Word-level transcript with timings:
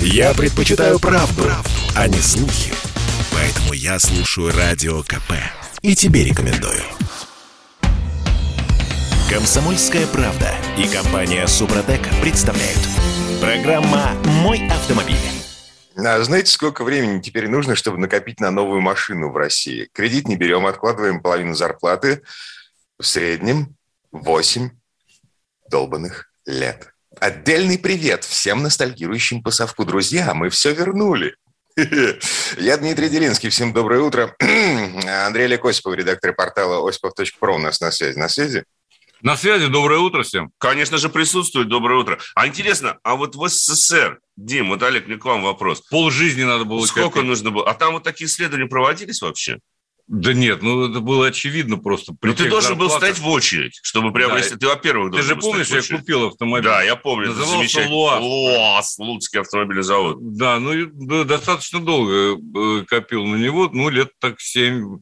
Я 0.00 0.34
предпочитаю 0.34 0.98
правду, 0.98 1.42
правду, 1.42 1.70
а 1.94 2.08
не 2.08 2.18
слухи. 2.18 2.72
Поэтому 3.32 3.72
я 3.72 3.98
слушаю 3.98 4.52
Радио 4.52 5.02
КП. 5.02 5.32
И 5.82 5.94
тебе 5.94 6.24
рекомендую. 6.24 6.82
Комсомольская 9.30 10.06
правда 10.06 10.54
и 10.78 10.88
компания 10.88 11.46
Супротек 11.46 12.00
представляют. 12.22 12.80
Программа 13.40 14.12
«Мой 14.42 14.66
автомобиль». 14.68 15.16
А 15.96 16.22
знаете, 16.22 16.52
сколько 16.52 16.84
времени 16.84 17.20
теперь 17.20 17.48
нужно, 17.48 17.74
чтобы 17.74 17.98
накопить 17.98 18.40
на 18.40 18.50
новую 18.50 18.80
машину 18.80 19.30
в 19.30 19.36
России? 19.36 19.88
Кредит 19.92 20.28
не 20.28 20.36
берем, 20.36 20.66
откладываем 20.66 21.20
половину 21.20 21.54
зарплаты. 21.54 22.22
В 22.98 23.04
среднем 23.04 23.76
8 24.12 24.70
долбанных 25.70 26.30
лет. 26.46 26.92
Отдельный 27.20 27.78
привет 27.78 28.24
всем 28.24 28.62
ностальгирующим 28.62 29.42
по 29.42 29.50
совку. 29.50 29.84
Друзья, 29.86 30.34
мы 30.34 30.50
все 30.50 30.74
вернули. 30.74 31.34
Я 32.58 32.76
Дмитрий 32.76 33.08
Делинский. 33.08 33.48
Всем 33.48 33.72
доброе 33.72 34.00
утро. 34.02 34.36
Андрей 35.26 35.44
Олег 35.44 35.64
Осипов, 35.64 35.94
редактор 35.94 36.34
портала 36.34 36.86
осипов.про 36.86 37.54
у 37.54 37.58
нас 37.58 37.80
на 37.80 37.90
связи. 37.90 38.18
На 38.18 38.28
связи? 38.28 38.64
На 39.22 39.34
связи. 39.36 39.66
Доброе 39.68 40.00
утро 40.00 40.24
всем. 40.24 40.50
Конечно 40.58 40.98
же, 40.98 41.08
присутствует. 41.08 41.68
Доброе 41.68 42.00
утро. 42.00 42.18
А 42.34 42.46
интересно, 42.46 42.98
а 43.02 43.16
вот 43.16 43.34
в 43.34 43.48
СССР, 43.48 44.20
Дим, 44.36 44.68
вот, 44.68 44.82
Олег, 44.82 45.06
мне 45.06 45.16
к 45.16 45.24
вам 45.24 45.42
вопрос. 45.42 45.80
Пол 45.88 46.10
жизни 46.10 46.44
надо 46.44 46.64
было... 46.64 46.84
Сколько 46.84 47.14
копить. 47.14 47.28
нужно 47.28 47.50
было? 47.50 47.68
А 47.68 47.72
там 47.72 47.94
вот 47.94 48.02
такие 48.02 48.26
исследования 48.26 48.66
проводились 48.66 49.22
вообще? 49.22 49.58
Да 50.08 50.32
нет, 50.32 50.62
ну 50.62 50.88
это 50.88 51.00
было 51.00 51.26
очевидно 51.26 51.78
просто. 51.78 52.14
Но 52.22 52.32
ты 52.32 52.48
должен 52.48 52.78
был 52.78 52.88
стоять 52.88 53.18
в 53.18 53.26
очередь, 53.28 53.80
чтобы 53.82 54.12
приобрести. 54.12 54.52
Да. 54.54 54.58
Ты, 54.58 54.66
во-первых, 54.68 55.12
Ты 55.12 55.22
же 55.22 55.34
помнишь, 55.34 55.68
я 55.68 55.82
купил 55.82 56.28
автомобиль. 56.28 56.64
Да, 56.64 56.82
я 56.82 56.94
помню. 56.94 57.28
Назывался 57.28 57.88
ЛуАЗ. 57.88 58.20
ЛуАЗ, 58.22 58.98
Луцкий 58.98 59.40
автомобильный 59.40 59.82
завод. 59.82 60.18
Да, 60.20 60.60
ну 60.60 60.86
да, 60.92 61.24
достаточно 61.24 61.80
долго 61.80 62.38
э, 62.38 62.84
копил 62.86 63.26
на 63.26 63.34
него, 63.34 63.68
ну 63.72 63.88
лет 63.88 64.12
так 64.20 64.36
7-10. 64.38 65.00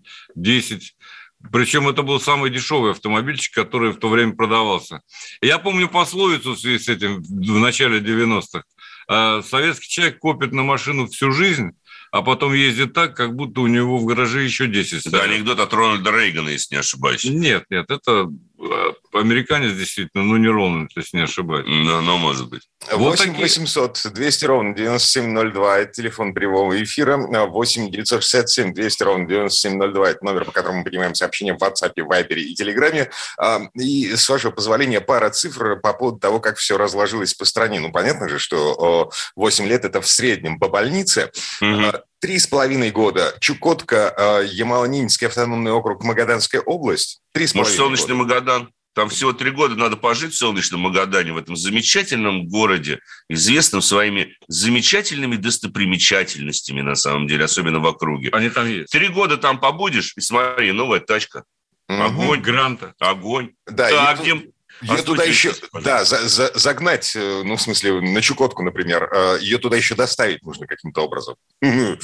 Причем 1.52 1.86
это 1.88 2.02
был 2.02 2.18
самый 2.18 2.48
дешевый 2.48 2.92
автомобильчик, 2.92 3.54
который 3.54 3.92
в 3.92 3.98
то 3.98 4.08
время 4.08 4.34
продавался. 4.34 5.02
Я 5.42 5.58
помню 5.58 5.88
пословицу 5.88 6.54
в 6.54 6.58
связи 6.58 6.78
с 6.78 6.88
этим 6.88 7.22
в 7.22 7.58
начале 7.58 8.00
90-х. 8.00 8.62
«А 9.06 9.42
советский 9.42 9.88
человек 9.88 10.18
копит 10.18 10.52
на 10.52 10.62
машину 10.62 11.06
всю 11.08 11.30
жизнь, 11.30 11.72
а 12.14 12.22
потом 12.22 12.54
ездит 12.54 12.92
так, 12.92 13.16
как 13.16 13.34
будто 13.34 13.60
у 13.60 13.66
него 13.66 13.98
в 13.98 14.04
гараже 14.04 14.44
еще 14.44 14.68
10 14.68 15.00
стоит. 15.00 15.12
Да, 15.12 15.24
анекдот 15.24 15.58
от 15.58 15.74
Рональда 15.74 16.12
Рейгана, 16.12 16.50
если 16.50 16.76
не 16.76 16.78
ошибаюсь. 16.78 17.24
Нет, 17.24 17.64
нет, 17.70 17.90
это 17.90 18.30
э, 18.60 18.92
американец 19.14 19.72
действительно, 19.72 20.24
ну, 20.24 20.36
не 20.36 20.48
ровно, 20.48 20.88
если 20.96 21.16
не 21.16 21.22
ошибаюсь. 21.24 21.66
Ну, 21.66 22.00
ну 22.00 22.16
может 22.18 22.48
быть. 22.48 22.62
8 22.90 23.30
вот 23.32 23.38
800 23.38 24.12
200 24.12 24.44
ровно 24.44 24.74
9702, 24.74 25.78
это 25.78 25.92
телефон 25.92 26.34
прямого 26.34 26.82
эфира. 26.82 27.16
8 27.16 27.90
967 27.90 28.74
200 28.74 29.02
ровно 29.02 29.26
9702, 29.26 30.10
это 30.10 30.24
номер, 30.24 30.44
по 30.44 30.52
которому 30.52 30.78
мы 30.78 30.84
принимаем 30.84 31.14
сообщения 31.14 31.54
в 31.54 31.58
WhatsApp, 31.58 31.94
Viber 31.96 32.34
и 32.34 32.54
Телеграме. 32.54 33.10
А, 33.38 33.62
и, 33.74 34.14
с 34.14 34.28
вашего 34.28 34.50
позволения, 34.50 35.00
пара 35.00 35.30
цифр 35.30 35.80
по 35.80 35.92
поводу 35.92 36.18
того, 36.18 36.40
как 36.40 36.56
все 36.58 36.76
разложилось 36.76 37.34
по 37.34 37.44
стране. 37.44 37.80
Ну, 37.80 37.92
понятно 37.92 38.28
же, 38.28 38.38
что 38.38 39.10
8 39.36 39.66
лет– 39.66 39.84
это 39.86 40.00
в 40.00 40.08
среднем 40.08 40.58
по 40.58 40.68
больнице. 40.68 41.30
Угу. 41.60 41.92
Три 42.20 42.38
с 42.38 42.46
половиной 42.46 42.90
года 42.90 43.34
Чукотка, 43.38 44.08
а, 44.16 44.42
Ямало-Ненецкий 44.42 45.26
автономный 45.26 45.72
округ, 45.72 46.02
Магаданская 46.02 46.62
область. 46.62 47.20
Три 47.32 47.46
с 47.46 47.52
половиной 47.52 47.78
Может, 47.78 47.98
солнечный 47.98 48.16
года. 48.16 48.34
Магадан? 48.34 48.70
Там 48.94 49.08
всего 49.08 49.32
три 49.32 49.50
года 49.50 49.74
надо 49.74 49.96
пожить 49.96 50.32
в 50.32 50.36
солнечном 50.36 50.80
Магадане, 50.80 51.32
в 51.32 51.36
этом 51.36 51.56
замечательном 51.56 52.46
городе, 52.46 53.00
известном 53.28 53.82
своими 53.82 54.36
замечательными 54.48 55.36
достопримечательностями, 55.36 56.80
на 56.80 56.94
самом 56.94 57.26
деле, 57.26 57.44
особенно 57.44 57.80
в 57.80 57.86
округе. 57.86 58.30
Они 58.32 58.50
там 58.50 58.68
есть. 58.68 58.92
Три 58.92 59.08
года 59.08 59.36
там 59.36 59.58
побудешь, 59.58 60.14
и 60.16 60.20
смотри, 60.20 60.72
новая 60.72 61.00
тачка. 61.00 61.44
Огонь. 61.88 62.40
Гранта. 62.40 62.94
Огонь. 62.98 63.50
Да, 63.66 63.90
так, 63.90 64.24
Дим, 64.24 64.54
ее 64.82 65.02
туда 65.02 65.24
еще, 65.24 65.52
да, 65.82 66.04
за, 66.04 66.28
за, 66.28 66.50
загнать, 66.54 67.14
э, 67.14 67.42
ну, 67.44 67.56
в 67.56 67.62
смысле, 67.62 68.00
на 68.00 68.20
Чукотку, 68.20 68.62
например, 68.62 69.08
э, 69.12 69.38
ее 69.40 69.58
туда 69.58 69.76
еще 69.76 69.94
доставить 69.94 70.42
нужно 70.42 70.66
каким-то 70.66 71.02
образом. 71.02 71.36
Ну, 71.60 71.96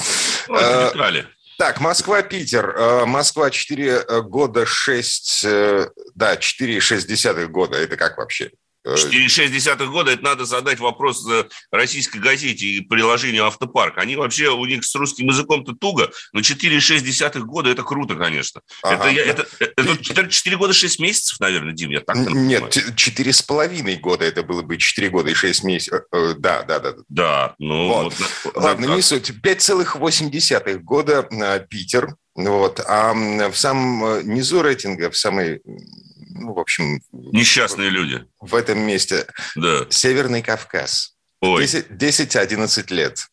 так, 1.61 1.79
Москва-Питер. 1.79 2.75
Э, 2.75 3.05
Москва 3.05 3.51
4 3.51 3.87
э, 3.87 4.21
года 4.23 4.65
6, 4.65 5.45
э, 5.45 5.89
да, 6.15 6.35
4,6 6.35 7.45
года. 7.49 7.77
Это 7.77 7.97
как 7.97 8.17
вообще? 8.17 8.49
4,6 8.85 9.85
года, 9.87 10.11
это 10.11 10.23
надо 10.23 10.45
задать 10.45 10.79
вопрос 10.79 11.27
российской 11.71 12.17
газете 12.17 12.65
и 12.65 12.81
приложению 12.81 13.45
«Автопарк». 13.45 13.97
Они 13.97 14.15
вообще, 14.15 14.49
у 14.49 14.65
них 14.65 14.83
с 14.83 14.95
русским 14.95 15.27
языком-то 15.27 15.73
туго, 15.73 16.11
но 16.33 16.41
4,6 16.41 17.39
года– 17.41 17.69
это 17.71 17.83
круто, 17.83 18.15
конечно. 18.15 18.61
Ага. 18.83 19.11
Это, 19.11 19.47
это, 19.59 19.73
это 19.75 19.97
4, 20.03 20.29
4 20.29 20.57
года 20.57 20.73
6 20.73 20.99
месяцев, 20.99 21.39
наверное, 21.39 21.73
Дим, 21.73 21.91
я 21.91 22.01
так 22.01 22.17
Нет, 22.17 22.75
4,5 22.75 23.95
года 23.97 24.25
это 24.25 24.43
было 24.43 24.61
бы 24.61 24.77
4 24.77 25.09
года 25.09 25.29
и 25.29 25.33
6 25.33 25.63
месяцев. 25.63 26.01
Да, 26.11 26.63
да, 26.63 26.79
да. 26.79 26.93
Да, 27.09 27.55
ну... 27.59 27.87
Вот. 27.87 28.15
Вот, 28.43 28.55
Ладно, 28.55 28.87
как... 28.87 28.95
не 28.95 29.01
суть. 29.01 29.31
5,8 29.31 30.77
года 30.79 31.27
Питер. 31.69 32.15
Вот. 32.35 32.79
А 32.87 33.13
в 33.13 33.55
самом 33.55 34.27
низу 34.27 34.61
рейтинга, 34.61 35.11
в 35.11 35.17
самой 35.17 35.61
ну, 36.41 36.53
в 36.53 36.59
общем... 36.59 36.99
Несчастные 37.11 37.89
люди. 37.89 38.25
В 38.39 38.55
этом 38.55 38.79
месте. 38.79 39.27
Да. 39.55 39.85
Северный 39.89 40.41
Кавказ. 40.41 41.15
Ой. 41.41 41.63
10-11 41.63 42.93
лет. 42.93 43.27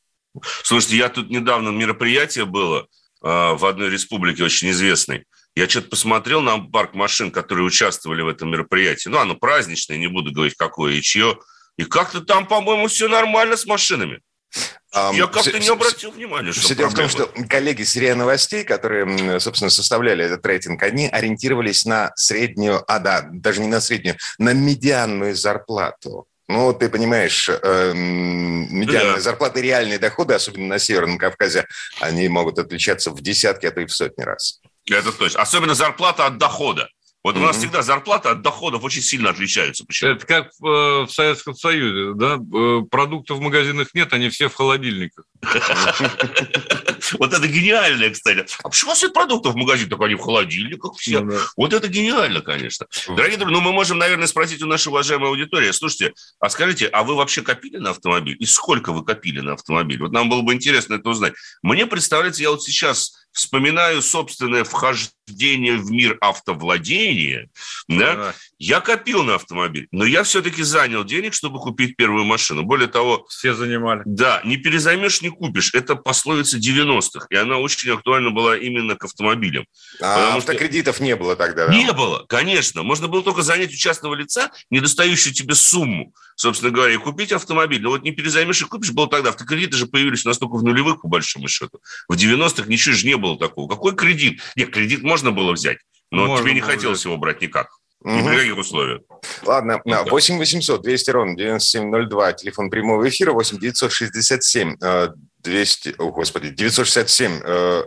Слушайте, 0.62 0.96
я 0.96 1.08
тут 1.08 1.30
недавно 1.30 1.70
мероприятие 1.70 2.44
было 2.44 2.80
э, 2.82 2.86
в 3.22 3.64
одной 3.64 3.91
республике 3.91 4.44
очень 4.44 4.70
известной. 4.70 5.24
Я 5.54 5.68
что-то 5.68 5.88
посмотрел 5.88 6.41
на 6.41 6.58
парк 6.58 6.94
машин, 6.94 7.30
которые 7.30 7.66
участвовали 7.66 8.22
в 8.22 8.28
этом 8.28 8.50
мероприятии. 8.50 9.08
Ну, 9.08 9.18
оно 9.18 9.34
праздничное, 9.34 9.98
не 9.98 10.06
буду 10.06 10.30
говорить, 10.30 10.54
какое 10.56 10.94
и 10.94 11.02
чье. 11.02 11.38
И 11.76 11.84
как-то 11.84 12.20
там, 12.20 12.47
по-моему, 12.47 12.88
все 12.88 13.08
нормально 13.08 13.56
с 13.56 13.66
машинами. 13.66 14.20
Я 15.12 15.26
как-то 15.26 15.59
не 15.59 15.69
обратил 15.69 16.10
внимания, 16.10 16.53
что 16.53 16.62
Все 16.62 16.75
дело 16.75 16.88
в 16.88 16.94
том, 16.94 17.09
что 17.09 17.31
коллеги 17.48 17.82
с 17.82 17.94
РИА 17.94 18.14
Новостей, 18.14 18.64
которые, 18.64 19.38
собственно, 19.38 19.70
составляли 19.70 20.25
этот 20.25 20.44
рейтинг, 20.47 20.82
они 20.82 21.09
ориентировались 21.09 21.84
на 21.84 22.10
среднюю, 22.16 22.82
а 22.91 22.98
да, 22.98 23.28
даже 23.31 23.60
не 23.60 23.69
на 23.69 23.81
среднюю, 23.81 24.16
на 24.38 24.54
медианную 24.54 25.36
зарплату. 25.36 26.26
Ну, 26.48 26.72
ты 26.72 26.88
понимаешь, 26.88 27.50
э, 27.50 27.92
медианные 27.94 29.16
да. 29.16 29.20
зарплаты, 29.20 29.60
реальные 29.60 29.98
доходы, 29.98 30.32
особенно 30.32 30.66
на 30.66 30.78
Северном 30.78 31.19
Кавказе, 31.19 31.66
они 32.00 32.26
могут 32.28 32.59
отличаться 32.59 33.10
в 33.10 33.20
десятки, 33.20 33.66
а 33.66 33.70
то 33.70 33.82
и 33.82 33.86
в 33.86 33.92
сотни 33.92 34.22
раз. 34.22 34.60
Это 34.91 35.12
точно. 35.12 35.42
Особенно 35.42 35.75
зарплата 35.75 36.25
от 36.25 36.38
дохода. 36.38 36.88
Вот 37.28 37.37
mm-hmm. 37.37 37.41
у 37.41 37.43
нас 37.43 37.59
всегда 37.59 37.83
зарплата 37.83 38.31
от 38.31 38.41
доходов 38.41 38.83
очень 38.84 39.03
сильно 39.03 39.28
отличаются. 39.28 39.84
Почему? 39.84 40.12
Это 40.12 40.25
как 40.25 40.50
в, 40.59 41.05
в 41.05 41.11
Советском 41.11 41.55
Союзе, 41.55 42.15
да? 42.15 42.39
Э, 42.39 42.81
продуктов 42.91 43.37
в 43.37 43.43
магазинах 43.43 43.89
нет, 43.93 44.15
они 44.15 44.31
все 44.31 44.49
в 44.49 44.55
холодильниках. 44.55 45.27
Вот 47.19 47.34
это 47.34 47.47
гениально, 47.47 48.09
кстати. 48.09 48.47
А 48.62 48.71
почему 48.71 48.89
у 48.89 48.93
вас 48.93 49.03
нет 49.03 49.12
продуктов 49.12 49.53
в 49.53 49.56
магазине, 49.56 49.91
только 49.91 50.06
они 50.06 50.15
в 50.15 50.21
холодильниках 50.21 50.97
все? 50.97 51.22
Вот 51.59 51.75
это 51.75 51.87
гениально, 51.89 52.41
конечно. 52.41 52.87
Дорогие 53.09 53.37
друзья, 53.37 53.59
ну 53.59 53.60
мы 53.60 53.72
можем, 53.72 53.99
наверное, 53.99 54.27
спросить 54.27 54.62
у 54.62 54.66
нашей 54.66 54.89
уважаемой 54.89 55.28
аудитории. 55.28 55.71
Слушайте, 55.72 56.15
а 56.41 56.49
скажите, 56.49 56.87
а 56.87 57.03
вы 57.03 57.15
вообще 57.15 57.43
копили 57.43 57.77
на 57.77 57.91
автомобиль? 57.91 58.37
И 58.41 58.47
сколько 58.47 58.93
вы 58.93 59.05
копили 59.05 59.41
на 59.41 59.53
автомобиль? 59.53 60.00
Вот 60.00 60.12
нам 60.12 60.31
было 60.31 60.41
бы 60.41 60.55
интересно 60.55 60.95
это 60.95 61.10
узнать. 61.10 61.34
Мне 61.60 61.87
представляется, 61.87 62.43
я 62.43 62.50
вот 62.50 62.62
сейчас 62.62 63.28
вспоминаю 63.38 64.03
собственное 64.03 64.65
вхождение 64.65 65.76
в 65.76 65.93
мир 65.93 66.19
автовладения, 66.21 67.49
да, 67.87 68.34
я 68.58 68.80
копил 68.80 69.22
на 69.22 69.36
автомобиль, 69.36 69.86
но 69.92 70.04
я 70.04 70.24
все-таки 70.24 70.62
занял 70.62 71.04
денег, 71.04 71.32
чтобы 71.32 71.60
купить 71.60 71.96
первую 71.96 72.24
машину. 72.24 72.64
Более 72.64 72.88
того... 72.88 73.24
Все 73.28 73.54
занимали. 73.54 74.02
Да, 74.04 74.41
не 74.44 74.56
перезаймешь, 74.56 75.22
не 75.22 75.30
купишь. 75.30 75.74
Это 75.74 75.94
пословица 75.94 76.59
90-х, 76.59 77.27
и 77.30 77.36
она 77.36 77.59
очень 77.59 77.91
актуальна 77.91 78.30
была 78.30 78.56
именно 78.56 78.97
к 78.97 79.04
автомобилям. 79.04 79.65
А 80.00 80.36
автокредитов 80.36 80.97
что... 80.97 81.04
не 81.04 81.15
было 81.15 81.36
тогда, 81.36 81.68
да? 81.68 81.72
Не 81.72 81.92
было, 81.92 82.24
конечно. 82.28 82.83
Можно 82.83 83.06
было 83.06 83.22
только 83.22 83.42
занять 83.42 83.72
у 83.72 83.77
частного 83.77 84.15
лица 84.15 84.50
недостающую 84.71 85.33
тебе 85.33 85.54
сумму, 85.54 86.12
собственно 86.34 86.72
говоря, 86.72 86.94
и 86.94 86.98
купить 86.98 87.33
автомобиль. 87.33 87.80
Но 87.80 87.91
вот 87.91 88.03
не 88.03 88.10
перезаймешь 88.10 88.60
и 88.60 88.65
купишь, 88.65 88.91
было 88.91 89.09
тогда. 89.09 89.30
Автокредиты 89.30 89.77
же 89.77 89.86
появились 89.86 90.24
настолько 90.24 90.56
в 90.56 90.65
нулевых, 90.65 91.03
по 91.03 91.09
большому 91.09 91.47
счету. 91.47 91.80
В 92.09 92.15
90-х 92.15 92.68
ничего 92.68 92.97
же 92.97 93.06
не 93.06 93.16
было 93.16 93.38
такого. 93.38 93.68
Какой 93.68 93.94
кредит? 93.94 94.42
Нет, 94.56 94.71
кредит 94.71 95.03
можно 95.03 95.30
было 95.30 95.53
взять, 95.53 95.78
но 96.10 96.27
можно 96.27 96.42
тебе 96.42 96.54
не 96.54 96.60
хотелось 96.60 96.98
взять. 96.98 97.06
его 97.06 97.16
брать 97.16 97.41
никак. 97.41 97.68
Ни 98.04 98.27
при 98.27 98.36
каких 98.36 98.56
условиях. 98.56 99.00
Ладно, 99.42 99.80
ну, 99.84 100.04
8 100.04 100.39
800 100.39 100.83
200 100.83 101.10
ровно 101.10 101.36
9702, 101.36 102.33
телефон 102.34 102.71
прямого 102.71 103.09
эфира, 103.09 103.33
8 103.33 103.59
967 103.59 104.77
200, 105.41 105.95
о, 105.98 106.10
господи, 106.10 106.50
967, 106.50 107.41
э, 107.45 107.84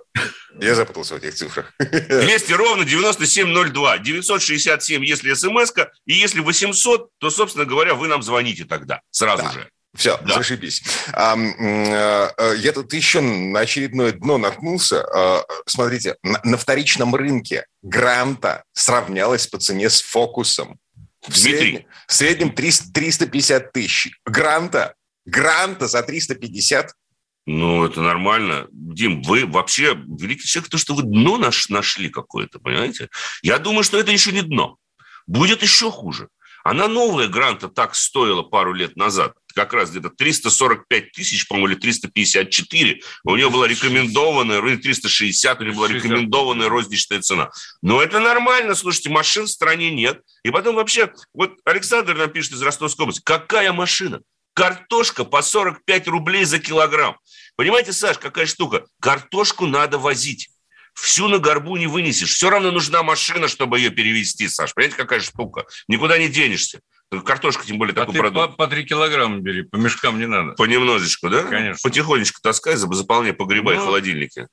я 0.62 0.76
запутался 0.76 1.16
в 1.16 1.18
этих 1.18 1.34
цифрах. 1.36 1.74
200 1.80 2.54
ровно 2.54 2.86
9702, 2.86 3.98
967, 4.00 5.06
если 5.06 5.34
смс 5.34 5.74
и 6.06 6.14
если 6.14 6.40
800, 6.40 7.10
то, 7.20 7.30
собственно 7.30 7.66
говоря, 7.66 7.94
вы 7.94 8.08
нам 8.08 8.24
звоните 8.24 8.66
тогда, 8.66 9.02
сразу 9.12 9.44
да. 9.44 9.52
же. 9.52 9.70
Все, 9.96 10.18
да. 10.26 10.36
зашибись. 10.36 10.84
А, 11.14 11.36
я 12.56 12.72
тут 12.72 12.94
еще 12.94 13.20
на 13.20 13.60
очередное 13.60 14.14
дно 14.14 14.38
наткнулся. 14.38 15.04
А, 15.04 15.46
смотрите, 15.66 16.16
на, 16.24 16.40
на 16.44 16.58
вторичном 16.58 17.14
рынке 17.14 17.66
Гранта 17.82 18.64
сравнялась 18.74 19.48
по 19.48 19.58
цене 19.58 19.90
с 19.90 20.02
Фокусом. 20.02 20.80
В 21.28 21.38
среднем, 21.38 21.86
в 22.08 22.14
среднем 22.14 22.52
300, 22.52 22.94
350 22.94 23.74
тысяч. 23.74 24.20
Гранта, 24.26 24.96
Гранта 25.26 25.88
за 25.88 26.02
350 26.02 26.94
ну, 27.48 27.84
это 27.86 28.02
нормально. 28.02 28.68
Дим, 28.72 29.24
вы 29.24 29.48
вообще 29.48 29.96
великий 29.96 30.48
человек, 30.48 30.70
то, 30.70 30.78
что 30.78 30.94
вы 30.94 31.04
дно 31.04 31.38
наш, 31.38 31.70
нашли 31.70 32.10
какое-то, 32.10 32.60
понимаете? 32.60 33.10
Я 33.42 33.58
думаю, 33.58 33.84
что 33.84 33.98
это 33.98 34.12
еще 34.12 34.32
не 34.32 34.44
дно. 34.44 34.78
Будет 35.26 35.64
еще 35.64 35.90
хуже. 35.92 36.30
Она 36.64 36.88
новая 36.88 37.28
гранта 37.28 37.68
так 37.68 37.96
стоила 37.96 38.44
пару 38.44 38.74
лет 38.74 38.96
назад. 38.96 39.34
Как 39.54 39.74
раз 39.74 39.92
где-то 39.92 40.10
345 40.10 41.12
тысяч, 41.12 41.48
по-моему, 41.48 41.70
или 41.70 41.76
354. 41.76 43.02
У 43.24 43.36
нее 43.36 43.50
была 43.50 43.68
рекомендованная, 43.68 44.62
или 44.62 44.78
360, 44.78 45.60
у 45.60 45.64
нее 45.64 45.74
была 45.74 45.88
рекомендованная 45.88 46.70
розничная 46.70 47.22
цена. 47.22 47.50
Но 47.82 48.02
это 48.02 48.20
нормально, 48.20 48.76
слушайте, 48.76 49.10
машин 49.10 49.46
в 49.46 49.50
стране 49.50 49.92
нет. 49.92 50.22
И 50.44 50.52
потом 50.52 50.76
вообще, 50.76 51.12
вот 51.34 51.58
Александр 51.66 52.16
нам 52.16 52.30
пишет 52.30 52.54
из 52.54 52.62
Ростовской 52.62 53.04
области, 53.04 53.22
какая 53.24 53.74
машина? 53.74 54.22
Картошка 54.54 55.24
по 55.24 55.42
45 55.42 56.08
рублей 56.08 56.44
за 56.44 56.60
килограмм. 56.60 57.18
Понимаете, 57.56 57.94
Саш, 57.94 58.18
какая 58.18 58.46
штука? 58.46 58.86
Картошку 59.00 59.66
надо 59.66 59.98
возить. 59.98 60.50
Всю 60.94 61.28
на 61.30 61.38
горбу 61.38 61.78
не 61.78 61.88
вынесешь. 61.88 62.34
Все 62.34 62.50
равно 62.50 62.72
нужна 62.72 63.02
машина, 63.02 63.48
чтобы 63.48 63.80
ее 63.80 63.92
перевести, 63.92 64.48
Саш. 64.48 64.74
Понимаете, 64.74 64.98
какая 64.98 65.22
штука? 65.22 65.66
Никуда 65.88 66.18
не 66.18 66.28
денешься. 66.28 66.82
Картошка, 67.26 67.66
тем 67.66 67.78
более, 67.78 67.92
а 67.92 67.96
такой 67.96 68.16
продукт. 68.16 68.56
По, 68.56 68.66
по 68.66 68.68
3 68.68 68.86
килограмма 68.86 69.40
бери, 69.40 69.64
по 69.64 69.76
мешкам 69.76 70.18
не 70.18 70.28
надо. 70.28 70.54
Понемножечку, 70.54 71.30
да? 71.30 71.44
Конечно. 71.44 71.80
Потихонечку 71.84 72.40
таскай, 72.42 72.76
заполняй 72.76 73.34
погребай 73.34 73.76
ну, 73.76 73.84
холодильники. 73.84 74.48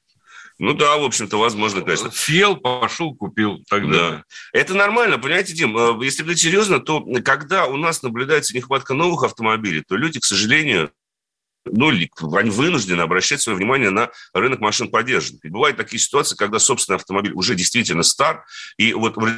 Ну 0.58 0.72
да, 0.72 0.96
в 0.96 1.04
общем-то, 1.04 1.38
возможно, 1.38 1.82
конечно. 1.82 2.10
Съел, 2.10 2.56
пошел, 2.56 3.14
купил. 3.14 3.62
Тогда. 3.68 4.10
Да. 4.10 4.24
Это 4.52 4.74
нормально, 4.74 5.18
понимаете, 5.18 5.54
Дим, 5.54 5.76
э, 5.76 6.04
если 6.04 6.22
говорить 6.22 6.40
серьезно, 6.40 6.80
то 6.80 7.00
когда 7.24 7.66
у 7.66 7.76
нас 7.76 8.02
наблюдается 8.02 8.56
нехватка 8.56 8.94
новых 8.94 9.22
автомобилей, 9.22 9.84
то 9.86 9.96
люди, 9.96 10.18
к 10.18 10.24
сожалению, 10.24 10.90
ну, 11.64 11.90
они 11.90 12.50
вынуждены 12.50 13.02
обращать 13.02 13.40
свое 13.40 13.56
внимание 13.56 13.90
на 13.90 14.10
рынок 14.32 14.58
машин 14.58 14.88
поддержанных. 14.88 15.44
И 15.44 15.48
бывают 15.48 15.76
такие 15.76 16.00
ситуации, 16.00 16.34
когда 16.34 16.58
собственный 16.58 16.96
автомобиль 16.96 17.32
уже 17.34 17.54
действительно 17.54 18.02
стар, 18.02 18.44
и 18.78 18.94
вот 18.94 19.16
в 19.16 19.28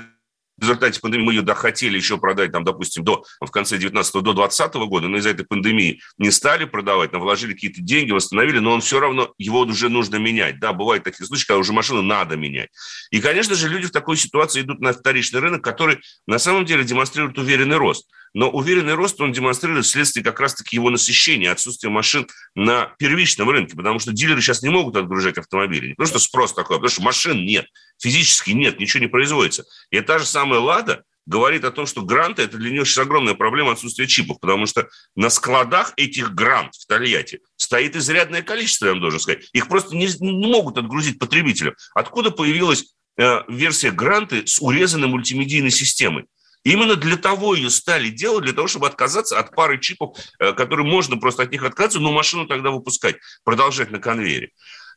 результате 0.62 1.00
пандемии 1.00 1.24
мы 1.24 1.32
ее 1.34 1.42
дохотели 1.42 1.96
еще 1.96 2.18
продать, 2.18 2.52
там, 2.52 2.64
допустим, 2.64 3.04
до, 3.04 3.24
в 3.40 3.50
конце 3.50 3.78
19 3.78 4.22
до 4.22 4.32
20 4.32 4.74
года, 4.74 5.08
но 5.08 5.18
из-за 5.18 5.30
этой 5.30 5.44
пандемии 5.44 6.00
не 6.18 6.30
стали 6.30 6.64
продавать, 6.64 7.12
но 7.12 7.20
вложили 7.20 7.54
какие-то 7.54 7.80
деньги, 7.80 8.12
восстановили, 8.12 8.58
но 8.58 8.72
он 8.72 8.80
все 8.80 9.00
равно, 9.00 9.32
его 9.38 9.60
уже 9.60 9.88
нужно 9.88 10.16
менять. 10.16 10.58
Да, 10.60 10.72
бывают 10.72 11.04
такие 11.04 11.26
случаи, 11.26 11.46
когда 11.46 11.58
уже 11.58 11.72
машину 11.72 12.02
надо 12.02 12.36
менять. 12.36 12.70
И, 13.10 13.20
конечно 13.20 13.54
же, 13.54 13.68
люди 13.68 13.86
в 13.86 13.90
такой 13.90 14.16
ситуации 14.16 14.62
идут 14.62 14.80
на 14.80 14.92
вторичный 14.92 15.40
рынок, 15.40 15.62
который 15.62 16.00
на 16.26 16.38
самом 16.38 16.64
деле 16.64 16.84
демонстрирует 16.84 17.38
уверенный 17.38 17.76
рост. 17.76 18.06
Но 18.32 18.50
уверенный 18.50 18.94
рост 18.94 19.20
он 19.20 19.32
демонстрирует 19.32 19.86
вследствие 19.86 20.24
как 20.24 20.38
раз-таки 20.40 20.76
его 20.76 20.90
насыщения, 20.90 21.50
отсутствия 21.50 21.90
машин 21.90 22.26
на 22.54 22.94
первичном 22.98 23.50
рынке, 23.50 23.76
потому 23.76 23.98
что 23.98 24.12
дилеры 24.12 24.40
сейчас 24.40 24.62
не 24.62 24.68
могут 24.68 24.96
отгружать 24.96 25.38
автомобили. 25.38 25.88
Не 25.88 25.94
потому 25.94 26.08
что 26.08 26.18
спрос 26.18 26.52
такой, 26.52 26.76
а 26.76 26.78
потому 26.78 26.90
что 26.90 27.02
машин 27.02 27.44
нет, 27.44 27.66
физически 28.00 28.50
нет, 28.50 28.78
ничего 28.78 29.00
не 29.02 29.08
производится. 29.08 29.64
И 29.90 30.00
та 30.00 30.18
же 30.18 30.26
самая 30.26 30.60
«Лада», 30.60 31.02
говорит 31.26 31.64
о 31.64 31.70
том, 31.70 31.86
что 31.86 32.02
гранты– 32.02 32.42
это 32.44 32.56
для 32.56 32.70
нее 32.70 32.84
сейчас 32.84 33.04
огромная 33.04 33.34
проблема 33.34 33.72
отсутствия 33.72 34.06
чипов, 34.06 34.40
потому 34.40 34.66
что 34.66 34.88
на 35.14 35.30
складах 35.30 35.92
этих 35.96 36.34
грант 36.34 36.74
в 36.74 36.86
Тольятти 36.86 37.40
стоит 37.56 37.94
изрядное 37.94 38.42
количество, 38.42 38.86
я 38.86 38.92
вам 38.92 39.00
должен 39.00 39.20
сказать. 39.20 39.48
Их 39.52 39.68
просто 39.68 39.94
не, 39.94 40.06
не 40.06 40.46
могут 40.50 40.76
отгрузить 40.76 41.18
потребителям. 41.18 41.74
Откуда 41.94 42.30
появилась 42.30 42.94
э, 43.16 43.42
версия 43.48 43.92
гранты 43.92 44.46
с 44.46 44.60
урезанной 44.60 45.08
мультимедийной 45.08 45.70
системой? 45.70 46.26
Именно 46.64 46.96
для 46.96 47.16
того 47.16 47.54
ее 47.54 47.70
стали 47.70 48.10
делать, 48.10 48.44
для 48.44 48.52
того, 48.52 48.68
чтобы 48.68 48.86
отказаться 48.86 49.38
от 49.38 49.54
пары 49.54 49.80
чипов, 49.80 50.18
э, 50.38 50.52
которые 50.52 50.86
можно 50.86 51.16
просто 51.16 51.44
от 51.44 51.52
них 51.52 51.64
отказаться, 51.64 52.00
но 52.00 52.12
машину 52.12 52.46
тогда 52.46 52.70
выпускать, 52.70 53.16
продолжать 53.44 53.90
на 53.90 53.98
конвейере. 53.98 54.50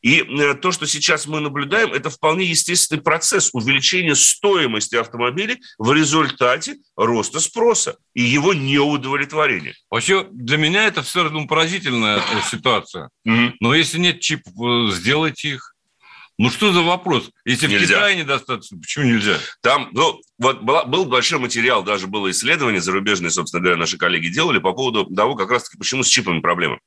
И 0.04 0.20
э, 0.20 0.54
то, 0.56 0.74
что 0.74 0.86
сейчас 0.86 1.28
мы 1.28 1.40
наблюдаем, 1.40 1.94
это 1.94 2.10
вполне 2.10 2.46
естественный 2.46 3.02
процесс 3.02 3.50
увеличения 3.54 4.16
стоимости 4.16 4.96
автомобилей 4.96 5.62
в 5.78 5.94
результате 5.94 6.76
роста 6.98 7.40
спроса 7.40 7.96
и 8.14 8.22
его 8.22 8.54
неудовлетворения. 8.54 9.74
Вообще, 9.90 10.28
для 10.32 10.58
меня 10.58 10.88
это 10.88 11.02
все 11.04 11.24
равно 11.24 11.48
поразительная 11.48 12.18
э, 12.18 12.22
ситуация. 12.52 13.10
Mm-hmm. 13.26 13.54
Но 13.62 13.74
если 13.74 13.98
нет 13.98 14.20
чипов, 14.20 14.54
сделайте 14.94 15.52
их. 15.52 15.73
Ну 16.40 16.50
что 16.50 16.74
за 16.74 16.82
вопрос? 16.82 17.30
Если 17.46 17.68
нельзя. 17.68 17.86
в 17.86 17.88
Китае 17.90 18.16
недостаточно, 18.16 18.80
почему 18.80 19.06
нельзя? 19.06 19.38
Там, 19.62 19.90
ну, 19.94 20.20
вот 20.40 20.62
была, 20.62 20.84
был 20.84 21.06
большой 21.06 21.40
материал, 21.40 21.84
даже 21.84 22.08
было 22.08 22.32
исследование 22.32 22.82
зарубежное, 22.82 23.30
собственно 23.30 23.62
говоря, 23.62 23.78
наши 23.78 23.98
коллеги 23.98 24.28
делали 24.28 24.60
по 24.60 24.74
поводу 24.74 25.06
того, 25.06 25.36
как 25.36 25.52
раз-таки, 25.52 25.78
почему 25.78 26.04
с 26.04 26.08
чипами 26.08 26.40
проблема. 26.40 26.80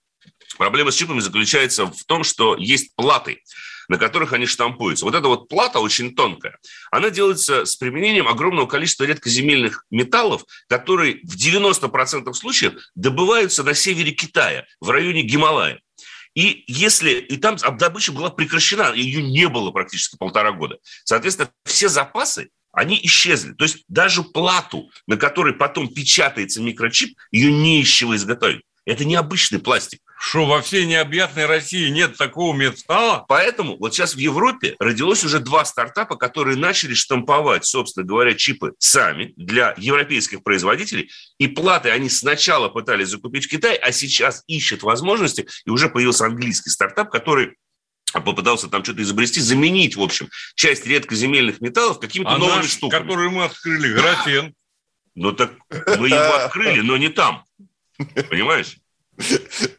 Проблема 0.59 0.91
с 0.91 0.97
чипами 0.97 1.21
заключается 1.21 1.87
в 1.87 2.05
том, 2.07 2.25
что 2.25 2.57
есть 2.57 2.95
платы, 2.97 3.43
на 3.89 3.99
которых 3.99 4.33
они 4.33 4.47
штампуются. 4.47 5.05
Вот 5.05 5.15
эта 5.15 5.29
вот 5.29 5.49
плата 5.49 5.79
очень 5.79 6.15
тонкая. 6.15 6.59
Она 6.91 7.11
делается 7.11 7.65
с 7.65 7.77
применением 7.77 8.27
огромного 8.27 8.67
количества 8.67 9.05
редкоземельных 9.05 9.85
металлов, 9.91 10.45
которые 10.69 11.21
в 11.23 11.37
90% 11.37 12.33
случаев 12.35 12.75
добываются 12.95 13.63
на 13.63 13.75
севере 13.75 14.13
Китая, 14.13 14.67
в 14.81 14.91
районе 14.91 15.23
Гималая. 15.23 15.81
И 16.37 16.65
если 16.69 17.13
и 17.13 17.39
там 17.39 17.57
добыча 17.79 18.13
была 18.13 18.29
прекращена, 18.29 18.93
ее 18.93 19.23
не 19.23 19.49
было 19.49 19.71
практически 19.71 20.17
полтора 20.17 20.53
года. 20.53 20.79
Соответственно, 21.05 21.51
все 21.65 21.89
запасы 21.89 22.51
они 22.73 23.01
исчезли. 23.03 23.55
То 23.55 23.65
есть 23.65 23.85
даже 23.89 24.23
плату, 24.23 24.91
на 25.07 25.17
которой 25.17 25.55
потом 25.55 25.89
печатается 25.89 26.61
микрочип, 26.61 27.17
ее 27.33 27.51
не 27.51 27.81
из 27.81 27.89
чего 27.89 28.15
изготовить. 28.15 28.63
Это 28.85 29.07
необычный 29.07 29.61
пластик. 29.61 30.03
Что, 30.19 30.47
во 30.47 30.63
всей 30.63 30.87
необъятной 30.87 31.45
России 31.45 31.91
нет 31.91 32.17
такого 32.17 32.57
металла? 32.57 33.25
Поэтому 33.29 33.77
вот 33.77 33.95
сейчас 33.95 34.15
в 34.15 34.19
Европе 34.19 34.75
родилось 34.79 35.25
уже 35.25 35.41
два 35.41 35.65
стартапа, 35.65 36.17
которые 36.17 36.57
начали 36.57 36.95
штамповать, 36.95 37.67
собственно 37.67 38.07
говоря, 38.07 38.35
чипы 38.35 38.73
сами 38.79 39.35
для 39.37 39.75
европейских 39.77 40.43
производителей. 40.43 41.11
И 41.39 41.49
платы 41.49 41.91
они 41.91 42.09
сначала 42.09 42.69
пытались 42.71 43.09
закупить 43.09 43.45
в 43.45 43.51
Китае, 43.51 43.77
а 43.77 43.93
сейчас 43.93 44.43
ищут 44.47 44.83
возможности. 44.83 45.47
И 45.67 45.71
уже 45.71 45.91
появился 45.91 46.25
английский 46.25 46.71
стартап, 46.71 47.11
который 47.11 47.57
попытался 48.13 48.69
там 48.69 48.83
что-то 48.85 49.03
изобрести, 49.03 49.41
заменить, 49.41 49.97
в 49.97 50.03
общем, 50.03 50.29
часть 50.55 50.87
редкоземельных 50.87 51.61
металлов 51.61 52.01
какими-то 52.01 52.31
а 52.31 52.39
новыми 52.39 52.63
наш, 52.63 52.71
штуками. 52.71 53.03
который 53.03 53.29
мы 53.29 53.45
открыли, 53.45 53.93
графен. 53.93 54.55
Ну 55.15 55.33
так 55.33 55.53
мы 55.99 56.09
его 56.09 56.35
открыли, 56.37 56.81
но 56.81 56.97
не 56.97 57.11
там. 57.11 57.45
Понимаешь? 58.31 58.79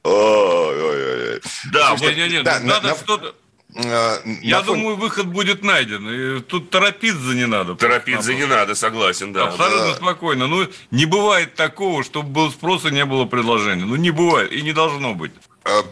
Ой-ой-ой. 0.03 1.41
Да, 1.71 1.95
не, 1.99 2.15
не, 2.15 2.29
не, 2.29 2.43
да, 2.43 2.59
надо 2.59 2.89
на, 2.89 2.95
что-то... 2.95 3.35
А, 3.75 4.21
Я 4.41 4.63
фон... 4.63 4.77
думаю, 4.77 4.95
выход 4.95 5.27
будет 5.27 5.63
найден. 5.63 6.09
И 6.09 6.41
тут 6.41 6.69
торопиться 6.69 7.33
не 7.33 7.45
надо. 7.45 7.75
Торопиться 7.75 8.33
не 8.33 8.45
надо, 8.45 8.75
согласен, 8.75 9.33
да. 9.33 9.47
Абсолютно 9.47 9.89
да. 9.89 9.95
спокойно. 9.95 10.47
Ну, 10.47 10.67
не 10.91 11.05
бывает 11.05 11.55
такого, 11.55 12.03
чтобы 12.03 12.29
был 12.29 12.51
спрос 12.51 12.85
и 12.85 12.91
не 12.91 13.05
было 13.05 13.25
предложения. 13.25 13.85
Ну, 13.85 13.95
не 13.95 14.11
бывает 14.11 14.51
и 14.51 14.61
не 14.61 14.73
должно 14.73 15.13
быть. 15.13 15.31
А, 15.67 15.83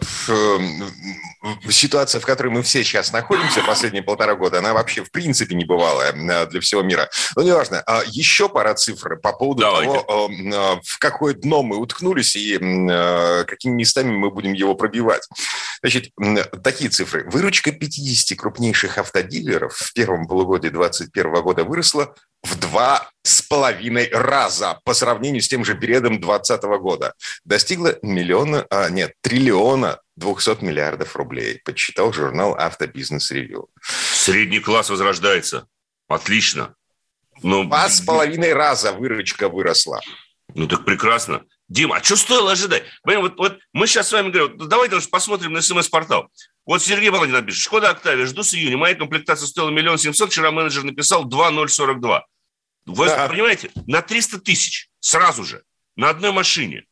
ситуация, 1.70 2.20
в 2.20 2.26
которой 2.26 2.48
мы 2.48 2.62
все 2.62 2.82
сейчас 2.82 3.12
находимся 3.12 3.62
последние 3.62 4.02
полтора 4.02 4.34
года, 4.34 4.58
она 4.58 4.72
вообще 4.72 5.04
в 5.04 5.10
принципе 5.10 5.54
не 5.54 5.64
бывалая 5.64 6.12
э, 6.12 6.46
для 6.46 6.60
всего 6.60 6.82
мира. 6.82 7.08
Но 7.36 7.42
неважно. 7.42 7.82
А 7.86 8.02
еще 8.06 8.48
пара 8.48 8.74
цифр 8.74 9.16
по 9.16 9.32
поводу 9.32 9.60
Давайте. 9.62 10.00
того, 10.00 10.30
э, 10.30 10.80
в 10.82 10.98
какое 10.98 11.34
дно 11.34 11.62
мы 11.62 11.76
уткнулись 11.76 12.36
и 12.36 12.56
э, 12.56 13.44
какими 13.44 13.74
местами 13.74 14.10
мы 14.10 14.30
будем 14.30 14.52
его 14.52 14.74
пробивать. 14.74 15.28
Значит, 15.80 16.10
такие 16.62 16.90
цифры. 16.90 17.28
Выручка 17.30 17.72
50 17.72 18.38
крупнейших 18.38 18.98
автодилеров 18.98 19.76
в 19.76 19.92
первом 19.92 20.26
полугодии 20.26 20.68
2021 20.68 21.42
года 21.42 21.64
выросла 21.64 22.14
в 22.46 22.58
два 22.58 23.10
с 23.22 23.42
половиной 23.42 24.08
раза 24.12 24.80
по 24.84 24.94
сравнению 24.94 25.42
с 25.42 25.48
тем 25.48 25.64
же 25.64 25.74
периодом 25.74 26.20
2020 26.20 26.62
года. 26.80 27.14
Достигла 27.44 27.98
миллиона, 28.02 28.66
а, 28.70 28.88
нет, 28.88 29.14
триллиона 29.20 30.00
200 30.16 30.62
миллиардов 30.62 31.16
рублей, 31.16 31.60
подсчитал 31.64 32.12
журнал 32.12 32.54
«Автобизнес 32.54 33.30
Ревью». 33.32 33.68
Средний 33.82 34.60
класс 34.60 34.90
возрождается. 34.90 35.66
Отлично. 36.08 36.74
Но... 37.42 37.64
Два 37.64 37.88
с 37.88 38.00
половиной 38.00 38.52
раза 38.52 38.92
выручка 38.92 39.48
выросла. 39.48 40.00
Ну 40.54 40.68
так 40.68 40.84
прекрасно. 40.84 41.42
Дима, 41.68 41.96
а 41.96 42.02
что 42.02 42.14
стоило 42.14 42.52
ожидать? 42.52 42.84
Понимаете, 43.02 43.34
вот, 43.34 43.38
вот 43.38 43.58
мы 43.72 43.88
сейчас 43.88 44.08
с 44.08 44.12
вами 44.12 44.30
говорим, 44.30 44.56
вот, 44.56 44.68
давайте 44.68 44.94
уж 44.94 45.10
посмотрим 45.10 45.52
на 45.52 45.60
СМС-портал. 45.60 46.28
Вот 46.64 46.80
Сергей 46.80 47.10
Володин 47.10 47.34
напишет, 47.34 47.60
Шкода 47.60 47.90
Октавия, 47.90 48.24
жду 48.26 48.44
с 48.44 48.54
июня, 48.54 48.76
моя 48.76 48.94
комплектация 48.94 49.48
стоила 49.48 49.70
миллион 49.70 49.98
семьсот, 49.98 50.30
вчера 50.30 50.52
менеджер 50.52 50.84
написал 50.84 51.24
2,042. 51.24 52.24
Вы 52.86 53.06
да. 53.06 53.28
понимаете, 53.28 53.70
на 53.86 54.00
300 54.00 54.40
тысяч 54.40 54.88
сразу 55.00 55.44
же, 55.44 55.62
на 55.96 56.10
одной 56.10 56.30
машине. 56.32 56.84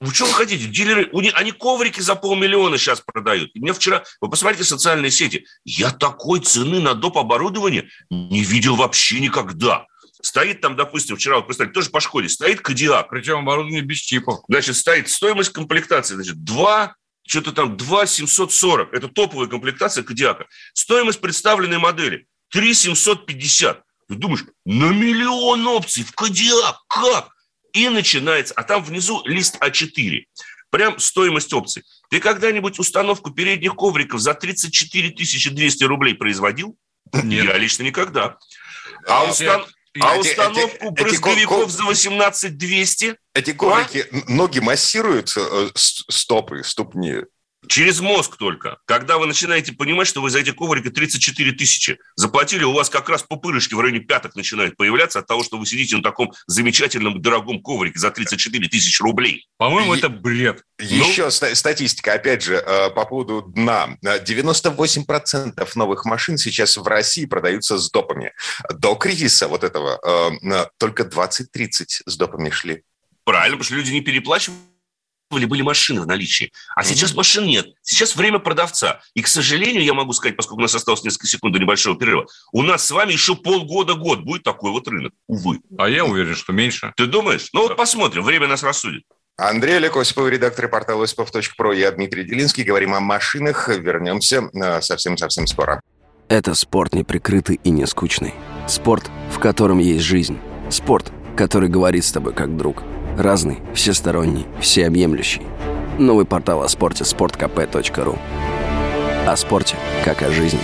вы 0.00 0.12
что 0.12 0.26
вы 0.26 0.34
хотите? 0.34 0.66
Дилеры, 0.66 1.08
у 1.12 1.20
них, 1.22 1.32
они 1.34 1.50
коврики 1.50 2.00
за 2.00 2.14
полмиллиона 2.14 2.76
сейчас 2.76 3.00
продают. 3.00 3.50
И 3.54 3.60
мне 3.60 3.72
вчера, 3.72 4.04
вы 4.20 4.28
посмотрите 4.28 4.64
социальные 4.64 5.10
сети, 5.10 5.46
я 5.64 5.90
такой 5.90 6.40
цены 6.40 6.80
на 6.80 6.94
доп. 6.94 7.16
оборудование 7.16 7.88
не 8.10 8.44
видел 8.44 8.76
вообще 8.76 9.20
никогда. 9.20 9.86
Стоит 10.20 10.60
там, 10.60 10.76
допустим, 10.76 11.16
вчера, 11.16 11.36
вот 11.36 11.46
представьте, 11.46 11.72
тоже 11.72 11.90
по 11.90 12.00
школе, 12.00 12.28
стоит 12.28 12.60
Кадиак. 12.60 13.08
Причем 13.08 13.38
оборудование 13.38 13.82
без 13.82 13.98
чипов. 13.98 14.40
Значит, 14.48 14.76
стоит 14.76 15.08
стоимость 15.08 15.52
комплектации, 15.52 16.14
значит, 16.14 16.42
2, 16.44 16.94
что-то 17.26 17.52
там 17.52 17.76
2 17.76 18.06
740. 18.06 18.92
Это 18.92 19.08
топовая 19.08 19.48
комплектация 19.48 20.04
Кадиака. 20.04 20.46
Стоимость 20.74 21.20
представленной 21.20 21.78
модели 21.78 22.26
3 22.50 22.74
750. 22.74 23.82
Ты 24.08 24.14
думаешь, 24.14 24.44
на 24.64 24.90
миллион 24.92 25.66
опций 25.66 26.04
в 26.04 26.12
Кадиак, 26.12 26.82
как? 26.88 27.30
И 27.72 27.88
начинается, 27.88 28.54
а 28.54 28.62
там 28.62 28.84
внизу 28.84 29.22
лист 29.24 29.56
А4. 29.60 30.24
Прям 30.70 30.98
стоимость 30.98 31.52
опций. 31.52 31.84
Ты 32.10 32.20
когда-нибудь 32.20 32.78
установку 32.78 33.30
передних 33.30 33.74
ковриков 33.74 34.20
за 34.20 34.34
34 34.34 35.10
200 35.10 35.84
рублей 35.84 36.14
производил? 36.14 36.76
Нет. 37.12 37.44
Я 37.44 37.58
лично 37.58 37.84
никогда. 37.84 38.38
А, 39.06 39.24
устан... 39.24 39.64
а 40.00 40.16
эти, 40.16 40.30
установку 40.30 40.86
эти, 40.86 41.02
брызговиков 41.02 41.68
эти, 41.68 41.76
за 41.76 41.84
18 41.84 42.56
200? 42.56 43.16
Эти 43.34 43.52
коврики 43.52 44.06
а? 44.10 44.30
ноги 44.30 44.58
массируют, 44.58 45.32
э, 45.36 45.70
стопы, 45.74 46.62
ступни? 46.64 47.22
Через 47.68 48.00
мозг 48.00 48.36
только. 48.36 48.78
Когда 48.86 49.18
вы 49.18 49.26
начинаете 49.26 49.72
понимать, 49.72 50.06
что 50.06 50.20
вы 50.20 50.30
за 50.30 50.40
эти 50.40 50.50
коврики 50.50 50.90
34 50.90 51.52
тысячи 51.52 51.98
заплатили, 52.16 52.64
у 52.64 52.72
вас 52.72 52.90
как 52.90 53.08
раз 53.08 53.22
пупырышки 53.22 53.74
в 53.74 53.80
районе 53.80 54.00
пяток 54.00 54.34
начинают 54.34 54.76
появляться 54.76 55.20
от 55.20 55.26
того, 55.26 55.42
что 55.42 55.58
вы 55.58 55.66
сидите 55.66 55.96
на 55.96 56.02
таком 56.02 56.32
замечательном 56.46 57.20
дорогом 57.20 57.60
коврике 57.62 57.98
за 57.98 58.10
34 58.10 58.68
тысячи 58.68 59.02
рублей. 59.02 59.46
По-моему, 59.56 59.94
это 59.94 60.08
бред. 60.08 60.62
Еще 60.78 61.24
ну... 61.24 61.30
статистика, 61.30 62.14
опять 62.14 62.42
же, 62.42 62.54
э, 62.54 62.90
по 62.90 63.04
поводу 63.04 63.42
дна. 63.42 63.96
98% 64.02 65.68
новых 65.74 66.04
машин 66.04 66.36
сейчас 66.36 66.76
в 66.76 66.86
России 66.86 67.26
продаются 67.26 67.78
с 67.78 67.90
допами. 67.90 68.32
До 68.72 68.94
кризиса 68.94 69.48
вот 69.48 69.64
этого 69.64 70.00
э, 70.42 70.66
только 70.78 71.04
20-30 71.04 71.46
с 72.06 72.16
допами 72.16 72.50
шли. 72.50 72.82
Правильно, 73.24 73.56
потому 73.56 73.64
что 73.64 73.74
люди 73.76 73.90
не 73.90 74.02
переплачивают 74.02 74.60
были 75.46 75.62
машины 75.62 76.00
в 76.00 76.06
наличии. 76.06 76.52
А 76.74 76.80
mm-hmm. 76.80 76.84
сейчас 76.84 77.14
машин 77.14 77.46
нет. 77.46 77.66
Сейчас 77.82 78.16
время 78.16 78.38
продавца. 78.38 79.00
И, 79.14 79.22
к 79.22 79.28
сожалению, 79.28 79.82
я 79.82 79.94
могу 79.94 80.12
сказать, 80.12 80.36
поскольку 80.36 80.60
у 80.60 80.62
нас 80.62 80.74
осталось 80.74 81.02
несколько 81.02 81.26
секунд 81.26 81.54
до 81.54 81.60
небольшого 81.60 81.96
перерыва, 81.96 82.26
у 82.52 82.62
нас 82.62 82.86
с 82.86 82.90
вами 82.90 83.12
еще 83.12 83.34
полгода-год 83.34 84.20
будет 84.20 84.42
такой 84.42 84.70
вот 84.70 84.86
рынок. 84.88 85.12
Увы. 85.26 85.60
А 85.78 85.88
я 85.88 86.04
уверен, 86.04 86.34
что 86.34 86.52
меньше. 86.52 86.92
Ты 86.96 87.06
думаешь? 87.06 87.48
Ну 87.52 87.62
вот 87.62 87.76
посмотрим, 87.76 88.22
время 88.22 88.46
нас 88.46 88.62
рассудит. 88.62 89.04
Андрей 89.36 89.78
Олег 89.78 89.96
Осипов, 89.96 90.28
редактор 90.28 90.68
портала 90.68 91.04
осипов.про. 91.04 91.72
Я 91.72 91.90
Дмитрий 91.90 92.24
Делинский. 92.24 92.62
Говорим 92.62 92.94
о 92.94 93.00
машинах. 93.00 93.68
Вернемся 93.68 94.48
э, 94.54 94.80
совсем-совсем 94.80 95.48
скоро. 95.48 95.80
Это 96.28 96.54
спорт 96.54 96.94
неприкрытый 96.94 97.60
и 97.64 97.70
не 97.70 97.86
скучный. 97.86 98.32
Спорт, 98.68 99.10
в 99.32 99.40
котором 99.40 99.78
есть 99.78 100.04
жизнь. 100.04 100.38
Спорт, 100.70 101.12
который 101.36 101.68
говорит 101.68 102.04
с 102.04 102.12
тобой 102.12 102.32
как 102.32 102.56
друг– 102.56 102.82
Разный, 103.16 103.62
всесторонний, 103.72 104.44
всеобъемлющий. 104.60 105.42
Новый 106.00 106.26
портал 106.26 106.64
о 106.64 106.68
спорте– 106.68 107.04
sportkp.ru 107.04 108.18
О 109.24 109.36
спорте, 109.36 109.76
как 110.04 110.22
о 110.22 110.32
жизни. 110.32 110.58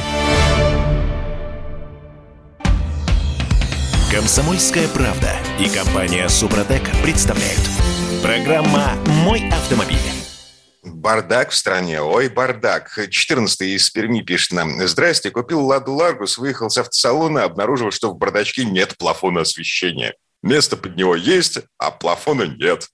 Комсомольская 4.11 4.89
правда 4.89 5.37
и 5.61 5.69
компания 5.69 6.29
«Супротек» 6.29 6.83
представляют. 7.05 7.61
Программа 8.21 8.95
«Мой 9.25 9.49
автомобиль». 9.49 9.99
Бардак 10.83 11.51
в 11.51 11.55
стране, 11.55 12.03
ой, 12.03 12.29
бардак. 12.29 12.99
14 13.11 13.61
из 13.63 13.89
Перми 13.91 14.23
пишет 14.23 14.53
нам. 14.53 14.85
Здрасте, 14.89 15.31
купил 15.31 15.65
«Ладу 15.65 15.93
Ларгус», 15.93 16.37
выехал 16.37 16.69
с 16.69 16.79
автосалона, 16.79 17.45
обнаружил, 17.45 17.93
что 17.93 18.11
в 18.11 18.19
бардачке 18.19 18.65
нет 18.65 18.99
плафона 18.99 19.43
освещения. 19.43 20.15
Место 20.43 20.77
под 20.77 20.97
него 20.97 21.17
есть, 21.17 21.61
а 21.79 21.91
плафона 21.91 22.45
нет. 22.45 22.89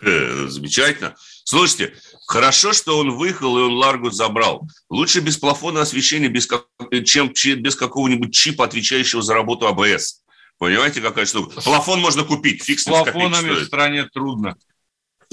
Э, 0.00 0.46
замечательно. 0.48 1.16
Слушайте, 1.44 1.94
хорошо, 2.26 2.72
что 2.72 2.98
он 2.98 3.16
выехал 3.16 3.58
и 3.58 3.62
он 3.62 3.74
Ларгу 3.74 4.10
забрал. 4.10 4.68
Лучше 4.88 5.20
без 5.20 5.38
плафона 5.38 5.80
освещения, 5.80 6.28
без 6.28 6.46
как... 6.46 6.66
чем 7.04 7.32
без 7.56 7.74
какого-нибудь 7.74 8.32
чипа, 8.32 8.64
отвечающего 8.64 9.22
за 9.22 9.34
работу 9.34 9.66
АБС. 9.66 10.22
Понимаете, 10.58 11.00
какая 11.00 11.26
штука? 11.26 11.60
Плафон 11.60 12.00
можно 12.00 12.24
купить, 12.24 12.62
фиг 12.62 12.80
с 12.80 12.84
плафонами 12.84 13.50
в 13.50 13.64
стране 13.64 14.04
трудно. 14.04 14.56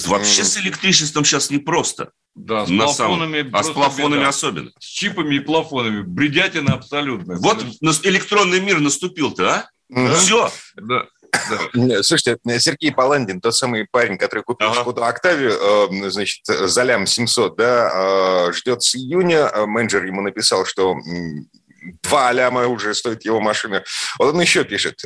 Вообще 0.05 0.43
с 0.43 0.57
электричеством 0.57 1.23
сейчас 1.25 1.49
непросто. 1.49 2.11
Да, 2.35 2.65
с 2.65 2.69
на 2.69 2.85
плафонами. 2.85 3.41
Самом... 3.43 3.55
А 3.55 3.63
с 3.63 3.69
плафонами 3.69 4.19
беда. 4.19 4.29
особенно. 4.29 4.71
С 4.77 4.85
чипами 4.85 5.35
и 5.35 5.39
плафонами. 5.39 6.01
Бредятина 6.01 6.73
абсолютно. 6.73 7.37
Вот 7.37 7.63
электронный 8.03 8.59
мир 8.59 8.81
наступил-то, 8.81 9.53
а? 9.53 9.69
Угу. 9.89 10.13
Все. 10.13 10.51
Да. 10.75 11.05
Да. 11.73 12.03
Слушайте, 12.03 12.37
Сергей 12.59 12.91
Паландин, 12.91 13.41
тот 13.41 13.55
самый 13.55 13.85
парень, 13.89 14.17
который 14.17 14.43
купил 14.43 14.69
ага. 14.69 14.81
Шкоду 14.81 15.03
Октавию, 15.03 15.51
э, 15.51 16.09
значит, 16.09 16.45
за 16.45 16.83
лям 16.83 17.05
700, 17.05 17.55
да, 17.57 18.47
э, 18.47 18.53
ждет 18.53 18.83
с 18.83 18.95
июня. 18.95 19.51
Менеджер 19.65 20.05
ему 20.05 20.21
написал, 20.21 20.65
что 20.65 20.95
два 22.03 22.31
ляма 22.31 22.67
уже 22.67 22.93
стоит 22.93 23.25
его 23.25 23.41
машина. 23.41 23.83
Вот 24.17 24.33
он 24.33 24.41
еще 24.41 24.63
пишет. 24.63 25.03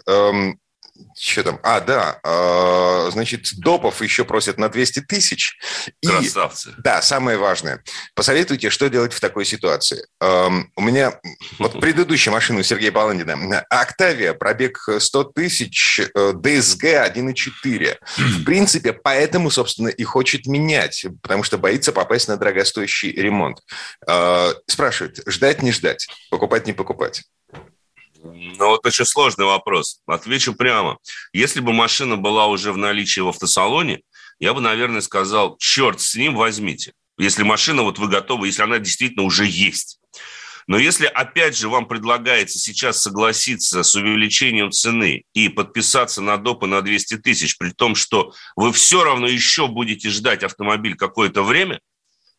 Эм, 1.00 1.12
что 1.18 1.44
там? 1.44 1.60
А, 1.64 1.80
да. 1.80 2.20
Э, 2.24 3.10
значит, 3.12 3.48
допов 3.58 4.02
еще 4.02 4.26
просят 4.26 4.58
на 4.58 4.70
200 4.70 5.02
тысяч. 5.02 5.58
И, 6.02 6.08
Красавцы. 6.08 6.74
Да, 6.80 7.02
самое 7.02 7.38
важное. 7.38 7.84
Посоветуйте, 8.16 8.70
что 8.70 8.90
делать 8.90 9.14
в 9.14 9.20
такой 9.20 9.46
ситуации. 9.46 10.06
Э, 10.22 10.50
у 10.76 10.82
меня 10.82 11.20
вот 11.58 11.74
предыдущая 11.82 12.34
машина 12.34 12.60
у 12.60 12.64
Сергея 12.64 12.92
Баландина. 12.92 13.66
Октавия, 13.70 14.34
пробег 14.34 14.88
100 15.00 15.24
тысяч, 15.26 16.00
э, 16.00 16.34
ДСГ 16.34 16.84
1.4. 16.84 17.98
В 18.18 18.44
принципе, 18.44 18.94
поэтому, 18.94 19.50
собственно, 19.52 19.90
и 19.90 20.04
хочет 20.04 20.46
менять, 20.46 21.06
потому 21.22 21.44
что 21.44 21.58
боится 21.58 21.92
попасть 21.92 22.28
на 22.28 22.38
дорогостоящий 22.38 23.12
ремонт. 23.12 23.60
Э, 24.08 24.54
спрашивает, 24.68 25.22
ждать, 25.26 25.62
не 25.62 25.72
ждать, 25.72 26.08
покупать, 26.30 26.66
не 26.66 26.74
покупать. 26.74 27.24
Ну, 28.24 28.68
вот 28.68 28.86
очень 28.86 29.06
сложный 29.06 29.46
вопрос. 29.46 30.02
Отвечу 30.06 30.54
прямо. 30.54 30.98
Если 31.34 31.60
бы 31.60 31.74
машина 31.74 32.18
была 32.18 32.48
уже 32.48 32.72
в 32.72 32.78
наличии 32.78 33.22
в 33.22 33.28
автосалоне, 33.30 34.02
я 34.40 34.54
бы, 34.54 34.62
наверное, 34.62 35.02
сказал, 35.02 35.58
черт 35.58 36.00
с 36.00 36.16
ним, 36.16 36.36
возьмите. 36.36 36.94
Если 37.18 37.44
машина, 37.44 37.84
вот 37.84 38.00
вы 38.00 38.08
готовы, 38.08 38.48
если 38.48 38.64
она 38.64 38.80
действительно 38.80 39.24
уже 39.24 39.46
есть. 39.46 40.00
Но 40.68 40.78
если, 40.78 41.08
опять 41.08 41.58
же, 41.58 41.68
вам 41.68 41.88
предлагается 41.88 42.60
сейчас 42.60 43.02
согласиться 43.02 43.82
с 43.82 43.96
увеличением 43.96 44.72
цены 44.72 45.24
и 45.34 45.50
подписаться 45.50 46.22
на 46.22 46.38
допы 46.38 46.68
на 46.68 46.82
200 46.82 47.18
тысяч, 47.18 47.58
при 47.58 47.72
том, 47.72 47.96
что 47.96 48.34
вы 48.56 48.72
все 48.72 49.04
равно 49.04 49.28
еще 49.28 49.68
будете 49.68 50.10
ждать 50.10 50.44
автомобиль 50.44 50.96
какое-то 50.96 51.44
время, 51.44 51.80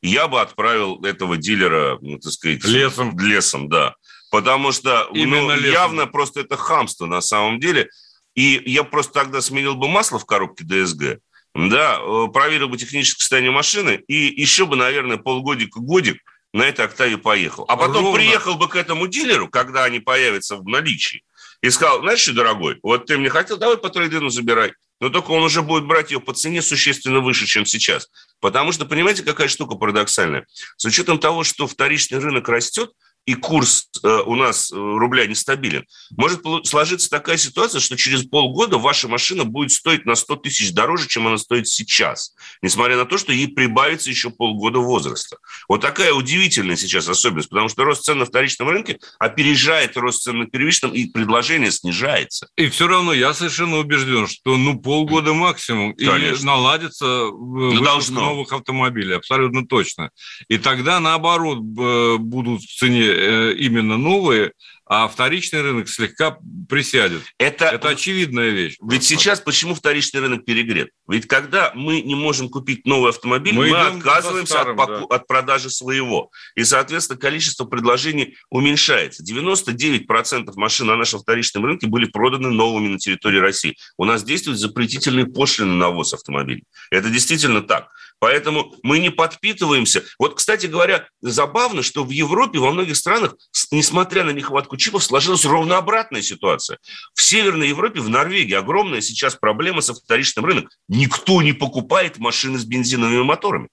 я 0.01 0.29
бы 0.29 0.41
отправил 0.41 1.03
этого 1.05 1.37
дилера, 1.37 1.99
ну, 2.01 2.19
так 2.19 2.33
сказать, 2.33 2.65
лесом. 2.65 3.19
Лесом, 3.19 3.69
да. 3.69 3.97
Потому 4.31 4.73
что 4.73 5.09
ну, 5.13 5.51
явно 5.57 6.07
просто 6.07 6.41
это 6.41 6.57
хамство 6.57 7.07
на 7.07 7.21
самом 7.21 7.61
деле. 7.61 7.91
И 8.35 8.63
я 8.65 8.85
просто 8.85 9.13
тогда 9.13 9.41
сменил 9.41 9.75
бы 9.75 9.89
масло 9.89 10.19
в 10.19 10.25
коробке 10.25 10.65
ДСГ, 10.65 11.19
да, 11.55 11.99
э, 12.01 12.27
проверил 12.33 12.69
бы 12.69 12.79
техническое 12.79 13.23
состояние 13.23 13.51
машины 13.51 14.03
и 14.07 14.15
еще 14.41 14.67
бы, 14.67 14.77
наверное, 14.77 15.17
полгодика-годик 15.17 16.23
на 16.53 16.63
этой 16.63 16.85
«Октаве» 16.85 17.19
поехал. 17.19 17.65
А 17.69 17.77
потом 17.77 18.05
Ровно. 18.05 18.19
приехал 18.19 18.55
бы 18.55 18.69
к 18.69 18.77
этому 18.77 19.09
дилеру, 19.09 19.49
когда 19.49 19.85
они 19.85 19.99
появятся 19.99 20.57
в 20.57 20.65
наличии, 20.65 21.23
и 21.61 21.71
сказал, 21.71 22.01
знаешь 22.01 22.21
что, 22.21 22.33
дорогой, 22.33 22.79
вот 22.83 23.07
ты 23.07 23.19
мне 23.19 23.31
хотел, 23.31 23.57
давай 23.57 23.77
по 23.77 23.91
трейдину 23.91 24.31
забирай. 24.31 24.73
Но 25.01 25.09
только 25.09 25.31
он 25.31 25.43
уже 25.43 25.63
будет 25.63 25.87
брать 25.87 26.11
ее 26.11 26.21
по 26.21 26.35
цене 26.35 26.61
существенно 26.61 27.21
выше, 27.21 27.47
чем 27.47 27.65
сейчас. 27.65 28.11
Потому 28.39 28.73
что, 28.73 28.85
понимаете, 28.85 29.23
какая 29.23 29.49
штука 29.49 29.77
парадоксальная? 29.77 30.47
С 30.77 30.85
учетом 30.85 31.19
того, 31.19 31.43
что 31.43 31.67
вторичный 31.67 32.19
рынок 32.19 32.49
растет, 32.49 32.93
и 33.27 33.35
курс 33.35 33.89
э, 34.03 34.23
у 34.27 34.35
нас 34.35 34.73
э, 34.73 34.75
рубля 34.77 35.27
нестабилен, 35.27 35.85
может 36.17 36.41
сложиться 36.65 37.11
такая 37.11 37.37
ситуация, 37.37 37.81
что 37.81 37.97
через 37.97 38.25
полгода 38.25 38.79
ваша 38.79 39.09
машина 39.09 39.45
будет 39.45 39.73
стоить 39.73 40.07
на 40.07 40.15
100 40.15 40.37
тысяч 40.37 40.73
дороже, 40.73 41.07
чем 41.07 41.27
она 41.27 41.37
стоит 41.39 41.69
сейчас, 41.69 42.35
несмотря 42.63 42.97
на 42.97 43.05
то, 43.05 43.19
что 43.19 43.33
ей 43.33 43.49
прибавится 43.49 44.11
еще 44.11 44.31
полгода 44.31 44.79
возраста. 44.79 45.37
Вот 45.69 45.81
такая 45.81 46.13
удивительная 46.13 46.77
сейчас 46.77 47.09
особенность, 47.09 47.51
потому 47.51 47.69
что 47.69 47.85
рост 47.85 48.05
цен 48.05 48.19
на 48.19 48.25
вторичном 48.25 48.69
рынке 48.69 48.99
опережает 49.19 49.97
рост 49.97 50.23
цен 50.23 50.39
на 50.39 50.47
первичном, 50.47 50.93
и 50.93 51.07
предложение 51.07 51.71
снижается. 51.71 52.49
И 52.57 52.69
все 52.69 52.89
равно 52.89 53.13
я 53.13 53.35
совершенно 53.35 53.79
убежден, 53.79 54.27
что 54.27 54.57
ну 54.57 54.81
полгода 54.81 55.35
максимум, 55.35 55.95
Конечно. 55.95 56.43
и 56.43 56.47
наладится 56.47 57.05
ну, 57.05 57.81
должно. 57.83 58.21
новых 58.21 58.53
автомобилей, 58.53 59.15
абсолютно 59.15 59.67
точно. 59.67 60.11
И 60.49 60.59
тогда, 60.59 61.01
наоборот, 61.01 61.59
будут 61.59 62.63
в 62.63 62.77
цене 62.79 63.10
э, 63.11 63.55
именно 63.55 63.97
новые, 63.97 64.53
а 64.93 65.07
вторичный 65.07 65.63
рынок 65.63 65.89
слегка 65.89 66.37
присядет. 66.69 67.23
Это, 67.39 67.67
это 67.67 67.91
очевидная 67.91 68.49
вещь. 68.49 68.77
Ведь 68.83 69.05
сейчас 69.05 69.41
почему 69.41 69.77
вторичный 69.77 70.21
рынок 70.21 70.45
перегрет? 70.45 70.91
Ведь 71.07 71.29
когда 71.29 71.71
мы 71.77 72.01
не 72.01 72.17
можем 72.17 72.49
купить 72.49 72.85
новый 72.87 73.11
автомобиль, 73.11 73.55
мы, 73.55 73.69
мы 73.69 73.77
отказываемся 73.77 74.55
старым, 74.55 74.81
от, 74.81 74.89
поку- 74.89 75.09
да. 75.09 75.15
от 75.15 75.27
продажи 75.29 75.71
своего. 75.71 76.31
И, 76.57 76.65
соответственно, 76.65 77.21
количество 77.21 77.67
предложений 77.67 78.35
уменьшается. 78.51 79.23
99% 79.23 80.51
машин 80.57 80.89
на 80.89 80.97
нашем 80.97 81.21
вторичном 81.21 81.67
рынке 81.67 81.87
были 81.87 82.07
проданы 82.07 82.51
новыми 82.51 82.89
на 82.89 82.99
территории 82.99 83.39
России. 83.39 83.77
У 83.97 84.05
нас 84.05 84.25
действуют 84.25 84.59
запретительные 84.59 85.27
пошлины 85.27 85.75
на 85.75 85.91
ввоз 85.91 86.15
автомобилей. 86.15 86.65
Это 86.91 87.11
действительно 87.11 87.63
так. 87.63 87.91
Поэтому 88.21 88.75
мы 88.83 88.99
не 88.99 89.11
подпитываемся. 89.11 90.05
Вот, 90.19 90.37
кстати 90.37 90.67
говоря, 90.67 91.09
забавно, 91.23 91.83
что 91.83 92.05
в 92.05 92.11
Европе, 92.11 92.59
во 92.59 92.71
многих 92.71 92.97
странах, 92.97 93.35
несмотря 93.73 94.25
на 94.25 94.31
нехватку 94.31 94.77
чипов, 94.77 95.03
сложилась 95.03 95.45
ровно 95.45 95.79
обратная 95.79 96.23
ситуация. 96.23 96.79
В 97.15 97.23
Северной 97.23 97.69
Европе, 97.69 98.01
в 98.01 98.09
Норвегии 98.09 98.55
огромная 98.55 99.01
сейчас 99.01 99.35
проблема 99.35 99.81
со 99.81 99.95
вторичным 99.95 100.45
рынком. 100.45 100.71
Никто 100.89 101.41
не 101.43 101.55
покупает 101.55 102.19
машины 102.19 102.59
с 102.59 102.65
бензиновыми 102.65 103.23
моторами. 103.23 103.69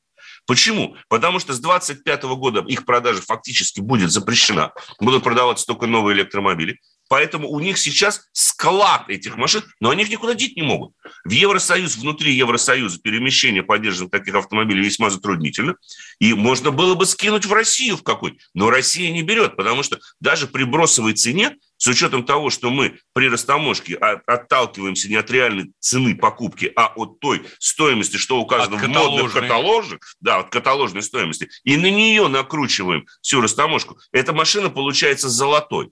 Почему? 0.47 0.95
Потому 1.09 1.39
что 1.39 1.51
с 1.51 1.59
2025 1.59 2.23
года 2.37 2.63
их 2.65 2.85
продажа 2.85 3.21
фактически 3.21 3.81
будет 3.81 4.11
запрещена. 4.11 4.71
Будут 5.01 5.23
продаваться 5.23 5.65
только 5.65 5.87
новые 5.87 6.15
электромобили. 6.15 6.79
Поэтому 7.09 7.49
у 7.49 7.59
них 7.59 7.77
сейчас 7.77 8.27
склад 8.31 9.09
этих 9.09 9.37
машин, 9.37 9.63
но 9.79 9.89
они 9.89 10.03
их 10.03 10.09
никуда 10.09 10.33
деть 10.33 10.55
не 10.55 10.63
могут. 10.63 10.93
В 11.23 11.31
Евросоюз, 11.31 11.97
внутри 11.97 12.33
Евросоюза 12.33 12.99
перемещение 12.99 13.63
поддержанных 13.63 14.11
таких 14.11 14.35
автомобилей 14.35 14.83
весьма 14.83 15.09
затруднительно. 15.09 15.75
И 16.19 16.33
можно 16.33 16.71
было 16.71 16.95
бы 16.95 17.05
скинуть 17.05 17.45
в 17.45 17.53
Россию 17.53 17.97
в 17.97 18.03
какой 18.03 18.37
но 18.53 18.69
Россия 18.69 19.11
не 19.11 19.23
берет, 19.23 19.55
потому 19.55 19.83
что 19.83 19.99
даже 20.19 20.47
при 20.47 20.63
бросовой 20.63 21.13
цене, 21.13 21.55
с 21.77 21.87
учетом 21.87 22.23
того, 22.23 22.49
что 22.49 22.69
мы 22.69 22.99
при 23.13 23.29
растаможке 23.29 23.95
отталкиваемся 23.95 25.09
не 25.09 25.15
от 25.15 25.29
реальной 25.29 25.71
цены 25.79 26.15
покупки, 26.15 26.71
а 26.75 26.87
от 26.87 27.19
той 27.19 27.45
стоимости, 27.59 28.17
что 28.17 28.39
указано 28.39 28.77
в 28.77 28.87
модных 28.87 29.33
каталожах, 29.33 29.99
да, 30.19 30.39
от 30.39 30.49
каталожной 30.49 31.03
стоимости, 31.03 31.49
и 31.63 31.77
на 31.77 31.91
нее 31.91 32.27
накручиваем 32.27 33.05
всю 33.21 33.41
растаможку, 33.41 33.99
эта 34.11 34.33
машина 34.33 34.69
получается 34.69 35.29
золотой. 35.29 35.91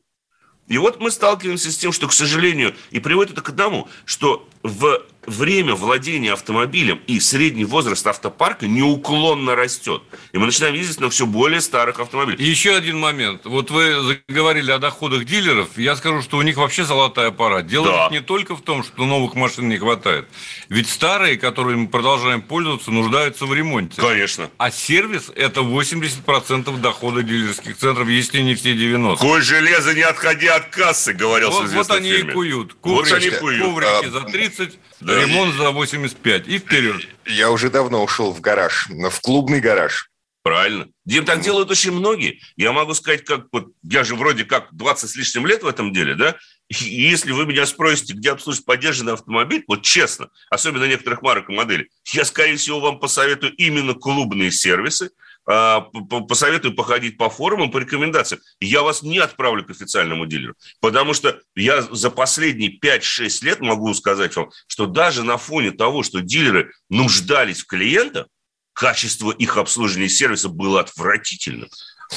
И 0.68 0.78
вот 0.78 1.00
мы 1.00 1.12
сталкиваемся 1.12 1.72
с 1.72 1.78
тем, 1.78 1.92
что, 1.92 2.08
к 2.08 2.14
сожалению, 2.14 2.76
и 2.90 3.00
приводит 3.00 3.34
это 3.34 3.42
к 3.42 3.50
одному, 3.50 3.88
что 4.06 4.48
в 4.66 5.06
время 5.28 5.76
владения 5.76 6.34
автомобилем 6.34 7.02
и 7.08 7.20
средний 7.20 7.66
возраст 7.66 8.06
автопарка 8.06 8.68
неуклонно 8.68 9.56
растет. 9.56 10.02
И 10.32 10.38
мы 10.38 10.48
начинаем 10.48 10.76
ездить 10.76 11.00
на 11.00 11.10
все 11.10 11.26
более 11.26 11.62
старых 11.62 12.00
автомобилях. 12.00 12.40
И 12.40 12.44
еще 12.44 12.76
один 12.76 13.00
момент. 13.00 13.42
Вот 13.46 13.72
вы 13.72 14.20
заговорили 14.28 14.72
о 14.72 14.78
доходах 14.78 15.26
дилеров. 15.26 15.78
Я 15.78 15.96
скажу, 15.96 16.22
что 16.22 16.38
у 16.38 16.42
них 16.42 16.58
вообще 16.58 16.86
золотая 16.86 17.32
пора. 17.32 17.62
Дело 17.62 17.88
да. 17.88 18.10
не 18.12 18.22
только 18.22 18.56
в 18.56 18.62
том, 18.62 18.84
что 18.84 19.06
новых 19.06 19.36
машин 19.36 19.70
не 19.70 19.78
хватает. 19.78 20.28
Ведь 20.70 20.90
старые, 20.90 21.38
которые 21.38 21.78
мы 21.78 21.88
продолжаем 21.88 22.42
пользоваться, 22.42 22.92
нуждаются 22.92 23.46
в 23.46 23.54
ремонте. 23.54 24.02
Конечно. 24.02 24.50
А 24.58 24.72
сервис– 24.72 25.32
это 25.36 25.62
80% 25.62 26.80
дохода 26.80 27.24
дилерских 27.24 27.78
центров, 27.78 28.08
если 28.08 28.42
не 28.42 28.56
все 28.56 28.74
90%. 28.74 29.18
Кой 29.18 29.42
железо, 29.42 29.94
не 29.94 30.02
отходи 30.02 30.48
от 30.48 30.70
кассы, 30.70 31.14
говорил 31.14 31.52
вот, 31.52 31.70
вот 31.70 31.92
они 31.92 32.12
фильме. 32.12 32.32
и 32.32 32.34
куют. 32.34 32.76
Коврики, 32.82 33.10
вот 33.10 33.18
они 33.18 33.30
куют. 33.30 33.62
Коврики 33.62 34.06
а... 34.08 34.12
за 34.12 34.22
30, 34.22 34.55
да. 35.02 35.22
ремонт 35.22 35.56
за 35.56 35.72
85 35.72 36.48
и 36.48 36.60
вперед. 36.60 37.08
Я 37.26 37.52
уже 37.52 37.70
давно 37.70 38.04
ушел 38.04 38.32
в 38.32 38.42
гараж, 38.42 38.88
в 38.90 39.22
клубный 39.22 39.60
гараж. 39.60 40.10
Правильно. 40.46 40.88
Дим, 41.06 41.26
так 41.26 41.42
делают 41.42 41.72
очень 41.72 41.92
многие. 41.92 42.40
Я 42.56 42.72
могу 42.72 42.94
сказать, 42.94 43.26
как 43.26 43.48
вот 43.52 43.70
я 43.82 44.04
же 44.04 44.16
вроде 44.16 44.46
как 44.46 44.68
20 44.76 45.10
с 45.10 45.16
лишним 45.16 45.48
лет 45.48 45.64
в 45.64 45.68
этом 45.68 45.92
деле, 45.92 46.14
да? 46.14 46.36
И 46.70 46.76
если 46.86 47.32
вы 47.32 47.48
меня 47.48 47.66
спросите, 47.66 48.14
где 48.14 48.32
обслуживать 48.32 48.66
поддержанный 48.66 49.14
автомобиль, 49.14 49.64
вот 49.68 49.82
честно, 49.82 50.30
особенно 50.52 50.86
некоторых 50.86 51.24
марок 51.24 51.50
и 51.50 51.54
моделей, 51.54 51.90
я, 52.14 52.26
скорее 52.26 52.58
всего, 52.58 52.80
вам 52.80 53.00
посоветую 53.00 53.56
именно 53.56 53.96
клубные 53.96 54.52
сервисы, 54.52 55.10
посоветую 55.46 56.75
походить 56.75 57.18
по 57.18 57.30
форумам, 57.30 57.72
по 57.72 57.78
рекомендациям. 57.78 58.42
Я 58.60 58.81
вас 58.81 59.03
не 59.03 59.20
отправлю 59.20 59.64
к 59.64 59.70
официальному 59.70 60.25
дилеру, 60.25 60.55
потому 60.81 61.14
что 61.14 61.40
я 61.55 61.81
за 61.84 62.10
последние 62.10 62.77
5-6 62.79 63.46
лет 63.46 63.62
могу 63.62 63.94
сказать 63.94 64.36
вам, 64.36 64.50
что 64.68 64.88
даже 64.88 65.24
на 65.24 65.38
фоне 65.38 65.72
того, 65.72 66.03
что 66.03 66.22
дилеры 66.22 66.72
нуждались 66.90 67.62
в 67.62 67.68
клиентах, 67.68 68.27
качество 68.74 69.31
их 69.31 69.58
обслуживания 69.58 70.10
сервиса 70.10 70.50
было 70.50 70.81
отвратительным. 70.81 71.70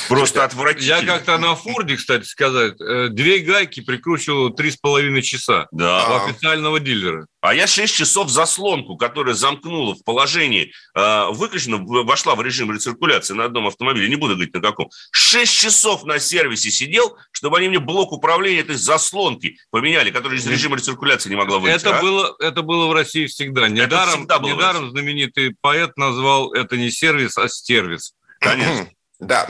Просто 0.09 0.45
отвратительно. 0.45 0.97
Я 0.97 1.03
как-то 1.03 1.39
на 1.39 1.55
Форде, 1.55 1.97
кстати 1.97 2.25
сказать, 2.25 2.81
э, 2.81 3.09
две 3.09 3.39
гайки 3.39 3.81
прикручивал 3.81 4.51
три 4.51 4.71
с 4.71 4.77
половиной 4.77 5.23
часа 5.23 5.67
да. 5.71 6.07
у 6.09 6.29
официального 6.29 6.81
дилера. 6.81 7.27
А 7.41 7.55
я 7.55 7.67
6 7.67 7.95
часов 7.95 8.31
заслонку, 8.31 8.97
которая 8.97 9.35
замкнула 9.35 9.95
в 9.95 10.03
положении, 10.03 10.73
э, 10.95 11.27
выключена, 11.31 11.79
вошла 11.79 12.35
в 12.35 12.43
режим 12.43 12.73
рециркуляции 12.73 13.35
на 13.35 13.45
одном 13.45 13.69
автомобиле, 13.69 14.09
не 14.09 14.17
буду 14.17 14.35
говорить 14.35 14.55
на 14.55 14.61
каком. 14.61 14.91
6 15.13 15.53
часов 15.53 16.05
на 16.05 16.19
сервисе 16.19 16.71
сидел, 16.71 17.17
чтобы 17.31 17.59
они 17.59 17.69
мне 17.69 17.79
блок 17.79 18.13
управления 18.13 18.61
этой 18.61 18.77
заслонки 18.77 19.57
поменяли, 19.71 20.11
которая 20.11 20.39
из 20.39 20.47
режима 20.47 20.77
рециркуляции 20.77 21.31
не 21.31 21.37
могла 21.37 21.59
выйти. 21.59 21.77
Это, 21.77 21.99
а? 21.99 22.03
было, 22.03 22.35
это 22.41 22.63
было 22.63 22.87
в 22.89 22.93
России 22.93 23.27
всегда. 23.27 23.69
Недаром, 23.69 24.09
это 24.09 24.19
всегда 24.19 24.39
было 24.41 24.55
недаром 24.55 24.91
знаменитый 24.91 25.55
поэт 25.61 25.97
назвал 25.97 26.53
это 26.53 26.77
не 26.77 26.91
сервис, 26.91 27.39
а 27.39 27.49
стервис. 27.49 28.15
Конечно. 28.41 28.89
Да, 29.21 29.49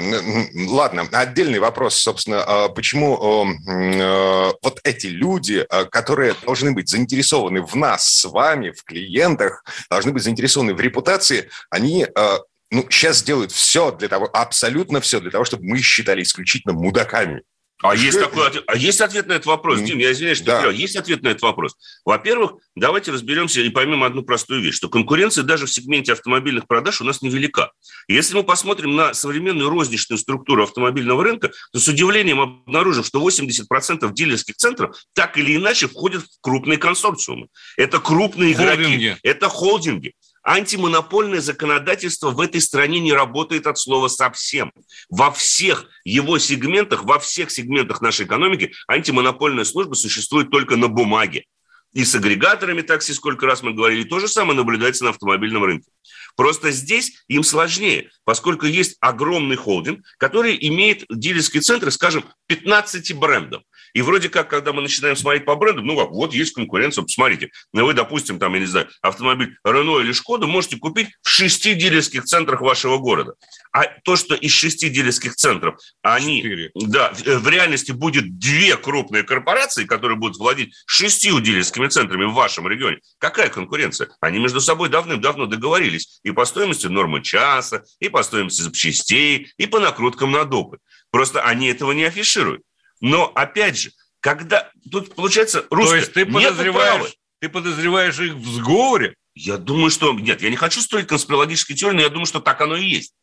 ладно, 0.67 1.07
отдельный 1.13 1.59
вопрос, 1.59 1.97
собственно, 1.97 2.43
а 2.43 2.69
почему 2.71 3.47
э, 3.47 4.53
вот 4.63 4.81
эти 4.83 5.09
люди, 5.09 5.67
э, 5.69 5.85
которые 5.85 6.35
должны 6.47 6.73
быть 6.73 6.89
заинтересованы 6.89 7.61
в 7.61 7.75
нас 7.75 8.09
с 8.09 8.25
вами, 8.25 8.71
в 8.71 8.83
клиентах, 8.85 9.63
должны 9.91 10.13
быть 10.13 10.23
заинтересованы 10.23 10.73
в 10.73 10.81
репутации, 10.81 11.51
они 11.69 12.07
э, 12.07 12.39
ну, 12.71 12.87
сейчас 12.89 13.23
делают 13.23 13.53
все 13.53 13.93
для 13.93 14.09
того, 14.09 14.31
абсолютно 14.33 15.03
все 15.03 15.21
для 15.21 15.31
того, 15.31 15.45
чтобы 15.45 15.65
мы 15.65 15.79
считали 15.79 16.23
исключительно 16.23 16.73
мудаками. 16.73 17.43
А 17.81 17.95
есть, 17.95 18.19
такой, 18.19 18.51
а 18.67 18.77
есть 18.77 19.01
ответ 19.01 19.29
на 19.29 19.35
этот 19.35 19.47
вопрос, 19.47 19.81
Дим, 19.83 19.99
я 19.99 20.11
извиняюсь, 20.11 20.39
что 20.39 20.47
да. 20.47 20.67
я 20.67 20.71
Есть 20.71 20.97
ответ 20.97 21.23
на 21.23 21.29
этот 21.29 21.43
вопрос. 21.43 21.77
Во-первых, 22.05 22.55
давайте 22.75 23.13
разберемся 23.13 23.61
и 23.61 23.71
поймем 23.71 24.03
одну 24.03 24.23
простую 24.23 24.63
вещь, 24.63 24.75
что 24.75 24.89
конкуренция 24.89 25.45
даже 25.45 25.67
в 25.67 25.71
сегменте 25.71 26.13
автомобильных 26.13 26.67
продаж 26.67 27.01
у 27.01 27.05
нас 27.05 27.23
невелика. 27.23 27.71
Если 28.09 28.35
мы 28.35 28.43
посмотрим 28.43 28.97
на 28.97 29.15
современную 29.15 29.71
розничную 29.71 30.19
структуру 30.19 30.65
автомобильного 30.65 31.23
рынка, 31.23 31.53
то 31.73 31.79
с 31.79 31.87
удивлением 31.87 32.41
обнаружим, 32.41 33.05
что 33.05 33.27
80% 33.27 34.13
дилерских 34.13 34.57
центров 34.57 34.97
так 35.15 35.39
или 35.39 35.55
иначе 35.55 35.87
входят 35.87 36.25
в 36.25 36.41
крупные 36.41 36.79
консорциумы. 36.79 37.47
Это 37.77 38.01
крупные 38.01 38.57
холдинги. 38.57 38.97
игроки, 38.97 39.17
это 39.23 39.49
холдинги. 39.49 40.15
Антимонопольное 40.49 41.43
законодательство 41.43 42.31
в 42.31 42.41
этой 42.41 42.63
стране 42.63 43.01
не 43.01 43.13
работает 43.13 43.67
от 43.67 43.77
слова 43.77 44.09
совсем. 44.09 44.73
Во 45.11 45.31
всех 45.31 45.85
его 46.05 46.39
сегментах, 46.39 47.05
во 47.05 47.19
всех 47.19 47.51
сегментах 47.51 48.01
нашей 48.01 48.25
экономики 48.25 48.73
антимонопольная 48.89 49.65
служба 49.65 49.93
существует 49.93 50.51
только 50.51 50.77
на 50.77 50.89
бумаге. 50.89 51.45
И 51.93 52.03
с 52.03 52.15
агрегаторами 52.15 52.81
такси, 52.81 53.13
сколько 53.13 53.45
раз 53.45 53.63
мы 53.63 53.75
говорили, 53.75 54.05
то 54.05 54.21
же 54.21 54.27
самое 54.27 54.57
наблюдается 54.57 55.05
на 55.05 55.11
автомобильном 55.11 55.65
рынке. 55.65 55.91
Просто 56.35 56.71
здесь 56.71 57.25
им 57.29 57.43
сложнее, 57.43 58.09
поскольку 58.25 58.65
есть 58.65 58.97
огромный 59.01 59.57
холдинг, 59.57 60.03
который 60.17 60.57
имеет 60.69 61.05
дилерские 61.11 61.61
центры, 61.61 61.91
скажем, 61.91 62.25
15 62.47 63.15
брендов. 63.17 63.65
И 63.95 64.03
вроде 64.03 64.29
как, 64.29 64.49
когда 64.49 64.73
мы 64.73 64.83
начинаем 64.83 65.17
смотреть 65.17 65.45
по 65.45 65.57
брендам, 65.57 65.87
ну 65.87 65.97
как, 65.97 66.11
вот 66.11 66.35
есть 66.35 66.55
конкуренция, 66.55 67.03
посмотрите. 67.03 67.51
Ну 67.73 67.87
вы, 67.87 67.95
допустим, 67.95 68.39
там, 68.39 68.55
я 68.55 68.61
не 68.61 68.67
знаю, 68.67 68.89
автомобиль 69.03 69.57
Renault 69.67 70.03
или 70.03 70.13
Шкода 70.13 70.47
можете 70.47 70.77
купить 70.77 71.09
в 71.23 71.29
шести 71.29 71.75
дилерских 71.75 72.25
центрах 72.25 72.61
вашего 72.61 72.99
города. 72.99 73.35
А 73.73 73.85
то, 74.05 74.17
что 74.17 74.35
из 74.35 74.53
шести 74.53 74.89
дилерских 74.89 75.35
центров, 75.37 75.77
они, 76.03 76.43
4. 76.43 76.71
да, 76.75 77.13
в 77.13 77.49
реальности 77.49 77.93
будет 77.93 78.39
две 78.39 78.77
крупные 78.77 79.23
корпорации, 79.23 79.85
которые 79.85 80.17
будут 80.19 80.39
владеть 80.39 80.75
шестью 80.87 81.41
дилерскими 81.41 81.89
центрами 81.89 82.25
в 82.25 82.33
вашем 82.33 82.69
регионе. 82.69 82.99
Какая 83.19 83.49
конкуренция? 83.49 84.09
Они 84.21 84.39
между 84.39 84.61
собой 84.61 84.89
давным-давно 84.89 85.47
договорились 85.47 86.21
и 86.23 86.31
по 86.31 86.45
стоимости 86.45 86.87
нормы 86.87 87.23
часа, 87.23 87.85
и 88.01 88.09
по 88.09 88.23
стоимости 88.23 88.63
запчастей, 88.63 89.53
и 89.57 89.67
по 89.67 89.81
накруткам 89.81 90.33
на 90.33 90.45
допы. 90.45 90.79
Просто 91.11 91.43
они 91.43 91.69
этого 91.69 91.93
не 91.93 92.05
афишируют. 92.05 92.63
Но, 93.01 93.31
опять 93.35 93.79
же, 93.79 93.93
когда... 94.21 94.71
Тут, 94.91 95.15
получается, 95.15 95.65
русское... 95.71 95.91
То 95.91 95.97
есть 95.97 96.13
ты 96.13 96.27
подозреваешь, 96.27 97.15
ты 97.41 97.49
подозреваешь 97.49 98.19
их 98.19 98.35
в 98.35 98.49
сговоре? 98.49 99.15
Я 99.35 99.57
думаю, 99.57 99.91
что... 99.91 100.13
Нет, 100.13 100.43
я 100.43 100.51
не 100.51 100.57
хочу 100.57 100.81
строить 100.81 101.07
конспирологические 101.07 101.77
теории, 101.77 101.97
но 101.97 102.03
я 102.03 102.09
думаю, 102.09 102.27
что 102.27 102.41
так 102.41 102.61
оно 102.61 102.77
и 102.77 102.85
есть. 102.85 103.15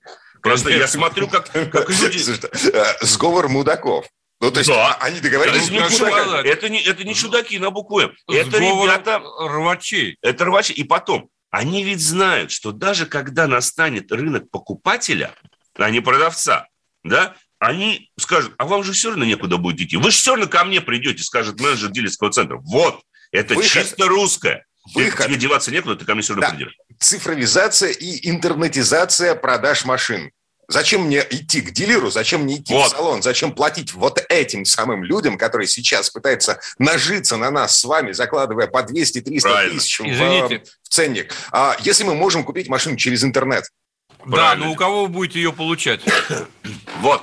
Просто 0.42 0.70
я 0.70 0.88
смотрю, 0.88 1.28
как, 1.28 1.52
как 1.52 1.90
люди... 1.90 2.20
Э, 2.72 2.86
сговор 3.02 3.50
мудаков. 3.50 4.06
Ну, 4.42 4.52
то 4.52 4.60
есть 4.60 4.70
да. 4.70 4.96
они 5.00 5.20
договорились. 5.20 5.70
Это, 5.70 6.42
это, 6.46 6.70
не, 6.70 6.82
это 6.82 7.04
не 7.04 7.16
чудаки 7.16 7.58
на 7.58 7.72
букву 7.72 8.02
М. 8.02 8.16
Это 8.28 8.58
ребята... 8.58 9.22
рвачей. 9.40 10.18
Это 10.22 10.46
рвачи. 10.46 10.74
И 10.74 10.84
потом, 10.84 11.30
они 11.50 11.84
ведь 11.84 12.02
знают, 12.02 12.52
что 12.52 12.72
даже 12.72 13.06
когда 13.06 13.48
настанет 13.48 14.12
рынок 14.12 14.52
покупателя, 14.52 15.34
а 15.76 15.90
не 15.90 16.02
продавца, 16.02 16.68
да, 17.04 17.36
они 17.60 18.10
скажут, 18.20 18.54
а 18.58 18.66
вам 18.66 18.84
же 18.84 18.94
все 18.94 19.10
равно 19.10 19.26
некуда 19.26 19.58
будет 19.58 19.82
идти. 19.82 19.98
Вы 19.98 20.12
же 20.12 20.18
все 20.18 20.32
равно 20.32 20.48
ко 20.48 20.64
мне 20.66 20.82
придете, 20.82 21.24
скажет 21.24 21.60
менеджер 21.60 21.90
дилерского 21.90 22.32
центра. 22.32 22.58
Вот, 22.58 23.02
это 23.32 23.56
Выход. 23.56 23.72
чисто 23.72 24.08
русское. 24.08 24.66
Выход. 24.94 25.26
Тебе 25.26 25.38
деваться 25.38 25.72
некуда, 25.72 25.96
ты 25.96 26.06
ко 26.06 26.14
мне 26.14 26.22
все 26.22 26.34
равно 26.34 26.48
да. 26.48 26.56
придешь. 26.56 26.78
Цифровизация 27.00 27.90
и 27.90 28.30
интернетизация 28.30 29.36
продаж 29.36 29.86
машин. 29.86 30.32
Зачем 30.68 31.02
мне 31.04 31.24
идти 31.30 31.62
к 31.62 31.72
дилеру, 31.72 32.10
зачем 32.10 32.42
мне 32.42 32.58
идти 32.58 32.74
вот. 32.74 32.88
в 32.88 32.90
салон, 32.90 33.22
зачем 33.22 33.52
платить 33.52 33.94
вот 33.94 34.24
этим 34.30 34.66
самым 34.66 35.04
людям, 35.04 35.38
которые 35.38 35.68
сейчас 35.68 36.10
пытаются 36.10 36.60
нажиться 36.80 37.38
на 37.38 37.52
нас 37.52 37.80
с 37.80 37.84
вами, 37.84 38.14
закладывая 38.14 38.68
по 38.68 38.80
200-300 38.80 39.70
тысяч 39.70 40.00
в, 40.00 40.04
в 40.04 40.90
ценник. 40.90 41.34
А 41.52 41.78
если 41.82 42.04
мы 42.04 42.16
можем 42.16 42.44
купить 42.44 42.68
машину 42.68 42.96
через 42.96 43.24
интернет? 43.24 43.66
Да, 44.26 44.56
но 44.56 44.72
у 44.72 44.76
кого 44.76 45.04
вы 45.04 45.10
будете 45.10 45.40
ее 45.40 45.54
получать? 45.54 46.02
Вот. 47.00 47.22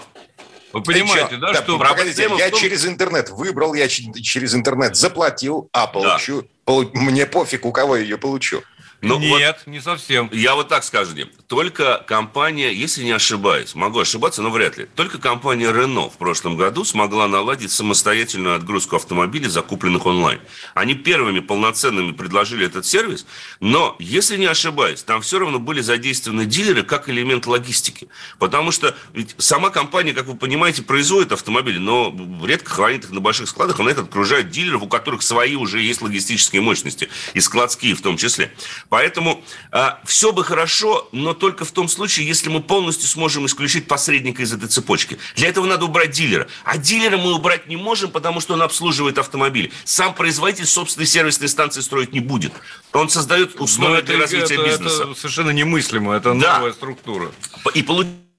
Вы 0.72 0.82
понимаете, 0.82 1.36
да, 1.36 1.52
да 1.52 1.62
что... 1.62 1.78
Погодите, 1.78 2.28
я 2.38 2.50
том... 2.50 2.58
через 2.58 2.86
интернет 2.86 3.30
выбрал, 3.30 3.74
я 3.74 3.88
через 3.88 4.54
интернет 4.54 4.96
заплатил, 4.96 5.68
а 5.72 5.86
получу... 5.86 6.42
Да. 6.42 6.48
Мне 6.94 7.26
пофиг, 7.26 7.66
у 7.66 7.72
кого 7.72 7.96
я 7.96 8.02
ее 8.02 8.18
получу. 8.18 8.62
Ну, 9.02 9.18
Нет, 9.18 9.62
вот, 9.66 9.72
не 9.72 9.80
совсем. 9.80 10.30
Я 10.32 10.54
вот 10.54 10.68
так 10.68 10.84
скажу. 10.84 11.02
Только 11.48 12.04
компания, 12.06 12.72
если 12.72 13.02
не 13.02 13.10
ошибаюсь, 13.10 13.74
могу 13.74 13.98
ошибаться, 13.98 14.42
но 14.42 14.50
вряд 14.50 14.78
ли, 14.78 14.86
только 14.94 15.18
компания 15.18 15.66
Renault 15.72 16.12
в 16.12 16.18
прошлом 16.18 16.56
году 16.56 16.84
смогла 16.84 17.26
наладить 17.26 17.72
самостоятельную 17.72 18.54
отгрузку 18.54 18.94
автомобилей, 18.94 19.48
закупленных 19.48 20.06
онлайн. 20.06 20.40
Они 20.74 20.94
первыми 20.94 21.40
полноценными 21.40 22.12
предложили 22.12 22.64
этот 22.64 22.86
сервис, 22.86 23.26
но, 23.58 23.96
если 23.98 24.36
не 24.36 24.46
ошибаюсь, 24.46 25.02
там 25.02 25.20
все 25.20 25.40
равно 25.40 25.58
были 25.58 25.80
задействованы 25.80 26.46
дилеры 26.46 26.84
как 26.84 27.08
элемент 27.08 27.46
логистики. 27.46 28.06
Потому 28.38 28.70
что 28.70 28.94
ведь 29.12 29.34
сама 29.38 29.70
компания, 29.70 30.12
как 30.12 30.26
вы 30.26 30.36
понимаете, 30.36 30.82
производит 30.82 31.32
автомобили, 31.32 31.78
но 31.78 32.16
редко 32.44 32.70
хранит 32.70 33.04
их 33.04 33.10
на 33.10 33.20
больших 33.20 33.48
складах, 33.48 33.80
она 33.80 33.90
их 33.90 33.98
отгружает 33.98 34.50
дилеров, 34.50 34.82
у 34.82 34.86
которых 34.86 35.22
свои 35.22 35.56
уже 35.56 35.80
есть 35.80 36.02
логистические 36.02 36.62
мощности, 36.62 37.08
и 37.34 37.40
складские 37.40 37.96
в 37.96 38.00
том 38.00 38.16
числе. 38.16 38.52
Поэтому 38.92 39.42
а, 39.70 40.00
все 40.04 40.32
бы 40.32 40.44
хорошо, 40.44 41.08
но 41.12 41.32
только 41.32 41.64
в 41.64 41.72
том 41.72 41.88
случае, 41.88 42.26
если 42.26 42.50
мы 42.50 42.60
полностью 42.60 43.08
сможем 43.08 43.46
исключить 43.46 43.88
посредника 43.88 44.42
из 44.42 44.52
этой 44.52 44.68
цепочки. 44.68 45.16
Для 45.34 45.48
этого 45.48 45.64
надо 45.64 45.86
убрать 45.86 46.10
дилера. 46.10 46.46
А 46.62 46.76
дилера 46.76 47.16
мы 47.16 47.32
убрать 47.32 47.68
не 47.68 47.76
можем, 47.76 48.10
потому 48.10 48.40
что 48.40 48.52
он 48.52 48.60
обслуживает 48.60 49.16
автомобиль. 49.16 49.72
Сам 49.84 50.12
производитель 50.12 50.66
собственной 50.66 51.06
сервисной 51.06 51.48
станции 51.48 51.80
строить 51.80 52.12
не 52.12 52.20
будет. 52.20 52.52
Он 52.92 53.08
создает 53.08 53.58
условия 53.58 54.00
это, 54.00 54.08
для 54.08 54.18
развития 54.18 54.56
это, 54.56 54.64
бизнеса. 54.64 55.04
Это 55.04 55.14
совершенно 55.14 55.52
немыслимо. 55.52 56.12
Это 56.12 56.34
да. 56.34 56.58
новая 56.58 56.74
структура. 56.74 57.32
И 57.72 57.82
получается 57.82 58.31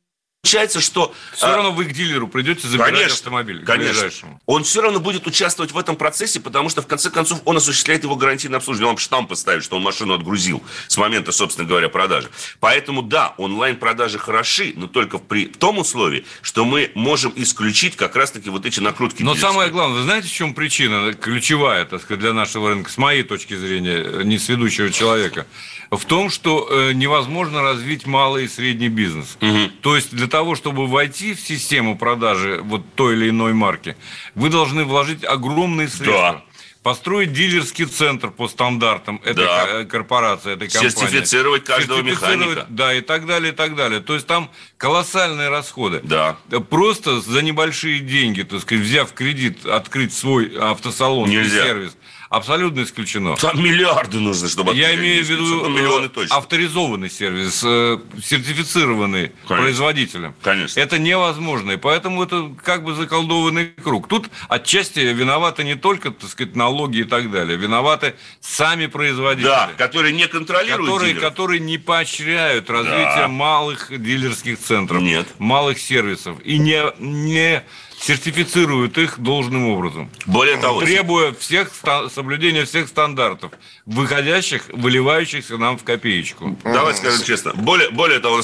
получается, 0.44 0.82
что... 0.82 1.14
Все 1.34 1.48
а, 1.48 1.56
равно 1.56 1.72
вы 1.72 1.86
к 1.86 1.94
дилеру 1.94 2.28
придете 2.28 2.68
забирать 2.68 2.94
конечно, 2.94 3.16
автомобиль. 3.16 3.64
Конечно. 3.64 4.40
Он 4.46 4.64
все 4.64 4.82
равно 4.82 5.00
будет 5.00 5.26
участвовать 5.26 5.72
в 5.72 5.78
этом 5.78 5.96
процессе, 5.96 6.40
потому 6.40 6.70
что, 6.70 6.82
в 6.82 6.88
конце 6.88 7.10
концов, 7.10 7.42
он 7.46 7.58
осуществляет 7.58 8.04
его 8.04 8.16
гарантийное 8.16 8.58
обслуживание. 8.58 8.92
Он 8.92 8.98
штамп 8.98 9.30
поставит, 9.30 9.64
что 9.64 9.78
он 9.78 9.84
машину 9.84 10.14
отгрузил 10.14 10.62
с 10.88 10.98
момента, 10.98 11.32
собственно 11.32 11.68
говоря, 11.68 11.90
продажи. 11.90 12.30
Поэтому, 12.60 13.02
да, 13.02 13.34
онлайн-продажи 13.38 14.20
хороши, 14.20 14.74
но 14.76 14.88
только 14.88 15.18
при 15.18 15.46
том 15.46 15.80
условии, 15.80 16.26
что 16.42 16.66
мы 16.66 16.92
можем 16.94 17.34
исключить 17.36 17.96
как 17.96 18.16
раз-таки 18.16 18.50
вот 18.50 18.66
эти 18.66 18.80
накрутки. 18.80 19.24
Но 19.24 19.36
самое 19.36 19.72
главное, 19.72 20.00
вы 20.00 20.04
знаете, 20.04 20.28
в 20.28 20.34
чем 20.34 20.54
причина 20.54 21.14
ключевая, 21.14 21.86
так 21.86 22.02
сказать, 22.02 22.20
для 22.20 22.34
нашего 22.34 22.70
рынка, 22.70 22.92
с 22.92 22.98
моей 22.98 23.24
точки 23.24 23.56
зрения, 23.56 24.24
не 24.24 24.38
сведущего 24.38 24.92
человека? 24.92 25.48
В 25.90 26.06
том, 26.06 26.32
что 26.32 26.68
э, 26.70 26.94
невозможно 26.94 27.62
развить 27.62 28.08
малый 28.08 28.46
и 28.46 28.48
средний 28.48 28.90
бизнес. 28.90 29.38
Угу. 29.42 29.72
То 29.82 29.96
есть 29.96 30.12
для 30.12 30.28
того, 30.34 30.56
чтобы 30.56 30.88
войти 30.88 31.36
в 31.36 31.40
систему 31.40 31.96
продажи 31.96 32.60
вот 32.64 32.82
той 32.96 33.14
или 33.14 33.30
иной 33.30 33.54
марки, 33.54 33.96
вы 34.34 34.50
должны 34.50 34.84
вложить 34.84 35.24
огромные 35.24 35.88
средства. 35.88 36.44
Да 36.44 36.44
построить 36.84 37.32
дилерский 37.32 37.86
центр 37.86 38.30
по 38.30 38.50
стандартам 38.50 39.22
этой 39.24 39.46
да. 39.46 39.86
корпорации, 39.86 40.54
этой 40.54 40.68
компании. 40.68 40.90
Сертифицировать 40.90 41.64
каждого 41.64 42.00
Сертифицировать, 42.00 42.42
механика. 42.42 42.66
Да, 42.70 42.94
и 42.94 43.00
так 43.00 43.26
далее, 43.26 43.54
и 43.54 43.56
так 43.56 43.76
далее. 43.76 44.02
То 44.02 44.16
есть 44.16 44.28
там 44.28 44.52
колоссальные 44.76 45.48
расходы. 45.48 46.02
Да. 46.04 46.36
Просто 46.70 47.22
за 47.22 47.42
небольшие 47.42 48.00
деньги, 48.02 48.42
так 48.44 48.60
сказать, 48.60 48.84
взяв 48.84 49.14
кредит, 49.14 49.66
открыть 49.66 50.14
свой 50.14 50.58
автосалон 50.60 51.30
Нельзя. 51.30 51.64
сервис, 51.64 51.96
абсолютно 52.34 52.84
исключено. 52.84 53.36
Там 53.36 53.64
миллиарды 53.64 54.20
нужны, 54.20 54.50
чтобы... 54.50 54.74
Я 54.74 54.96
имею 54.96 55.24
в 55.24 55.30
виду 55.30 55.70
миллионы 55.70 56.10
точно. 56.10 56.36
авторизованный 56.36 57.10
сервис, 57.10 57.62
э, 57.64 58.00
сертифицированный 58.24 59.32
Конечно. 59.48 59.56
производителем. 59.56 60.36
Конечно. 60.42 60.80
Это 60.80 60.98
невозможно, 60.98 61.72
и 61.72 61.78
поэтому 61.78 62.24
это 62.24 62.52
как 62.64 62.84
бы 62.84 62.96
заколдованный 62.96 63.74
круг. 63.84 64.08
Тут 64.08 64.30
отчасти 64.50 65.00
виноваты 65.00 65.64
не 65.64 65.76
только, 65.76 66.12
так 66.12 66.30
сказать, 66.30 66.56
налоги 66.56 67.00
и 67.00 67.04
так 67.04 67.30
далее, 67.30 67.56
виноваты 67.56 68.16
сами 68.42 68.88
производители. 68.88 69.46
Да, 69.46 69.70
которые 69.78 70.14
не 70.14 70.28
контролируют 70.28 70.92
которые, 70.92 71.14
которые 71.16 71.60
не 71.60 71.78
поощряют 71.78 72.70
развитие 72.70 73.16
да. 73.16 73.28
малых 73.28 73.90
дилерских 73.90 74.60
центров, 74.60 75.02
Нет. 75.02 75.28
малых 75.38 75.80
сервисов 75.80 76.38
и 76.44 76.58
не, 76.58 76.84
не 77.00 77.64
сертифицируют 78.00 78.98
их 78.98 79.20
должным 79.20 79.70
образом. 79.70 80.10
Более 80.26 80.58
того, 80.58 80.82
требуя 80.82 81.34
всех 81.34 81.72
соблюдения 82.14 82.66
всех 82.66 82.88
стандартов, 82.88 83.52
выходящих, 83.86 84.66
выливающихся 84.70 85.58
нам 85.58 85.78
в 85.78 85.84
копеечку. 85.84 86.58
Давайте 86.64 87.00
скажем 87.00 87.24
честно. 87.24 87.54
Более, 87.54 87.90
более 87.90 88.20
того, 88.20 88.42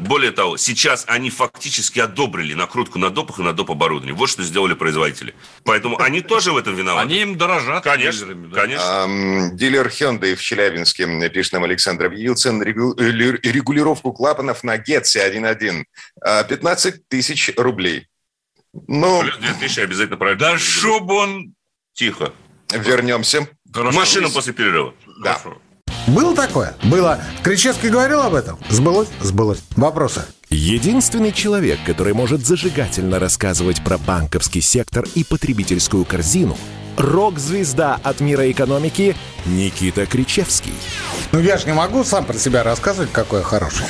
более 0.00 0.30
того, 0.32 0.56
сейчас 0.56 1.04
они 1.06 1.30
фактически 1.30 2.00
одобрили 2.00 2.54
накрутку 2.54 2.98
на 2.98 3.10
допах 3.10 3.38
и 3.38 3.42
на 3.42 3.52
доп. 3.52 3.70
оборудование. 3.70 4.14
Вот 4.14 4.28
что 4.28 4.42
сделали 4.42 4.74
производители. 4.74 5.34
Поэтому 5.64 6.00
они 6.00 6.20
тоже 6.20 6.52
в 6.52 6.56
этом 6.56 6.74
виноваты. 6.74 7.06
Они 7.06 7.22
им 7.22 7.36
дорожат. 7.36 7.84
Конечно, 7.84 8.26
дилерами, 8.26 8.46
да? 8.46 8.60
конечно. 8.60 8.86
А, 8.86 9.50
дилер 9.52 9.86
Hyundai 9.88 10.34
в 10.34 10.40
Челябинске, 10.40 11.28
пишет 11.28 11.52
нам 11.52 11.64
Александр, 11.64 12.06
объявил 12.06 12.34
цену 12.34 12.64
регулировку 12.64 14.12
клапанов 14.12 14.64
на 14.64 14.78
Гетсе 14.78 15.20
1.1. 15.20 15.84
15 16.48 17.08
тысяч 17.08 17.52
рублей. 17.56 18.08
Ну, 18.72 19.22
Плюс 19.22 19.36
2000 19.38 19.80
обязательно 19.80 20.16
правильно. 20.16 20.40
Да 20.40 20.58
чтобы 20.58 21.14
он... 21.14 21.54
Тихо. 21.94 22.32
Вернемся. 22.70 23.48
Хорошо. 23.72 23.98
Машина 23.98 24.28
после 24.28 24.52
перерыва. 24.52 24.94
Да. 25.22 25.34
Хорошо. 25.34 25.58
Было 26.06 26.34
такое? 26.34 26.74
Было. 26.84 27.20
Кричевский 27.42 27.90
говорил 27.90 28.20
об 28.20 28.34
этом? 28.34 28.58
Сбылось? 28.70 29.08
Сбылось. 29.20 29.62
Вопросы? 29.76 30.24
Единственный 30.48 31.32
человек, 31.32 31.78
который 31.84 32.14
может 32.14 32.46
зажигательно 32.46 33.18
рассказывать 33.18 33.82
про 33.84 33.98
банковский 33.98 34.60
сектор 34.60 35.04
и 35.14 35.24
потребительскую 35.24 36.04
корзину– 36.04 36.56
рок-звезда 36.98 37.98
от 38.02 38.20
мира 38.20 38.50
экономики 38.50 39.16
Никита 39.46 40.04
Кричевский. 40.04 40.74
Ну, 41.32 41.38
я 41.38 41.56
же 41.56 41.66
не 41.66 41.72
могу 41.72 42.04
сам 42.04 42.24
про 42.24 42.34
себя 42.34 42.62
рассказывать, 42.62 43.12
какой 43.12 43.40
я 43.40 43.44
хороший. 43.44 43.86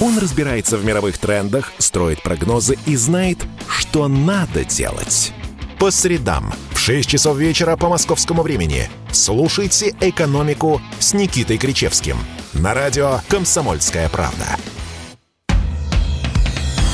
Он 0.00 0.18
разбирается 0.18 0.78
в 0.78 0.84
мировых 0.84 1.18
трендах, 1.18 1.72
строит 1.78 2.22
прогнозы 2.22 2.78
и 2.86 2.96
знает, 2.96 3.38
что 3.68 4.08
надо 4.08 4.64
делать. 4.64 5.32
По 5.78 5.90
средам 5.90 6.54
в 6.72 6.78
6 6.78 7.08
часов 7.08 7.36
вечера 7.36 7.76
по 7.76 7.88
московскому 7.88 8.42
времени 8.42 8.88
слушайте 9.12 9.94
«Экономику» 10.00 10.80
с 10.98 11.12
Никитой 11.12 11.58
Кричевским 11.58 12.16
на 12.54 12.72
радио 12.72 13.20
«Комсомольская 13.28 14.08
правда». 14.08 14.46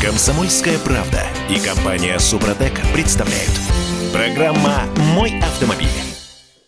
«Комсомольская 0.03 0.79
правда» 0.79 1.23
и 1.49 1.59
компания 1.59 2.19
«Супротек» 2.19 2.73
представляют. 2.92 3.53
Программа 4.12 4.83
«Мой 5.14 5.38
автомобиль». 5.40 6.06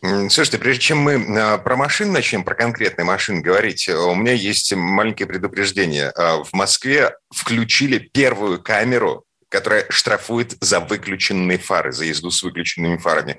Слушайте, 0.00 0.58
прежде 0.58 0.80
чем 0.80 0.98
мы 0.98 1.14
а, 1.38 1.58
про 1.58 1.76
машины 1.76 2.12
начнем, 2.12 2.44
про 2.44 2.54
конкретные 2.54 3.04
машины 3.04 3.40
говорить, 3.40 3.88
у 3.88 4.14
меня 4.14 4.32
есть 4.32 4.72
маленькое 4.72 5.26
предупреждение. 5.26 6.11
А, 6.11 6.44
в 6.44 6.52
Москве 6.52 7.16
включили 7.30 7.98
первую 7.98 8.62
камеру 8.62 9.24
которая 9.48 9.87
штрафует 9.90 10.56
за 10.61 10.80
выключенные 10.80 11.58
фары, 11.58 11.92
за 11.92 12.04
езду 12.04 12.30
с 12.30 12.42
выключенными 12.42 12.96
фарами. 12.98 13.38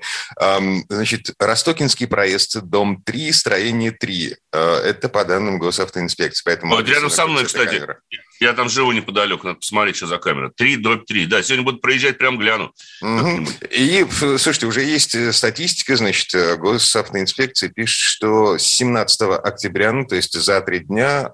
Значит, 0.88 1.34
Ростокинский 1.38 2.06
проезд, 2.06 2.60
дом 2.62 3.02
3, 3.02 3.32
строение 3.32 3.92
3. 3.92 4.36
Э, 4.52 4.74
это 4.84 5.08
по 5.08 5.24
данным 5.24 5.58
госавтоинспекции. 5.58 6.42
Поэтому 6.44 6.74
вот 6.74 6.88
рядом 6.88 7.10
со 7.10 7.26
мной, 7.26 7.44
кстати, 7.44 7.78
камера. 7.78 8.00
я 8.40 8.52
там 8.52 8.68
живу 8.68 8.92
неподалеку, 8.92 9.46
надо 9.46 9.60
посмотреть, 9.60 9.96
что 9.96 10.06
за 10.06 10.18
камера. 10.18 10.50
3 10.54 10.76
дробь 10.76 11.06
3. 11.06 11.26
Да, 11.26 11.42
сегодня 11.42 11.64
буду 11.64 11.78
проезжать, 11.78 12.18
прям 12.18 12.38
гляну. 12.38 12.72
Угу. 13.00 13.46
И, 13.70 14.06
слушайте, 14.10 14.66
уже 14.66 14.82
есть 14.82 15.14
э, 15.14 15.32
статистика, 15.32 15.96
значит, 15.96 16.34
э, 16.34 16.56
госавтоинспекция 16.56 17.70
пишет, 17.70 18.00
что 18.00 18.58
с 18.58 18.62
17 18.62 19.22
октября, 19.42 19.92
ну, 19.92 20.04
то 20.04 20.16
есть 20.16 20.32
за 20.32 20.60
три 20.60 20.80
дня, 20.80 21.30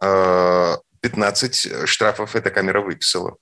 15 1.01 1.89
штрафов 1.89 2.37
эта 2.37 2.51
камера 2.51 2.81
выписала. 2.81 3.37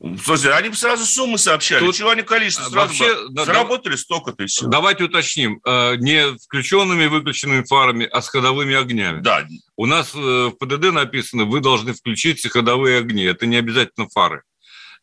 Слушайте, 0.00 0.52
они 0.52 0.68
бы 0.68 0.76
сразу 0.76 1.06
суммы 1.06 1.38
сообщали. 1.38 1.84
Тут 1.84 1.96
Чего 1.96 2.10
они 2.10 2.22
количество? 2.22 2.64
Сразу 2.64 2.76
вообще, 2.76 3.28
бы 3.28 3.44
заработали 3.44 3.94
да, 3.94 3.98
столько-то 3.98 4.44
и 4.44 4.46
все. 4.46 4.66
Давайте 4.66 5.04
уточним. 5.04 5.60
Э, 5.66 5.96
не 5.96 6.36
включенными 6.38 7.06
выключенными 7.06 7.64
фарами, 7.64 8.06
а 8.10 8.20
с 8.20 8.28
ходовыми 8.28 8.74
огнями. 8.74 9.22
Да. 9.22 9.46
У 9.76 9.86
нас 9.86 10.14
э, 10.14 10.18
в 10.18 10.50
ПДД 10.52 10.92
написано, 10.92 11.44
вы 11.44 11.60
должны 11.60 11.94
включить 11.94 12.46
ходовые 12.46 12.98
огни. 12.98 13.24
Это 13.24 13.46
не 13.46 13.56
обязательно 13.56 14.06
фары. 14.12 14.42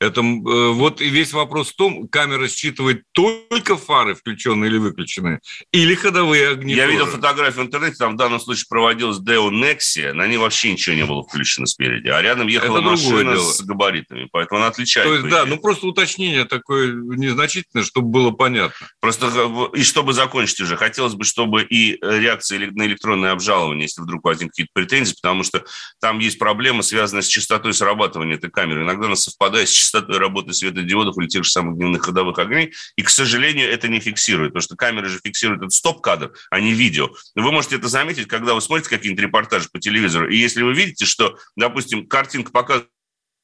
Это 0.03 0.21
э, 0.21 0.71
вот 0.71 1.01
и 1.01 1.09
весь 1.09 1.33
вопрос 1.33 1.71
в 1.71 1.75
том, 1.75 2.07
камера 2.07 2.47
считывает 2.47 3.03
только 3.13 3.77
фары 3.77 4.15
включенные 4.15 4.69
или 4.69 4.77
выключенные, 4.77 5.39
или 5.71 5.95
ходовые 5.95 6.49
огни. 6.49 6.73
Я 6.73 6.87
видел 6.87 7.05
фотографию 7.05 7.63
в 7.63 7.67
интернете, 7.67 7.95
там 7.97 8.13
в 8.13 8.17
данном 8.17 8.39
случае 8.39 8.65
проводилась 8.69 9.19
Deo 9.19 9.49
Nexia, 9.49 10.13
на 10.13 10.27
ней 10.27 10.37
вообще 10.37 10.73
ничего 10.73 10.95
не 10.95 11.05
было 11.05 11.23
включено 11.23 11.65
спереди, 11.65 12.09
а 12.09 12.21
рядом 12.21 12.47
ехала 12.47 12.79
Это 12.79 12.89
машина 12.89 13.37
с 13.37 13.61
габаритами, 13.61 14.27
поэтому 14.31 14.59
она 14.59 14.67
отличается. 14.67 15.09
То 15.09 15.15
есть, 15.19 15.29
да, 15.29 15.45
ну 15.45 15.57
просто 15.57 15.87
уточнение 15.87 16.45
такое 16.45 16.93
незначительное, 16.93 17.83
чтобы 17.83 18.09
было 18.09 18.31
понятно. 18.31 18.87
Просто, 18.99 19.31
э, 19.33 19.77
и 19.77 19.83
чтобы 19.83 20.13
закончить 20.13 20.59
уже, 20.59 20.75
хотелось 20.75 21.13
бы, 21.13 21.23
чтобы 21.23 21.63
и 21.63 21.97
реакция 22.01 22.71
на 22.71 22.85
электронное 22.85 23.31
обжалование, 23.31 23.83
если 23.83 24.01
вдруг 24.01 24.23
возникнут 24.23 24.51
какие-то 24.51 24.71
претензии, 24.73 25.15
потому 25.21 25.43
что 25.43 25.63
там 26.01 26.19
есть 26.19 26.37
проблема, 26.37 26.83
связанная 26.83 27.23
с 27.23 27.27
частотой 27.27 27.73
срабатывания 27.73 28.35
этой 28.35 28.51
камеры. 28.51 28.83
Иногда 28.83 29.07
она 29.07 29.15
совпадает 29.15 29.69
с 29.69 29.71
частотой 29.71 29.92
работы 29.93 30.53
светодиодов 30.53 31.17
или 31.17 31.27
тех 31.27 31.43
же 31.43 31.49
самых 31.49 31.77
дневных 31.77 32.03
ходовых 32.03 32.38
огней, 32.39 32.73
и, 32.95 33.03
к 33.03 33.10
сожалению, 33.10 33.69
это 33.69 33.88
не 33.88 33.99
фиксирует, 33.99 34.51
потому 34.51 34.63
что 34.63 34.75
камеры 34.75 35.10
же 35.10 35.19
фиксируют 35.23 35.62
этот 35.62 35.73
стоп-кадр, 35.73 36.34
а 36.49 36.60
не 36.60 36.73
видео. 36.73 37.10
Вы 37.36 37.51
можете 37.51 37.75
это 37.75 37.88
заметить, 37.88 38.27
когда 38.27 38.53
вы 38.53 38.62
смотрите 38.62 38.89
какие-нибудь 38.89 39.23
репортажи 39.23 39.69
по 39.71 39.79
телевизору, 39.79 40.29
и 40.29 40.38
если 40.38 40.63
вы 40.63 40.73
видите, 40.73 41.06
что, 41.06 41.38
допустим, 41.56 42.08
картинка 42.08 42.51
показывает 42.51 42.92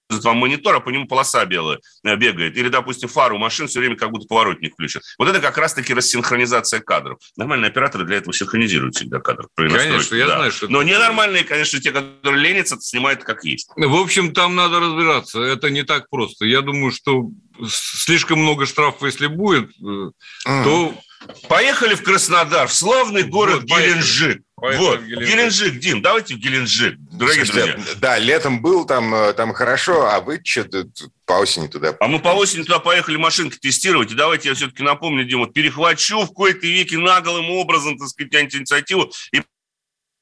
вам 0.09 0.37
монитор, 0.37 0.75
а 0.75 0.79
по 0.79 0.89
нему 0.89 1.07
полоса 1.07 1.45
белая 1.45 1.79
э, 2.03 2.15
бегает. 2.15 2.57
Или, 2.57 2.69
допустим, 2.69 3.09
фару 3.09 3.37
машин 3.37 3.67
все 3.67 3.79
время 3.79 3.95
как 3.95 4.11
будто 4.11 4.27
поворотник 4.27 4.73
включат. 4.73 5.03
Вот 5.17 5.27
это 5.27 5.39
как 5.39 5.57
раз-таки 5.57 5.93
рассинхронизация 5.93 6.79
кадров. 6.79 7.19
Нормальные 7.37 7.69
операторы 7.69 8.05
для 8.05 8.17
этого 8.17 8.33
синхронизируют 8.33 8.95
всегда 8.95 9.19
кадр. 9.19 9.47
Конечно, 9.55 10.15
я 10.15 10.27
да. 10.27 10.35
знаю, 10.37 10.51
что... 10.51 10.67
Но 10.67 10.83
ненормальные, 10.83 11.43
конечно, 11.43 11.79
те, 11.79 11.91
которые 11.91 12.41
ленятся, 12.41 12.77
снимают 12.79 13.23
как 13.23 13.43
есть. 13.43 13.69
В 13.75 13.95
общем, 13.95 14.33
там 14.33 14.55
надо 14.55 14.79
разбираться. 14.79 15.41
Это 15.41 15.69
не 15.69 15.83
так 15.83 16.09
просто. 16.09 16.45
Я 16.45 16.61
думаю, 16.61 16.91
что 16.91 17.29
слишком 17.67 18.39
много 18.39 18.65
штрафов, 18.65 19.03
если 19.03 19.27
будет, 19.27 19.69
mm. 19.81 20.11
то... 20.45 20.93
Поехали 21.49 21.95
в 21.95 22.03
Краснодар, 22.03 22.69
в 22.69 22.73
славный 22.73 23.23
город 23.23 23.63
вот, 23.67 23.77
Геленджик. 23.77 24.41
Вот, 24.61 25.01
Геленджик. 25.01 25.29
Геленджик, 25.29 25.79
Дим, 25.79 26.01
давайте 26.01 26.35
в 26.35 26.37
Геленджик, 26.37 26.97
дорогие 26.99 27.45
Слушайте, 27.45 27.73
друзья. 27.73 27.95
Да, 27.99 28.17
летом 28.17 28.61
был 28.61 28.85
там, 28.85 29.13
э, 29.13 29.33
там 29.33 29.53
хорошо, 29.53 30.07
а 30.07 30.19
вы 30.19 30.41
что-то 30.43 30.85
по 31.25 31.33
осени 31.33 31.67
туда? 31.67 31.95
А 31.99 32.07
мы 32.07 32.19
по 32.19 32.29
осени 32.29 32.63
туда 32.63 32.79
поехали 32.79 33.17
машинки 33.17 33.57
тестировать, 33.57 34.11
и 34.11 34.15
давайте 34.15 34.49
я 34.49 34.55
все-таки 34.55 34.83
напомню, 34.83 35.25
Дим, 35.25 35.39
вот 35.39 35.53
перехвачу 35.53 36.21
в 36.21 36.33
кои-то 36.33 36.67
веки 36.67 36.95
наголым 36.95 37.49
образом, 37.51 37.97
так 37.97 38.07
сказать, 38.07 38.35
антиинициативу 38.35 39.11
и 39.31 39.41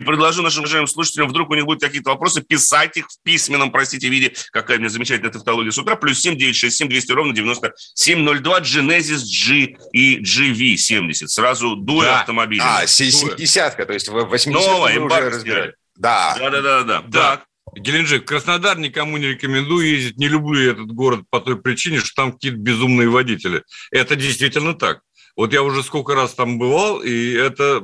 предложу 0.06 0.42
нашим 0.42 0.62
уважаемым 0.62 0.88
слушателям, 0.88 1.30
вдруг 1.30 1.50
у 1.50 1.56
них 1.56 1.66
будут 1.66 1.82
какие-то 1.82 2.12
вопросы, 2.12 2.42
писать 2.42 2.98
их 2.98 3.08
в 3.08 3.22
письменном, 3.24 3.72
простите, 3.72 4.10
виде. 4.10 4.34
Какая 4.52 4.78
у 4.78 4.80
меня 4.80 4.90
замечательная 4.90 5.32
тавтология 5.32 5.72
с 5.72 5.78
утра. 5.78 5.96
Плюс 5.96 6.20
7 6.20 6.38
967 6.38 6.90
200 6.90 7.12
ровно 7.12 7.34
9702 7.34 8.60
Genesis 8.62 9.24
G 9.26 9.78
и 9.94 10.20
GV70. 10.20 11.28
Сразу 11.28 11.76
дуя 11.76 12.06
да. 12.06 12.20
автомобиля. 12.22 12.64
А, 12.64 12.86
70-ка, 12.86 13.86
то 13.86 13.94
есть 13.94 14.08
80 14.08 14.54
Новая, 14.54 15.00
уже 15.00 15.30
разбирали. 15.30 15.74
Да. 15.96 16.36
Да-да-да. 16.40 16.84
да. 16.84 17.02
Так. 17.12 17.44
Геленджик, 17.76 18.26
Краснодар 18.26 18.78
никому 18.78 19.18
не 19.18 19.28
рекомендую 19.28 19.88
ездить. 19.88 20.18
Не 20.18 20.28
люблю 20.28 20.72
этот 20.72 20.88
город 20.88 21.26
по 21.30 21.40
той 21.40 21.62
причине, 21.62 22.00
что 22.00 22.16
там 22.16 22.32
какие-то 22.32 22.58
безумные 22.58 23.10
водители. 23.10 23.64
Это 23.92 24.16
действительно 24.16 24.74
так. 24.74 25.02
Вот 25.36 25.54
я 25.54 25.62
уже 25.62 25.84
сколько 25.84 26.16
раз 26.16 26.34
там 26.34 26.58
бывал, 26.58 27.02
и 27.02 27.34
это 27.34 27.84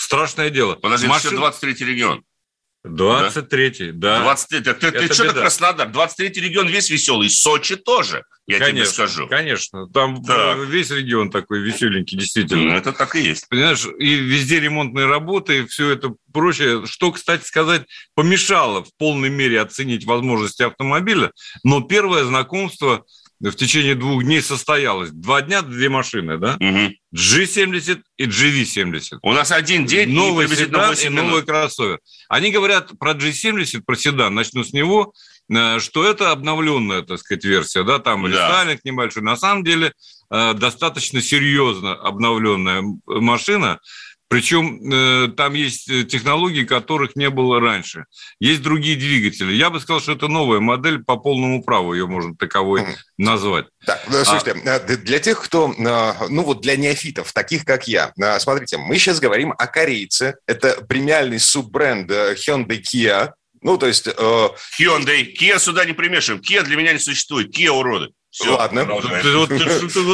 страшное 0.00 0.50
дело. 0.50 0.74
Подожди, 0.74 1.06
Машин... 1.06 1.38
23-й 1.38 1.84
регион. 1.84 2.24
23-й, 2.86 3.92
да. 3.92 4.22
23 4.22 4.60
ты, 4.62 4.72
ты, 4.72 4.90
ты 4.90 5.12
что-то 5.12 5.40
Краснодар. 5.42 5.88
23-й 5.88 6.40
регион 6.40 6.66
весь 6.66 6.88
веселый. 6.88 7.28
Сочи 7.28 7.76
тоже, 7.76 8.24
я 8.46 8.58
конечно, 8.58 8.76
тебе 8.76 8.86
скажу. 8.86 9.28
Конечно, 9.28 9.86
там 9.88 10.24
так. 10.24 10.58
весь 10.66 10.90
регион 10.90 11.30
такой 11.30 11.60
веселенький, 11.60 12.16
действительно. 12.16 12.72
Ну, 12.72 12.76
это 12.78 12.94
так 12.94 13.14
и 13.16 13.20
есть. 13.20 13.48
Понимаешь, 13.50 13.86
и 13.98 14.14
везде 14.14 14.60
ремонтные 14.60 15.04
работы, 15.04 15.58
и 15.58 15.66
все 15.66 15.90
это 15.90 16.14
прочее. 16.32 16.86
Что, 16.86 17.12
кстати 17.12 17.44
сказать, 17.44 17.82
помешало 18.14 18.82
в 18.82 18.96
полной 18.96 19.28
мере 19.28 19.60
оценить 19.60 20.06
возможности 20.06 20.62
автомобиля. 20.62 21.32
Но 21.62 21.82
первое 21.82 22.24
знакомство– 22.24 23.04
в 23.48 23.54
течение 23.54 23.94
двух 23.94 24.22
дней 24.22 24.42
состоялось. 24.42 25.10
Два 25.10 25.40
дня, 25.40 25.62
две 25.62 25.88
машины, 25.88 26.36
да? 26.36 26.56
Угу. 26.60 26.92
G70 27.16 28.02
и 28.18 28.24
GV70. 28.24 29.18
У 29.22 29.32
нас 29.32 29.50
один 29.50 29.86
день 29.86 30.10
новый 30.10 30.46
и 30.46 30.48
седан 30.48 30.94
и 30.94 31.08
новый 31.08 31.42
кроссовер. 31.42 32.00
Они 32.28 32.50
говорят 32.50 32.90
про 32.98 33.12
G70, 33.12 33.82
про 33.86 33.96
седан, 33.96 34.34
начну 34.34 34.62
с 34.62 34.72
него, 34.74 35.14
э, 35.50 35.78
что 35.78 36.04
это 36.04 36.32
обновленная, 36.32 37.02
так 37.02 37.18
сказать, 37.18 37.44
версия, 37.44 37.82
да, 37.82 37.98
там 37.98 38.24
да. 38.24 38.28
рестайлинг 38.28 38.84
небольшой. 38.84 39.22
На 39.22 39.36
самом 39.36 39.64
деле 39.64 39.94
э, 40.30 40.54
достаточно 40.54 41.22
серьезно 41.22 41.94
обновленная 41.94 42.84
машина, 43.06 43.80
причем 44.30 44.92
э, 44.92 45.28
там 45.36 45.54
есть 45.54 45.90
э, 45.90 46.04
технологии, 46.04 46.62
которых 46.62 47.16
не 47.16 47.30
было 47.30 47.58
раньше. 47.58 48.04
Есть 48.38 48.62
другие 48.62 48.94
двигатели. 48.94 49.52
Я 49.52 49.70
бы 49.70 49.80
сказал, 49.80 50.00
что 50.00 50.12
это 50.12 50.28
новая 50.28 50.60
модель, 50.60 51.02
по 51.02 51.16
полному 51.16 51.64
праву 51.64 51.94
ее 51.94 52.06
можно 52.06 52.36
таковой 52.36 52.86
назвать. 53.18 53.66
Так, 53.84 54.00
ну, 54.08 54.24
слушайте, 54.24 54.52
а... 54.70 54.78
для 54.78 55.18
тех, 55.18 55.42
кто, 55.42 55.74
ну 55.76 56.44
вот 56.44 56.60
для 56.60 56.76
неофитов, 56.76 57.32
таких 57.32 57.64
как 57.64 57.88
я, 57.88 58.12
смотрите, 58.38 58.76
мы 58.78 58.98
сейчас 58.98 59.18
говорим 59.18 59.52
о 59.58 59.66
корейце. 59.66 60.36
Это 60.46 60.80
премиальный 60.88 61.40
суббренд 61.40 62.08
Hyundai 62.08 62.80
Kia. 62.80 63.32
Ну, 63.62 63.78
то 63.78 63.88
есть... 63.88 64.06
Э... 64.06 64.48
Hyundai. 64.78 65.34
Kia 65.36 65.58
сюда 65.58 65.84
не 65.84 65.92
примешиваем. 65.92 66.40
Kia 66.40 66.62
для 66.62 66.76
меня 66.76 66.92
не 66.92 67.00
существует. 67.00 67.52
Kia 67.52 67.70
уроды. 67.70 68.10
Все, 68.30 68.56
Ладно. 68.56 68.82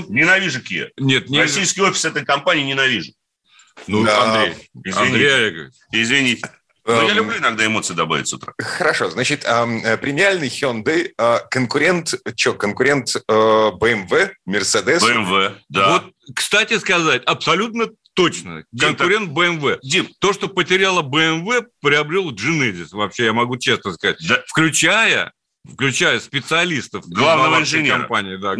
Ненавижу 0.08 0.60
Kia. 0.60 0.88
Нет, 0.96 1.28
не... 1.28 1.38
Российский 1.38 1.82
офис 1.82 2.06
этой 2.06 2.24
компании 2.24 2.64
ненавижу. 2.64 3.12
Ну, 3.86 4.04
да. 4.04 4.22
Андрей, 4.22 4.54
извините. 4.84 5.00
Андрей, 5.00 5.70
извините. 5.92 6.50
Но 6.86 7.02
я 7.02 7.10
эм, 7.10 7.16
люблю 7.16 7.38
иногда 7.38 7.66
эмоции 7.66 7.94
добавить 7.94 8.28
с 8.28 8.32
утра. 8.32 8.54
Хорошо, 8.58 9.10
значит, 9.10 9.44
э, 9.44 9.96
премиальный 9.96 10.48
Hyundai, 10.48 11.12
э, 11.18 11.38
конкурент, 11.50 12.14
что, 12.36 12.54
конкурент 12.54 13.16
BMW, 13.28 14.30
Mercedes? 14.48 15.00
BMW, 15.00 15.56
да. 15.68 15.92
Вот, 15.94 16.12
кстати 16.34 16.78
сказать, 16.78 17.24
абсолютно 17.24 17.88
точно. 18.14 18.64
Дим, 18.70 18.96
конкурент 18.96 19.34
так... 19.34 19.36
BMW. 19.36 19.78
Дим. 19.82 20.08
То, 20.20 20.32
что 20.32 20.48
потеряла 20.48 21.02
BMW, 21.02 21.66
приобрел 21.82 22.30
Genesis, 22.32 22.88
вообще, 22.92 23.24
я 23.24 23.32
могу 23.32 23.56
честно 23.56 23.92
сказать. 23.92 24.18
Да. 24.28 24.42
Включая 24.46 25.32
включая 25.72 26.20
специалистов 26.20 27.04
главного 27.08 27.60
инженера 27.60 27.98
компании, 27.98 28.36
да, 28.36 28.54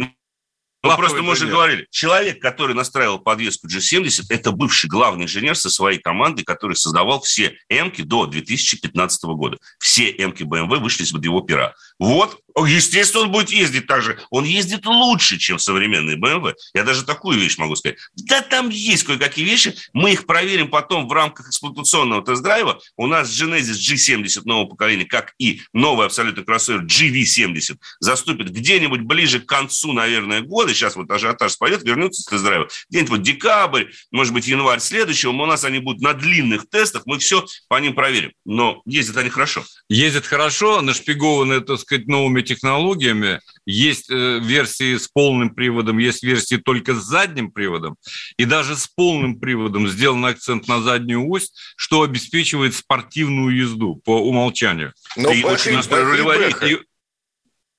мы 0.83 0.95
просто, 0.95 1.21
мы 1.21 1.33
уже 1.33 1.47
говорили, 1.47 1.87
человек, 1.89 2.39
который 2.39 2.75
настраивал 2.75 3.19
подвеску 3.19 3.67
G70, 3.67 4.25
это 4.29 4.51
бывший 4.51 4.87
главный 4.87 5.25
инженер 5.25 5.55
со 5.55 5.69
своей 5.69 5.99
командой, 5.99 6.43
который 6.43 6.75
создавал 6.75 7.21
все 7.21 7.57
м 7.69 7.91
до 7.97 8.27
2015 8.27 9.23
года. 9.25 9.57
Все 9.79 10.11
м 10.11 10.31
BMW 10.31 10.79
вышли 10.79 11.03
из-под 11.03 11.23
его 11.23 11.41
пера. 11.41 11.73
Вот, 11.99 12.39
естественно, 12.65 13.25
он 13.25 13.31
будет 13.31 13.51
ездить 13.51 13.85
так 13.85 14.01
же. 14.01 14.19
Он 14.31 14.43
ездит 14.43 14.85
лучше, 14.87 15.37
чем 15.37 15.59
современный 15.59 16.17
BMW. 16.17 16.55
Я 16.73 16.83
даже 16.83 17.05
такую 17.05 17.39
вещь 17.39 17.59
могу 17.59 17.75
сказать. 17.75 17.97
Да 18.15 18.41
там 18.41 18.69
есть 18.69 19.03
кое-какие 19.03 19.45
вещи. 19.45 19.75
Мы 19.93 20.13
их 20.13 20.25
проверим 20.25 20.69
потом 20.69 21.07
в 21.07 21.11
рамках 21.11 21.49
эксплуатационного 21.49 22.25
тест-драйва. 22.25 22.79
У 22.95 23.05
нас 23.05 23.29
Genesis 23.29 23.75
G70 23.75 24.41
нового 24.45 24.69
поколения, 24.69 25.05
как 25.05 25.35
и 25.37 25.61
новый 25.71 26.07
абсолютно 26.07 26.43
кроссовер 26.43 26.83
GV70, 26.85 27.77
заступит 27.99 28.49
где-нибудь 28.49 29.01
ближе 29.01 29.39
к 29.39 29.45
концу, 29.45 29.93
наверное, 29.93 30.41
года. 30.41 30.73
Сейчас 30.73 30.95
вот 30.95 31.11
ажиотаж 31.11 31.51
спадет, 31.51 31.83
вернется 31.83 32.23
с 32.23 32.25
тест-драйва. 32.25 32.69
Где-нибудь 32.89 33.11
вот 33.11 33.21
декабрь, 33.21 33.85
может 34.11 34.33
быть, 34.33 34.47
январь 34.47 34.79
следующего. 34.79 35.29
У 35.29 35.45
нас 35.45 35.63
они 35.63 35.77
будут 35.77 36.01
на 36.01 36.13
длинных 36.13 36.67
тестах. 36.69 37.03
Мы 37.05 37.19
все 37.19 37.45
по 37.69 37.79
ним 37.79 37.93
проверим. 37.93 38.31
Но 38.45 38.81
ездят 38.85 39.17
они 39.17 39.29
хорошо. 39.29 39.63
Ездят 39.89 40.25
хорошо, 40.25 40.81
нашпигованы, 40.81 41.61
так 41.61 41.79
сказать, 41.79 42.07
новыми 42.07 42.46
технологиями. 42.47 43.41
Есть 43.65 44.09
э, 44.09 44.39
версии 44.39 44.97
с 44.97 45.07
полным 45.07 45.53
приводом, 45.53 45.97
есть 45.97 46.23
версии 46.23 46.55
только 46.55 46.95
с 46.95 47.03
задним 47.03 47.51
приводом. 47.51 47.95
И 48.37 48.45
даже 48.45 48.75
с 48.75 48.87
полным 48.87 49.39
приводом 49.39 49.87
сделан 49.87 50.25
акцент 50.25 50.67
на 50.67 50.81
заднюю 50.81 51.29
ось, 51.29 51.51
что 51.75 52.01
обеспечивает 52.01 52.75
спортивную 52.75 53.55
езду 53.55 54.01
по 54.03 54.21
умолчанию. 54.21 54.93
Но 55.15 55.31
и 55.31 55.43
очень 55.43 55.73
и, 55.73 56.73
и, 56.73 56.77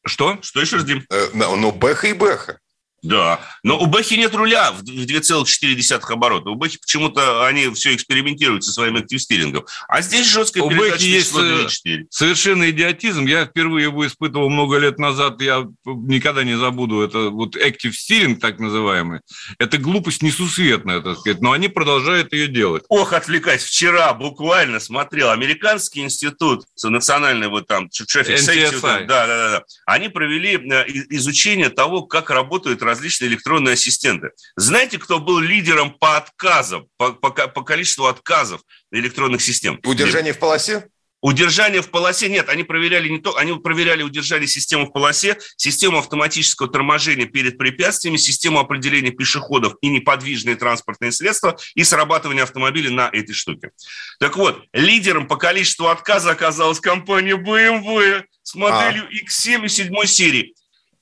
Что? 0.07 0.38
Что 0.42 0.61
еще, 0.61 0.83
Дим? 0.83 1.04
Э, 1.11 1.28
ну, 1.35 1.72
Бэха 1.72 2.09
и 2.09 2.12
Бэха. 2.12 2.61
Да, 3.02 3.40
но 3.62 3.78
у 3.78 3.87
Бэхи 3.87 4.14
нет 4.14 4.34
руля 4.34 4.72
в 4.72 4.82
2,4 4.82 6.00
оборота. 6.12 6.50
У 6.50 6.56
Бэхи 6.56 6.78
почему-то 6.78 7.46
они 7.46 7.72
все 7.74 7.94
экспериментируют 7.94 8.64
со 8.64 8.72
своим 8.72 8.96
активстирингом. 8.96 9.64
А 9.88 10.02
здесь 10.02 10.26
жесткая 10.26 10.64
у 10.64 10.70
передача 10.70 10.92
Бэхи 10.94 11.04
есть 11.04 11.32
2,4. 11.32 12.06
совершенно 12.11 12.70
идиотизм. 12.70 13.26
Я 13.26 13.46
впервые 13.46 13.84
его 13.84 14.06
испытывал 14.06 14.50
много 14.50 14.78
лет 14.78 14.98
назад. 14.98 15.40
Я 15.40 15.66
никогда 15.84 16.42
не 16.42 16.58
забуду. 16.58 17.00
Это 17.02 17.30
вот 17.30 17.56
active 17.56 17.92
steering, 17.92 18.37
так 18.37 18.58
называемый. 18.58 19.20
Это 19.58 19.78
глупость 19.78 20.22
несусветная, 20.22 21.00
так 21.00 21.18
сказать. 21.18 21.40
Но 21.40 21.52
они 21.52 21.68
продолжают 21.68 22.32
ее 22.32 22.48
делать. 22.48 22.84
Ох, 22.88 23.12
отвлекаясь. 23.12 23.62
Вчера 23.62 24.12
буквально 24.12 24.80
смотрел 24.80 25.30
американский 25.30 26.00
институт 26.00 26.64
национальный 26.82 27.48
вот 27.48 27.66
там 27.66 27.87
safety, 27.87 28.80
да, 28.80 29.26
да, 29.26 29.26
да, 29.26 29.50
да. 29.50 29.64
Они 29.87 30.08
провели 30.08 30.56
э, 30.56 30.84
изучение 31.11 31.68
того, 31.68 32.02
как 32.02 32.30
работают 32.30 32.82
различные 32.88 33.29
электронные 33.29 33.74
ассистенты. 33.74 34.31
Знаете, 34.57 34.98
кто 34.98 35.18
был 35.18 35.38
лидером 35.38 35.92
по 35.92 36.16
отказам, 36.16 36.87
по, 36.96 37.12
по, 37.12 37.31
по 37.31 37.62
количеству 37.62 38.07
отказов 38.07 38.62
электронных 38.90 39.42
систем? 39.42 39.79
Удержание 39.85 40.33
в 40.33 40.38
полосе? 40.38 40.88
Удержание 41.20 41.83
в 41.83 41.90
полосе 41.90 42.29
нет, 42.29 42.48
они 42.48 42.62
проверяли 42.62 43.09
не 43.09 43.18
то, 43.18 43.37
они 43.37 43.53
проверяли 43.59 44.05
удержали 44.05 44.46
систему 44.46 44.87
в 44.87 44.92
полосе, 44.92 45.37
систему 45.57 45.98
автоматического 45.98 46.70
торможения 46.70 47.27
перед 47.27 47.59
препятствиями, 47.59 48.18
систему 48.18 48.61
определения 48.61 49.11
пешеходов 49.11 49.74
и 49.81 49.88
неподвижные 49.88 50.55
транспортные 50.55 51.11
средства 51.11 51.59
и 51.74 51.83
срабатывание 51.83 52.44
автомобиля 52.44 52.92
на 52.92 53.11
этой 53.12 53.33
штуке. 53.33 53.72
Так 54.20 54.37
вот, 54.37 54.62
лидером 54.72 55.27
по 55.27 55.37
количеству 55.37 55.88
отказа 55.88 56.31
оказалась 56.31 56.79
компания 56.79 57.35
BMW 57.35 58.22
с 58.44 58.55
моделью 58.55 59.09
а. 59.09 59.12
X7 59.12 59.66
и 59.66 59.68
7 59.68 60.07
серии. 60.07 60.55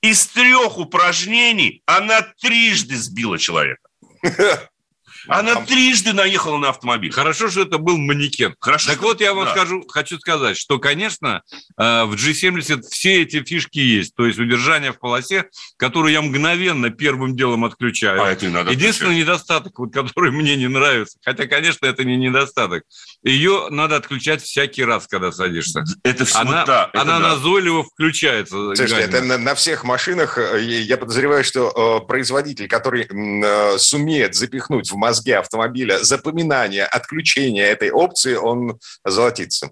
Из 0.06 0.24
трех 0.28 0.78
упражнений 0.78 1.82
она 1.84 2.22
трижды 2.22 2.96
сбила 2.96 3.38
человека. 3.38 3.88
Она 5.28 5.64
трижды 5.64 6.12
наехала 6.12 6.58
на 6.58 6.70
автомобиль. 6.70 7.12
Хорошо, 7.12 7.48
что 7.48 7.62
это 7.62 7.78
был 7.78 7.96
манекен. 7.96 8.54
Хорошо. 8.60 8.90
Так 8.90 9.02
вот, 9.02 9.20
я 9.20 9.34
вам 9.34 9.46
да. 9.46 9.52
скажу, 9.52 9.84
хочу 9.88 10.18
сказать, 10.18 10.56
что, 10.56 10.78
конечно, 10.78 11.42
э, 11.78 12.04
в 12.04 12.14
G70 12.14 12.82
все 12.90 13.22
эти 13.22 13.42
фишки 13.42 13.78
есть. 13.78 14.14
То 14.14 14.26
есть 14.26 14.38
удержание 14.38 14.92
в 14.92 14.98
полосе, 14.98 15.46
которую 15.76 16.12
я 16.12 16.22
мгновенно 16.22 16.90
первым 16.90 17.36
делом 17.36 17.64
отключаю. 17.64 18.22
А 18.22 18.30
это 18.30 18.46
надо 18.48 18.70
Единственный 18.70 19.20
отключать. 19.20 19.26
недостаток, 19.26 19.78
вот, 19.78 19.92
который 19.92 20.30
мне 20.36 20.56
не 20.56 20.68
нравится, 20.68 21.18
хотя, 21.24 21.46
конечно, 21.46 21.86
это 21.86 22.04
не 22.04 22.16
недостаток, 22.16 22.84
ее 23.22 23.68
надо 23.70 23.96
отключать 23.96 24.42
всякий 24.42 24.84
раз, 24.84 25.06
когда 25.06 25.32
садишься. 25.32 25.84
Это 26.02 26.24
все 26.24 26.38
она, 26.38 26.64
да, 26.64 26.90
это 26.92 27.02
она 27.02 27.18
да. 27.18 27.28
назойливо 27.30 27.84
включается. 27.84 28.74
Слушайте, 28.74 28.96
это 28.96 29.22
на, 29.22 29.38
на 29.38 29.54
всех 29.54 29.84
машинах, 29.84 30.38
э, 30.38 30.62
я 30.62 30.96
подозреваю, 30.96 31.44
что 31.44 32.00
э, 32.02 32.06
производитель, 32.06 32.68
который 32.68 33.06
э, 33.06 33.78
сумеет 33.78 34.34
запихнуть 34.34 34.90
в 34.90 34.96
мозги 35.16 35.32
автомобиля 35.32 36.02
запоминание, 36.02 36.84
отключение 36.84 37.64
этой 37.64 37.90
опции, 37.90 38.34
он 38.34 38.78
золотится. 39.04 39.70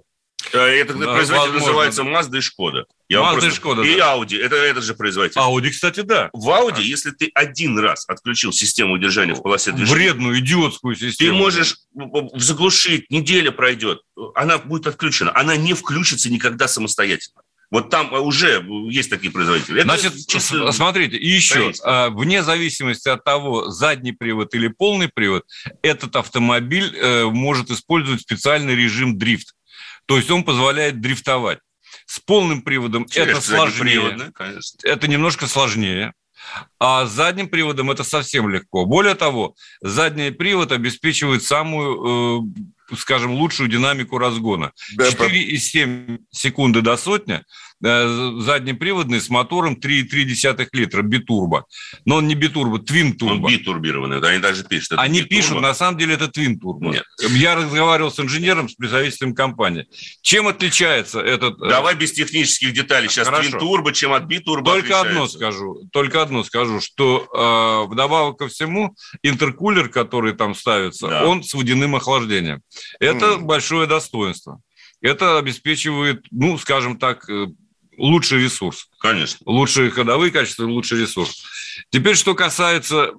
Э, 0.53 0.59
это 0.59 0.95
да, 0.95 1.15
производитель 1.15 1.53
возможно. 1.53 1.59
называется 1.59 2.03
Mazda 2.03 2.39
и 2.39 2.41
Шкода. 2.41 2.87
Я 3.09 3.19
Mazda 3.19 3.31
просто... 3.33 3.49
и 3.49 3.53
Шкода. 3.53 3.83
И 3.83 3.97
да. 3.97 4.15
Audi. 4.15 4.39
Это 4.41 4.57
этот 4.57 4.85
же 4.85 4.95
производитель. 4.95 5.41
Audi, 5.41 5.71
кстати, 5.71 6.01
да. 6.01 6.31
В 6.33 6.49
Audi, 6.51 6.79
а. 6.79 6.81
если 6.81 7.11
ты 7.11 7.31
один 7.35 7.79
раз 7.79 8.05
отключил 8.09 8.53
систему 8.53 8.95
удержания 8.95 9.35
в 9.35 9.43
полосе 9.43 9.73
движения... 9.73 9.95
Вредную, 9.95 10.39
идиотскую 10.41 10.97
систему. 10.97 11.31
Ты 11.31 11.37
можешь 11.37 11.77
заглушить, 12.35 13.11
неделя 13.11 13.53
пройдет, 13.53 14.01
она 14.35 14.59
будет 14.59 14.87
отключена. 14.87 15.33
Она 15.35 15.57
не 15.57 15.73
включится 15.75 16.31
никогда 16.31 16.69
самостоятельно. 16.69 17.43
Вот 17.75 17.91
там 17.91 18.13
уже 18.13 18.65
есть 18.89 19.11
такие 19.11 19.33
производители. 19.33 19.81
Это 19.81 19.97
Значит, 19.99 20.29
чисто... 20.29 20.71
смотрите, 20.71 21.17
и 21.17 21.29
еще, 21.29 21.55
Конечно. 21.55 22.11
вне 22.11 22.45
зависимости 22.45 23.09
от 23.09 23.25
того, 23.25 23.69
задний 23.69 24.13
привод 24.13 24.55
или 24.55 24.69
полный 24.69 25.09
привод, 25.13 25.43
этот 25.83 26.15
автомобиль 26.15 26.97
э, 26.97 27.25
может 27.25 27.73
использовать 27.73 28.21
специальный 28.21 28.77
режим 28.77 29.19
дрифт. 29.19 29.55
То 30.07 30.17
есть 30.17 30.31
он 30.31 30.45
позволяет 30.45 31.01
дрифтовать. 31.01 31.59
С 32.07 32.21
полным 32.21 32.63
приводом 32.63 33.07
Через 33.09 33.39
это 33.39 33.41
сложнее. 33.41 34.31
Конечно. 34.33 34.79
Это 34.85 35.09
немножко 35.09 35.49
сложнее. 35.49 36.13
А 36.79 37.07
с 37.07 37.11
задним 37.11 37.49
приводом 37.49 37.91
это 37.91 38.05
совсем 38.05 38.49
легко. 38.49 38.85
Более 38.85 39.17
того, 39.17 39.57
задний 39.81 40.31
привод 40.31 40.71
обеспечивает 40.71 41.43
самую 41.43 42.45
э, 42.55 42.95
скажем, 42.97 43.33
лучшую 43.33 43.69
динамику 43.69 44.19
разгона. 44.19 44.73
Да, 44.97 45.09
4,7 45.09 46.21
секунды 46.31 46.83
до 46.83 46.97
сотни, 46.97 47.43
заднеприводный 47.81 49.21
с 49.21 49.29
мотором 49.29 49.75
3,3 49.75 50.69
литра, 50.73 51.03
битурбо. 51.03 51.67
Но 52.05 52.17
он 52.17 52.29
не 52.29 52.35
битурбо, 52.35 52.79
твин-турбо. 52.79 53.47
Он 53.47 53.53
битурбированный, 53.53 54.21
да, 54.21 54.29
они 54.29 54.41
даже 54.41 54.65
пишут. 54.65 54.93
Это 54.93 55.03
они 55.03 55.21
битурбо. 55.21 55.37
пишут, 55.37 55.61
на 55.61 55.75
самом 55.75 55.99
деле 55.99 56.15
это 56.15 56.29
твин-турбо. 56.29 56.93
Нет. 56.93 57.05
Я 57.31 57.55
разговаривал 57.57 58.11
с 58.11 58.19
инженером, 58.19 58.69
с 58.69 58.75
представителем 58.75 59.35
компании. 59.35 59.87
Чем 60.23 60.49
отличается 60.49 61.21
этот... 61.21 61.61
Э, 61.61 61.69
Давай 61.69 61.95
без 61.95 62.13
технических 62.13 62.73
деталей. 62.73 63.09
Сейчас 63.09 63.29
твин-турбо, 63.29 63.93
чем 63.93 64.13
от 64.13 64.25
битурбо 64.25 64.73
Только 64.73 65.01
одно 65.01 65.27
скажу, 65.27 65.89
только 65.93 66.23
одно 66.23 66.45
скажу, 66.45 66.81
что 66.81 67.29
э, 67.33 67.93
вдобавок 67.93 68.39
ко 68.39 68.49
всему 68.49 68.95
интеркулер, 69.23 69.89
который 69.89 70.35
там 70.35 70.55
ставится, 70.55 71.09
да. 71.09 71.27
он 71.27 71.43
с 71.43 71.53
водяным 71.55 71.97
охлаждением. 71.97 72.63
Это 73.01 73.27
mm. 73.27 73.39
большое 73.41 73.87
достоинство. 73.87 74.61
Это 75.01 75.39
обеспечивает, 75.39 76.25
ну, 76.31 76.57
скажем 76.57 76.99
так, 76.99 77.29
э, 77.29 77.49
лучший 77.97 78.43
ресурс. 78.43 78.89
Конечно. 78.99 79.39
Лучшие 79.47 79.91
ходовые 79.91 80.31
качества, 80.31 80.65
лучший 80.65 81.01
ресурс. 81.01 81.43
Теперь, 81.91 82.17
что 82.17 82.35
касается, 82.35 83.11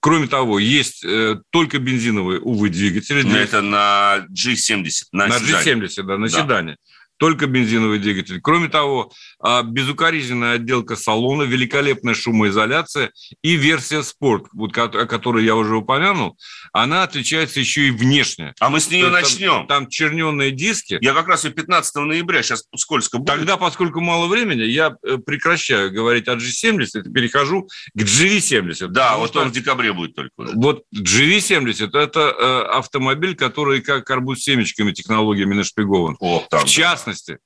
кроме 0.00 0.26
того, 0.26 0.58
есть 0.58 1.04
э, 1.04 1.36
только 1.50 1.78
бензиновые, 1.78 2.40
увы, 2.40 2.68
двигатели. 2.68 3.26
Это 3.36 3.62
на 3.62 4.26
G70. 4.30 4.90
На, 5.12 5.26
на 5.28 5.34
G70, 5.36 6.02
да, 6.02 6.18
на 6.18 6.28
да. 6.28 6.40
седане 6.40 6.76
только 7.22 7.46
бензиновый 7.46 8.00
двигатель. 8.00 8.40
Кроме 8.40 8.68
того, 8.68 9.12
а, 9.38 9.62
безукоризненная 9.62 10.54
отделка 10.54 10.96
салона, 10.96 11.44
великолепная 11.44 12.14
шумоизоляция 12.14 13.12
и 13.42 13.54
версия 13.54 14.02
спорт, 14.02 14.46
вот, 14.52 14.76
о 14.76 15.06
которой 15.06 15.44
я 15.44 15.54
уже 15.54 15.76
упомянул, 15.76 16.36
она 16.72 17.04
отличается 17.04 17.60
еще 17.60 17.86
и 17.86 17.90
внешне. 17.92 18.54
А 18.58 18.70
мы 18.70 18.80
с 18.80 18.90
нее 18.90 19.08
начнем. 19.08 19.68
Там, 19.68 19.84
там 19.84 19.88
черненные 19.88 20.50
диски. 20.50 20.98
Я 21.00 21.14
как 21.14 21.28
раз 21.28 21.44
и 21.44 21.50
15 21.50 21.94
ноября, 21.94 22.42
сейчас 22.42 22.64
скользко 22.76 23.18
будет. 23.18 23.28
Тогда, 23.28 23.56
поскольку 23.56 24.00
мало 24.00 24.26
времени, 24.26 24.62
я 24.62 24.96
э, 25.06 25.18
прекращаю 25.18 25.92
говорить 25.92 26.26
о 26.26 26.34
G70 26.34 27.08
и 27.08 27.12
перехожу 27.12 27.68
к 27.94 28.00
GV70. 28.00 28.88
Да, 28.88 29.16
вот 29.16 29.36
он 29.36 29.50
в 29.50 29.52
декабре 29.52 29.92
будет 29.92 30.16
только. 30.16 30.32
Уже. 30.38 30.54
Вот 30.56 30.82
GV70– 30.92 31.90
это 31.96 32.20
э, 32.20 32.62
автомобиль, 32.78 33.36
который 33.36 33.80
как 33.80 34.10
арбуз 34.10 34.40
с 34.40 34.42
семечками 34.42 34.90
технологиями 34.90 35.54
нашпигован. 35.54 36.16
О, 36.18 36.44
там, 36.50 36.66
в 36.66 36.68
частности, 36.68 37.11
частности. 37.12 37.38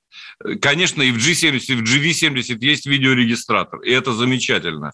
Конечно, 0.60 1.02
и 1.02 1.10
в 1.10 1.16
G70, 1.16 1.64
и 1.68 1.74
в 1.74 1.82
GV70 1.82 2.58
есть 2.60 2.86
видеорегистратор, 2.86 3.80
и 3.80 3.90
это 3.90 4.12
замечательно. 4.12 4.92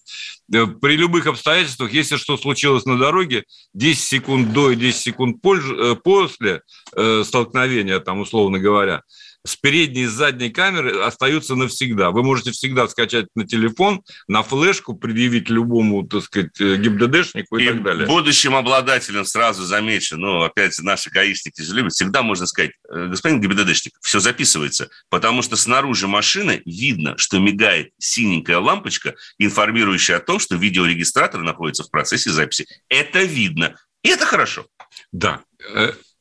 Э, 0.52 0.66
при 0.66 0.96
любых 0.96 1.26
обстоятельствах, 1.26 1.92
если 1.92 2.16
что 2.16 2.36
случилось 2.36 2.84
на 2.84 2.98
дороге, 2.98 3.44
10 3.74 4.00
секунд 4.00 4.52
до 4.52 4.70
и 4.70 4.76
10 4.76 4.96
секунд 4.96 5.44
э, 5.44 5.96
после 6.02 6.62
э, 6.96 7.22
столкновения, 7.24 8.00
там, 8.00 8.20
условно 8.20 8.58
говоря, 8.58 9.02
с 9.44 9.56
передней 9.56 10.02
и 10.02 10.06
с 10.06 10.12
задней 10.12 10.50
камеры 10.50 11.00
остаются 11.02 11.54
навсегда. 11.54 12.10
Вы 12.10 12.22
можете 12.22 12.52
всегда 12.52 12.86
скачать 12.88 13.26
на 13.34 13.46
телефон, 13.46 14.02
на 14.28 14.42
флешку, 14.42 14.94
предъявить 14.94 15.50
любому, 15.50 16.06
так 16.06 16.22
сказать, 16.22 16.60
э, 16.60 16.76
ГИБДДшнику 16.76 17.56
и, 17.58 17.64
и 17.64 17.68
так 17.68 17.82
далее. 17.82 18.06
будущим 18.06 18.54
обладателям 18.54 19.24
сразу 19.24 19.64
замечу, 19.64 20.16
ну, 20.16 20.42
опять 20.42 20.78
наши 20.80 21.10
гаишники 21.10 21.60
же 21.60 21.74
любят, 21.74 21.92
всегда 21.92 22.22
можно 22.22 22.46
сказать, 22.46 22.72
«Э, 22.88 23.08
господин 23.08 23.40
ГИБДДшник, 23.40 23.94
все 24.00 24.20
записывается, 24.20 24.88
потому 25.10 25.42
что 25.42 25.56
снаружи 25.56 26.06
машины 26.06 26.62
видно, 26.64 27.18
что 27.18 27.38
мигает 27.38 27.90
синенькая 27.98 28.58
лампочка, 28.58 29.14
информирующая 29.38 30.16
о 30.16 30.20
том, 30.20 30.38
что 30.38 30.56
видеорегистратор 30.56 31.42
находится 31.42 31.82
в 31.82 31.90
процессе 31.90 32.30
записи. 32.30 32.66
Это 32.88 33.22
видно. 33.22 33.76
И 34.02 34.08
это 34.08 34.26
хорошо. 34.26 34.66
Да. 35.12 35.42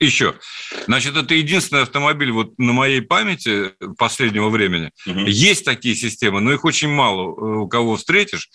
Еще. 0.02 0.34
Значит, 0.88 1.16
это 1.16 1.36
единственный 1.36 1.84
автомобиль 1.84 2.32
вот 2.32 2.58
на 2.58 2.74
моей 2.74 3.02
памяти 3.02 3.74
последнего 4.00 4.50
времени. 4.50 4.90
Угу. 5.06 5.20
Есть 5.28 5.64
такие 5.64 5.94
системы, 5.94 6.42
но 6.42 6.52
их 6.52 6.66
очень 6.66 6.90
мало 6.90 7.22
э, 7.22 7.60
у 7.60 7.68
кого 7.68 7.98
встретишь. 7.98 8.50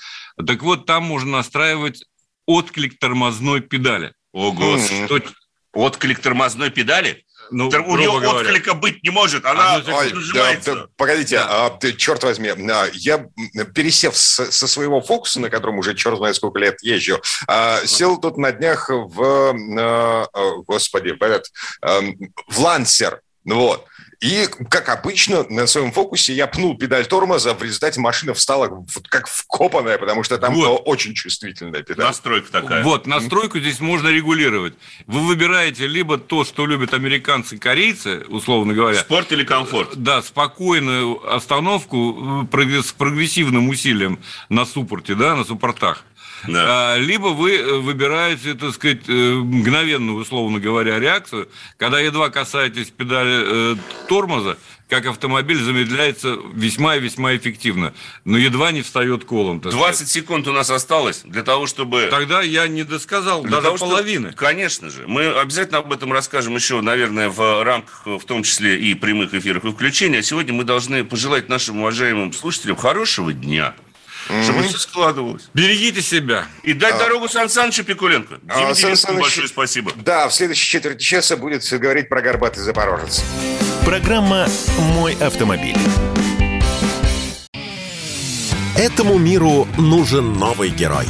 Так 0.44 0.64
вот, 0.64 0.86
там 0.86 1.04
можно 1.04 1.30
настраивать 1.30 2.04
отклик 2.46 2.98
тормозной 2.98 3.60
педали. 3.60 4.12
О, 4.32 4.50
Господи. 4.50 5.24
Отклик 5.72 6.18
тормозной 6.18 6.70
педали? 6.70 7.24
Ну, 7.50 7.68
у 7.68 7.96
нее 7.96 8.20
говоря. 8.20 8.48
отклика 8.48 8.74
быть 8.74 9.02
не 9.02 9.10
может, 9.10 9.44
она 9.44 9.76
Ой, 9.76 10.12
да, 10.34 10.56
да, 10.64 10.86
Погодите, 10.96 11.36
да. 11.36 11.66
а, 11.66 11.70
ты, 11.70 11.92
черт 11.92 12.22
возьми, 12.24 12.48
а, 12.48 12.88
я, 12.92 13.26
пересев 13.74 14.16
с, 14.16 14.50
со 14.50 14.66
своего 14.66 15.00
фокуса, 15.00 15.40
на 15.40 15.50
котором 15.50 15.78
уже 15.78 15.94
черт 15.94 16.18
знает 16.18 16.36
сколько 16.36 16.58
лет 16.58 16.82
езжу, 16.82 17.20
а, 17.46 17.84
сел 17.84 18.18
тут 18.18 18.36
на 18.36 18.52
днях 18.52 18.88
в, 18.88 19.54
а, 19.78 20.26
господи, 20.66 21.14
этот, 21.20 21.46
а, 21.82 22.00
в 22.48 22.58
Лансер, 22.58 23.20
вот, 23.44 23.86
И, 24.20 24.46
как 24.70 24.88
обычно, 24.88 25.44
на 25.50 25.66
своем 25.66 25.92
фокусе 25.92 26.32
я 26.32 26.46
пнул 26.46 26.76
педаль 26.76 27.06
тормоза, 27.06 27.54
в 27.54 27.62
результате 27.62 28.00
машина 28.00 28.32
встала 28.32 28.68
вот 28.68 29.08
как 29.08 29.28
вкопанная, 29.28 29.98
потому 29.98 30.22
что 30.22 30.38
там 30.38 30.54
вот. 30.54 30.82
очень 30.86 31.14
чувствительная 31.14 31.82
педаль. 31.82 32.06
Настройка 32.06 32.50
такая. 32.50 32.82
Вот, 32.82 33.06
настройку 33.06 33.58
здесь 33.58 33.80
можно 33.80 34.08
регулировать. 34.08 34.74
Вы 35.06 35.20
выбираете 35.20 35.86
либо 35.86 36.16
то, 36.16 36.44
что 36.44 36.66
любят 36.66 36.94
американцы 36.94 37.56
и 37.56 37.58
корейцы, 37.58 38.24
условно 38.28 38.72
говоря. 38.72 39.00
Спорт 39.00 39.32
или 39.32 39.44
комфорт? 39.44 39.96
Да, 39.96 40.22
спокойную 40.22 41.34
остановку 41.34 42.46
э, 42.52 42.82
с 42.82 42.92
прогрессивным 42.92 43.68
усилием 43.68 44.18
на 44.48 44.64
суппорте, 44.64 45.14
да, 45.14 45.36
на 45.36 45.44
суппортах. 45.44 46.04
Да. 46.48 46.94
А, 46.94 46.98
либо 46.98 47.28
вы 47.28 47.56
э, 47.56 47.78
выбираете, 47.78 48.54
так 48.54 48.74
сказать, 48.74 49.08
э, 49.08 49.12
мгновенную, 49.12 50.18
условно 50.18 50.58
говоря, 50.58 50.98
реакцию, 50.98 51.48
когда 51.76 52.00
едва 52.00 52.30
касаетесь 52.30 52.90
педали 52.90 53.74
э, 53.74 53.76
тормоза, 54.08 54.56
как 54.88 55.06
автомобиль 55.06 55.60
замедляется 55.60 56.36
весьма 56.54 56.96
и 56.96 57.00
весьма 57.00 57.36
эффективно, 57.36 57.92
но 58.24 58.38
едва 58.38 58.70
не 58.70 58.82
встает 58.82 59.24
колом. 59.24 59.60
20 59.60 59.76
сказать. 59.76 60.08
секунд 60.08 60.46
у 60.46 60.52
нас 60.52 60.70
осталось 60.70 61.22
для 61.24 61.42
того, 61.42 61.66
чтобы... 61.66 62.08
Тогда 62.10 62.42
я 62.42 62.68
не 62.68 62.84
досказал 62.84 63.42
для 63.42 63.50
даже 63.50 63.62
того, 63.64 63.78
половины. 63.78 64.28
Чтобы... 64.28 64.36
Конечно 64.36 64.90
же. 64.90 65.04
Мы 65.06 65.26
обязательно 65.26 65.78
об 65.78 65.92
этом 65.92 66.12
расскажем 66.12 66.54
еще, 66.54 66.80
наверное, 66.80 67.28
в 67.28 67.64
рамках, 67.64 68.06
в 68.06 68.24
том 68.24 68.44
числе 68.44 68.78
и 68.78 68.94
прямых 68.94 69.34
эфиров 69.34 69.64
и 69.64 69.72
включения. 69.72 70.18
А 70.18 70.22
сегодня 70.22 70.54
мы 70.54 70.64
должны 70.64 71.04
пожелать 71.04 71.48
нашим 71.48 71.80
уважаемым 71.80 72.32
слушателям 72.32 72.76
хорошего 72.76 73.32
дня– 73.32 73.74
mm-hmm. 74.28 74.42
чтобы 74.44 74.62
все 74.64 74.78
складывалось. 74.78 75.48
Берегите 75.54 76.02
себя. 76.02 76.46
И 76.62 76.72
дать 76.72 76.94
а... 76.94 76.98
дорогу 76.98 77.28
Сан 77.28 77.48
Санычу 77.48 77.84
Пикуленко. 77.84 78.40
А, 78.48 78.74
Диме 78.74 78.96
Сан 78.96 79.16
большое 79.16 79.48
спасибо. 79.48 79.92
Да, 79.96 80.28
в 80.28 80.34
следующей 80.34 80.68
четверти 80.68 81.02
часа 81.02 81.36
будет 81.36 81.66
говорить 81.78 82.08
про 82.08 82.20
горбатый 82.20 82.62
Запорожец. 82.62 83.22
Программа 83.84 84.48
«Мой 84.78 85.14
автомобиль». 85.20 85.76
Этому 88.76 89.16
миру 89.16 89.66
нужен 89.78 90.34
новый 90.34 90.68
герой. 90.68 91.06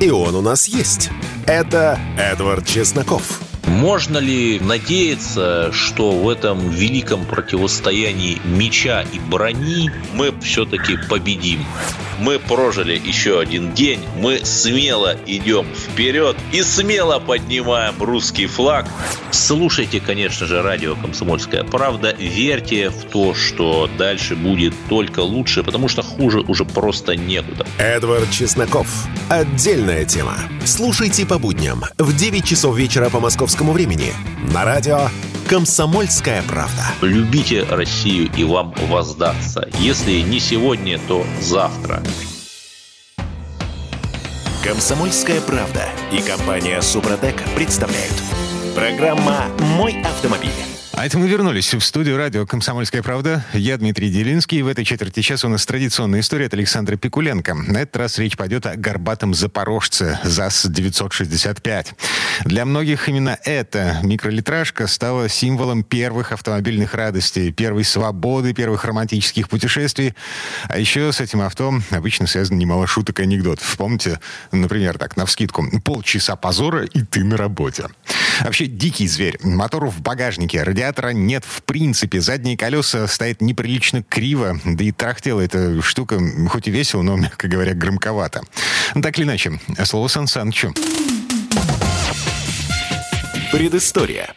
И 0.00 0.10
он 0.10 0.34
у 0.36 0.42
нас 0.42 0.68
есть. 0.68 1.10
Это 1.46 1.98
Эдвард 2.16 2.66
Чесноков. 2.66 3.40
Можно 3.66 4.18
ли 4.18 4.60
надеяться, 4.60 5.72
что 5.72 6.12
в 6.12 6.28
этом 6.28 6.70
великом 6.70 7.24
противостоянии 7.24 8.40
меча 8.44 9.02
и 9.02 9.18
брони 9.18 9.90
мы 10.14 10.32
все-таки 10.40 10.96
победим? 11.08 11.64
Мы 12.20 12.38
прожили 12.38 13.00
еще 13.02 13.40
один 13.40 13.72
день, 13.72 14.04
мы 14.18 14.44
смело 14.44 15.16
идем 15.24 15.66
вперед 15.74 16.36
и 16.52 16.62
смело 16.62 17.18
поднимаем 17.18 17.94
русский 17.98 18.46
флаг. 18.46 18.86
Слушайте, 19.30 20.00
конечно 20.00 20.46
же, 20.46 20.60
радио 20.60 20.96
«Комсомольская 20.96 21.64
правда». 21.64 22.14
Верьте 22.18 22.90
в 22.90 23.04
то, 23.04 23.34
что 23.34 23.88
дальше 23.96 24.36
будет 24.36 24.74
только 24.90 25.20
лучше, 25.20 25.62
потому 25.62 25.88
что 25.88 26.02
хуже 26.02 26.40
уже 26.40 26.66
просто 26.66 27.16
некуда. 27.16 27.66
Эдвард 27.78 28.30
Чесноков. 28.30 28.86
Отдельная 29.30 30.04
тема. 30.04 30.36
Слушайте 30.66 31.24
по 31.24 31.38
будням 31.38 31.84
в 31.96 32.14
9 32.14 32.44
часов 32.44 32.76
вечера 32.76 33.08
по 33.08 33.20
московскому 33.20 33.72
времени 33.72 34.12
на 34.52 34.66
радио 34.66 35.08
«Комсомольская 35.50 36.44
правда». 36.44 36.92
Любите 37.00 37.64
Россию 37.64 38.30
и 38.36 38.44
вам 38.44 38.72
воздастся. 38.86 39.68
Если 39.80 40.20
не 40.20 40.38
сегодня, 40.38 41.00
то 41.08 41.26
завтра. 41.40 42.00
«Комсомольская 44.62 45.40
правда» 45.40 45.88
и 46.12 46.22
компания 46.22 46.80
«Супротек» 46.80 47.42
представляют. 47.56 48.14
Программа 48.76 49.46
«Мой 49.76 50.00
автомобиль». 50.02 50.69
А 50.92 51.06
это 51.06 51.18
мы 51.18 51.28
вернулись 51.28 51.72
в 51.72 51.80
студию 51.80 52.16
радио 52.16 52.44
«Комсомольская 52.44 53.02
правда». 53.02 53.44
Я 53.52 53.78
Дмитрий 53.78 54.10
Делинский. 54.10 54.58
И 54.58 54.62
в 54.62 54.66
этой 54.66 54.84
четверти 54.84 55.20
часа 55.22 55.46
у 55.46 55.50
нас 55.50 55.64
традиционная 55.64 56.20
история 56.20 56.46
от 56.46 56.54
Александра 56.54 56.96
Пикуленко. 56.96 57.54
На 57.54 57.78
этот 57.78 57.96
раз 57.96 58.18
речь 58.18 58.36
пойдет 58.36 58.66
о 58.66 58.76
горбатом 58.76 59.32
запорожце 59.32 60.18
ЗАЗ-965. 60.24 61.86
Для 62.44 62.64
многих 62.64 63.08
именно 63.08 63.38
эта 63.44 64.00
микролитражка 64.02 64.88
стала 64.88 65.28
символом 65.28 65.84
первых 65.84 66.32
автомобильных 66.32 66.92
радостей, 66.94 67.52
первой 67.52 67.84
свободы, 67.84 68.52
первых 68.52 68.84
романтических 68.84 69.48
путешествий. 69.48 70.14
А 70.68 70.76
еще 70.76 71.12
с 71.12 71.20
этим 71.20 71.40
авто 71.40 71.72
обычно 71.90 72.26
связано 72.26 72.58
немало 72.58 72.88
шуток 72.88 73.20
и 73.20 73.22
анекдотов. 73.22 73.76
Помните, 73.78 74.18
например, 74.50 74.98
так, 74.98 75.16
на 75.16 75.24
вскидку, 75.24 75.64
полчаса 75.84 76.34
позора, 76.34 76.84
и 76.84 77.02
ты 77.04 77.22
на 77.22 77.36
работе. 77.36 77.86
Вообще 78.42 78.66
дикий 78.66 79.06
зверь. 79.06 79.38
Мотор 79.42 79.86
в 79.86 80.00
багажнике, 80.00 80.62
радиатора 80.62 81.10
нет 81.10 81.44
в 81.44 81.62
принципе. 81.62 82.20
Задние 82.20 82.56
колеса 82.56 83.06
стоят 83.06 83.40
неприлично 83.40 84.02
криво. 84.02 84.58
Да 84.64 84.84
и 84.84 84.92
трахтела 84.92 85.40
эта 85.40 85.82
штука, 85.82 86.18
хоть 86.48 86.68
и 86.68 86.70
весело, 86.70 87.02
но, 87.02 87.16
мягко 87.18 87.48
говоря, 87.48 87.74
громковато. 87.74 88.42
Так 89.02 89.18
или 89.18 89.24
иначе, 89.24 89.60
слово 89.84 90.08
Сан 90.08 90.26
Санычу. 90.26 90.72
Предыстория. 93.52 94.34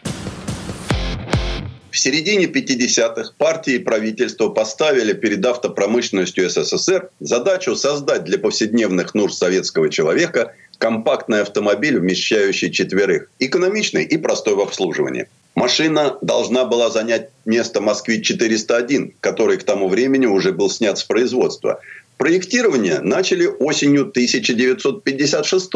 В 1.94 1.98
середине 1.98 2.46
50-х 2.46 3.34
партии 3.38 3.74
и 3.74 3.78
правительство 3.78 4.48
поставили 4.48 5.12
перед 5.12 5.46
автопромышленностью 5.46 6.50
СССР 6.50 7.10
задачу 7.20 7.76
создать 7.76 8.24
для 8.24 8.36
повседневных 8.36 9.14
нужд 9.14 9.38
советского 9.38 9.88
человека 9.88 10.54
компактный 10.78 11.42
автомобиль, 11.42 11.98
вмещающий 11.98 12.72
четверых, 12.72 13.30
экономичный 13.38 14.04
и 14.04 14.16
простой 14.16 14.54
в 14.54 14.60
обслуживании. 14.60 15.28
Машина 15.54 16.18
должна 16.20 16.64
была 16.64 16.90
занять 16.90 17.30
место 17.44 17.80
«Москвич-401», 17.80 19.14
который 19.20 19.56
к 19.56 19.64
тому 19.64 19.88
времени 19.88 20.26
уже 20.26 20.52
был 20.52 20.68
снят 20.68 20.98
с 20.98 21.04
производства. 21.04 21.80
Проектирование 22.16 23.00
начали 23.00 23.46
осенью 23.46 24.02
1956 24.02 25.70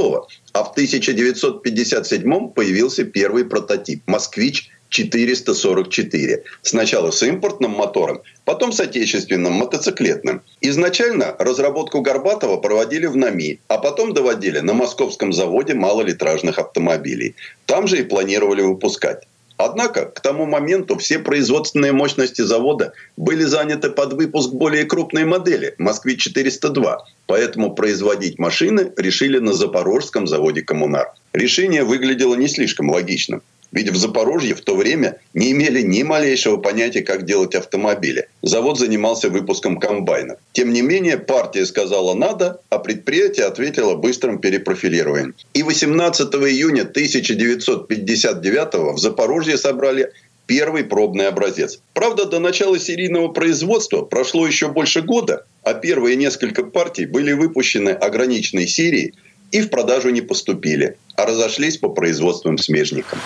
а 0.52 0.64
в 0.64 0.70
1957 0.70 2.48
появился 2.50 3.04
первый 3.04 3.44
прототип 3.44 4.02
«Москвич 4.06 4.70
444. 4.88 6.44
Сначала 6.62 7.10
с 7.10 7.22
импортным 7.22 7.72
мотором, 7.72 8.22
потом 8.44 8.72
с 8.72 8.80
отечественным 8.80 9.52
мотоциклетным. 9.52 10.42
Изначально 10.60 11.36
разработку 11.38 12.00
Горбатова 12.00 12.56
проводили 12.56 13.06
в 13.06 13.16
НАМИ, 13.16 13.60
а 13.68 13.78
потом 13.78 14.14
доводили 14.14 14.60
на 14.60 14.72
московском 14.72 15.32
заводе 15.32 15.74
малолитражных 15.74 16.58
автомобилей. 16.58 17.34
Там 17.66 17.86
же 17.86 17.98
и 17.98 18.02
планировали 18.02 18.62
выпускать. 18.62 19.26
Однако 19.58 20.04
к 20.04 20.20
тому 20.20 20.46
моменту 20.46 20.96
все 20.98 21.18
производственные 21.18 21.90
мощности 21.90 22.42
завода 22.42 22.92
были 23.16 23.42
заняты 23.42 23.90
под 23.90 24.12
выпуск 24.12 24.50
более 24.50 24.84
крупной 24.84 25.24
модели 25.24 25.74
«Москвич-402», 25.78 26.98
поэтому 27.26 27.74
производить 27.74 28.38
машины 28.38 28.92
решили 28.96 29.40
на 29.40 29.52
запорожском 29.52 30.28
заводе 30.28 30.62
«Коммунар». 30.62 31.12
Решение 31.32 31.82
выглядело 31.82 32.36
не 32.36 32.46
слишком 32.46 32.88
логичным. 32.90 33.42
Ведь 33.72 33.90
в 33.90 33.96
Запорожье 33.96 34.54
в 34.54 34.62
то 34.62 34.74
время 34.74 35.18
не 35.34 35.52
имели 35.52 35.82
ни 35.82 36.02
малейшего 36.02 36.56
понятия, 36.56 37.02
как 37.02 37.24
делать 37.24 37.54
автомобили. 37.54 38.28
Завод 38.42 38.78
занимался 38.78 39.28
выпуском 39.28 39.78
комбайнов. 39.78 40.38
Тем 40.52 40.72
не 40.72 40.80
менее, 40.80 41.18
партия 41.18 41.66
сказала 41.66 42.14
«надо», 42.14 42.60
а 42.70 42.78
предприятие 42.78 43.46
ответило 43.46 43.94
быстрым 43.94 44.38
перепрофилированием. 44.38 45.34
И 45.52 45.62
18 45.62 46.34
июня 46.34 46.82
1959 46.82 48.94
в 48.94 48.98
Запорожье 48.98 49.58
собрали 49.58 50.12
первый 50.46 50.84
пробный 50.84 51.28
образец. 51.28 51.80
Правда, 51.92 52.24
до 52.24 52.40
начала 52.40 52.78
серийного 52.78 53.28
производства 53.28 54.02
прошло 54.02 54.46
еще 54.46 54.68
больше 54.68 55.02
года, 55.02 55.44
а 55.62 55.74
первые 55.74 56.16
несколько 56.16 56.64
партий 56.64 57.04
были 57.04 57.32
выпущены 57.32 57.90
ограниченной 57.90 58.66
серией 58.66 59.12
и 59.52 59.60
в 59.60 59.70
продажу 59.70 60.10
не 60.10 60.20
поступили 60.20 60.96
а 61.18 61.26
разошлись 61.26 61.76
по 61.76 61.88
производственным 61.88 62.58
смежникам. 62.58 63.18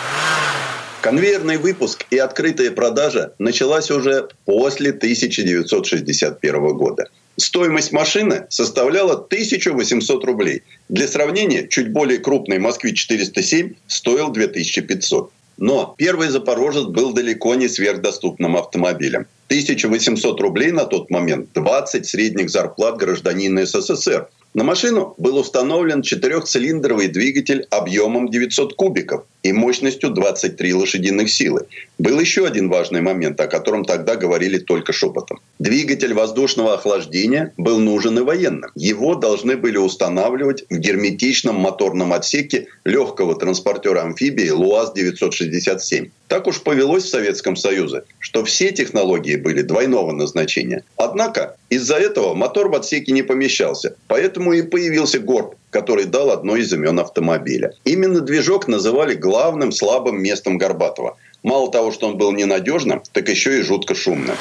Конвейерный 1.02 1.58
выпуск 1.58 2.06
и 2.10 2.16
открытая 2.16 2.70
продажа 2.70 3.34
началась 3.38 3.90
уже 3.90 4.28
после 4.46 4.90
1961 4.90 6.68
года. 6.68 7.10
Стоимость 7.36 7.92
машины 7.92 8.46
составляла 8.48 9.12
1800 9.12 10.24
рублей. 10.24 10.62
Для 10.88 11.06
сравнения, 11.06 11.68
чуть 11.68 11.92
более 11.92 12.18
крупный 12.18 12.58
«Москвич-407» 12.58 13.76
стоил 13.88 14.30
2500. 14.30 15.30
Но 15.58 15.94
первый 15.98 16.28
«Запорожец» 16.28 16.84
был 16.84 17.12
далеко 17.12 17.54
не 17.56 17.68
сверхдоступным 17.68 18.56
автомобилем. 18.56 19.26
1800 19.48 20.40
рублей 20.40 20.70
на 20.70 20.86
тот 20.86 21.10
момент– 21.10 21.50
20 21.54 22.06
средних 22.06 22.48
зарплат 22.48 22.96
гражданина 22.96 23.66
СССР– 23.66 24.28
на 24.54 24.64
машину 24.64 25.14
был 25.18 25.38
установлен 25.38 26.02
четырехцилиндровый 26.02 27.08
двигатель 27.08 27.66
объемом 27.70 28.28
900 28.28 28.74
кубиков. 28.74 29.24
И 29.42 29.52
мощностью 29.52 30.10
23 30.10 30.74
лошадиных 30.74 31.30
силы. 31.30 31.66
Был 31.98 32.20
еще 32.20 32.46
один 32.46 32.68
важный 32.68 33.00
момент, 33.00 33.40
о 33.40 33.46
котором 33.46 33.84
тогда 33.84 34.16
говорили 34.16 34.58
только 34.58 34.92
шепотом. 34.92 35.40
Двигатель 35.58 36.14
воздушного 36.14 36.74
охлаждения 36.74 37.52
был 37.56 37.78
нужен 37.78 38.18
и 38.18 38.22
военным. 38.22 38.70
Его 38.74 39.14
должны 39.14 39.56
были 39.56 39.76
устанавливать 39.76 40.64
в 40.70 40.76
герметичном 40.76 41.56
моторном 41.56 42.12
отсеке 42.12 42.68
легкого 42.84 43.34
транспортера 43.36 44.02
амфибии 44.02 44.50
ЛуАЗ-967. 44.50 46.10
Так 46.28 46.46
уж 46.46 46.62
повелось 46.62 47.04
в 47.04 47.10
Советском 47.10 47.56
Союзе, 47.56 48.04
что 48.18 48.44
все 48.44 48.72
технологии 48.72 49.36
были 49.36 49.62
двойного 49.62 50.12
назначения. 50.12 50.82
Однако 50.96 51.56
из-за 51.68 51.96
этого 51.96 52.34
мотор 52.34 52.68
в 52.68 52.74
отсеке 52.74 53.12
не 53.12 53.22
помещался, 53.22 53.96
поэтому 54.06 54.52
и 54.52 54.62
появился 54.62 55.18
горб, 55.18 55.56
который 55.72 56.04
дал 56.04 56.30
одно 56.30 56.56
из 56.56 56.72
имен 56.72 57.00
автомобиля. 57.00 57.72
Именно 57.84 58.20
движок 58.20 58.68
называли 58.68 59.14
главным 59.14 59.72
слабым 59.72 60.22
местом 60.22 60.58
Горбатова. 60.58 61.16
Мало 61.42 61.72
того, 61.72 61.90
что 61.90 62.06
он 62.06 62.18
был 62.18 62.30
ненадежным, 62.30 63.02
так 63.12 63.28
еще 63.28 63.58
и 63.58 63.62
жутко 63.62 63.94
шумным. 63.94 64.36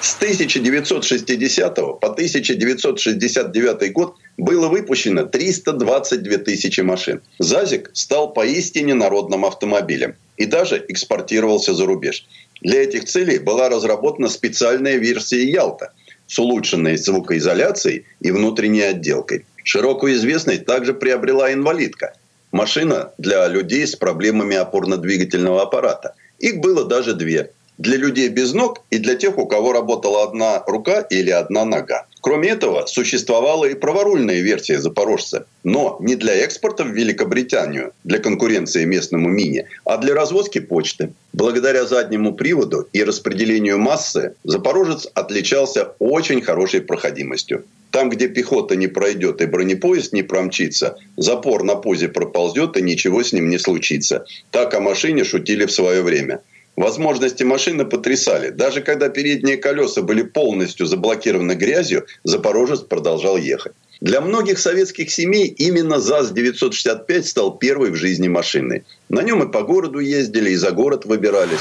С 0.00 0.14
1960 0.14 1.74
по 1.74 1.98
1969 2.06 3.92
год 3.92 4.14
было 4.36 4.68
выпущено 4.68 5.24
322 5.24 6.38
тысячи 6.38 6.80
машин. 6.82 7.20
ЗАЗик 7.40 7.90
стал 7.92 8.32
поистине 8.32 8.94
народным 8.94 9.44
автомобилем 9.44 10.14
и 10.36 10.46
даже 10.46 10.82
экспортировался 10.88 11.74
за 11.74 11.84
рубеж. 11.84 12.26
Для 12.60 12.84
этих 12.84 13.06
целей 13.06 13.38
была 13.38 13.68
разработана 13.68 14.28
специальная 14.28 14.98
версия 14.98 15.44
«Ялта» 15.50 15.92
с 16.28 16.38
улучшенной 16.38 16.96
звукоизоляцией 16.96 18.04
и 18.20 18.30
внутренней 18.30 18.82
отделкой. 18.82 19.44
Широкую 19.68 20.14
известность 20.14 20.64
также 20.64 20.94
приобрела 20.94 21.52
инвалидка. 21.52 22.14
Машина 22.52 23.12
для 23.18 23.46
людей 23.48 23.86
с 23.86 23.94
проблемами 23.94 24.56
опорно-двигательного 24.56 25.60
аппарата. 25.60 26.14
Их 26.38 26.60
было 26.60 26.86
даже 26.86 27.12
две. 27.12 27.50
Для 27.78 27.96
людей 27.96 28.28
без 28.28 28.54
ног 28.54 28.82
и 28.90 28.98
для 28.98 29.14
тех, 29.14 29.38
у 29.38 29.46
кого 29.46 29.72
работала 29.72 30.24
одна 30.24 30.64
рука 30.66 31.00
или 31.00 31.30
одна 31.30 31.64
нога. 31.64 32.06
Кроме 32.20 32.48
этого, 32.48 32.86
существовала 32.86 33.66
и 33.66 33.74
праворульная 33.74 34.40
версия 34.40 34.80
«Запорожца», 34.80 35.46
но 35.62 35.96
не 36.00 36.16
для 36.16 36.34
экспорта 36.34 36.82
в 36.82 36.88
Великобританию, 36.88 37.92
для 38.02 38.18
конкуренции 38.18 38.84
местному 38.84 39.28
мини, 39.28 39.66
а 39.84 39.96
для 39.98 40.14
развозки 40.14 40.58
почты. 40.58 41.12
Благодаря 41.32 41.86
заднему 41.86 42.34
приводу 42.34 42.88
и 42.92 43.04
распределению 43.04 43.78
массы 43.78 44.34
«Запорожец» 44.42 45.06
отличался 45.14 45.92
очень 46.00 46.42
хорошей 46.42 46.80
проходимостью. 46.80 47.62
Там, 47.92 48.10
где 48.10 48.26
пехота 48.28 48.74
не 48.74 48.88
пройдет 48.88 49.40
и 49.40 49.46
бронепоезд 49.46 50.12
не 50.12 50.22
промчится, 50.22 50.96
запор 51.16 51.62
на 51.62 51.76
позе 51.76 52.08
проползет 52.08 52.76
и 52.76 52.82
ничего 52.82 53.22
с 53.22 53.32
ним 53.32 53.48
не 53.48 53.58
случится. 53.58 54.26
Так 54.50 54.74
о 54.74 54.80
машине 54.80 55.22
шутили 55.22 55.64
в 55.64 55.72
свое 55.72 56.02
время. 56.02 56.40
Возможности 56.78 57.42
машины 57.42 57.84
потрясали. 57.84 58.50
Даже 58.50 58.82
когда 58.82 59.08
передние 59.08 59.56
колеса 59.56 60.00
были 60.00 60.22
полностью 60.22 60.86
заблокированы 60.86 61.54
грязью, 61.54 62.06
Запорожец 62.22 62.82
продолжал 62.82 63.36
ехать. 63.36 63.72
Для 64.00 64.20
многих 64.20 64.60
советских 64.60 65.10
семей 65.10 65.48
именно 65.48 65.98
ЗАЗ-965 65.98 67.22
стал 67.24 67.58
первой 67.58 67.90
в 67.90 67.96
жизни 67.96 68.28
машиной. 68.28 68.84
На 69.08 69.22
нем 69.22 69.42
и 69.42 69.50
по 69.50 69.62
городу 69.62 69.98
ездили, 69.98 70.50
и 70.50 70.54
за 70.54 70.70
город 70.70 71.04
выбирались. 71.04 71.58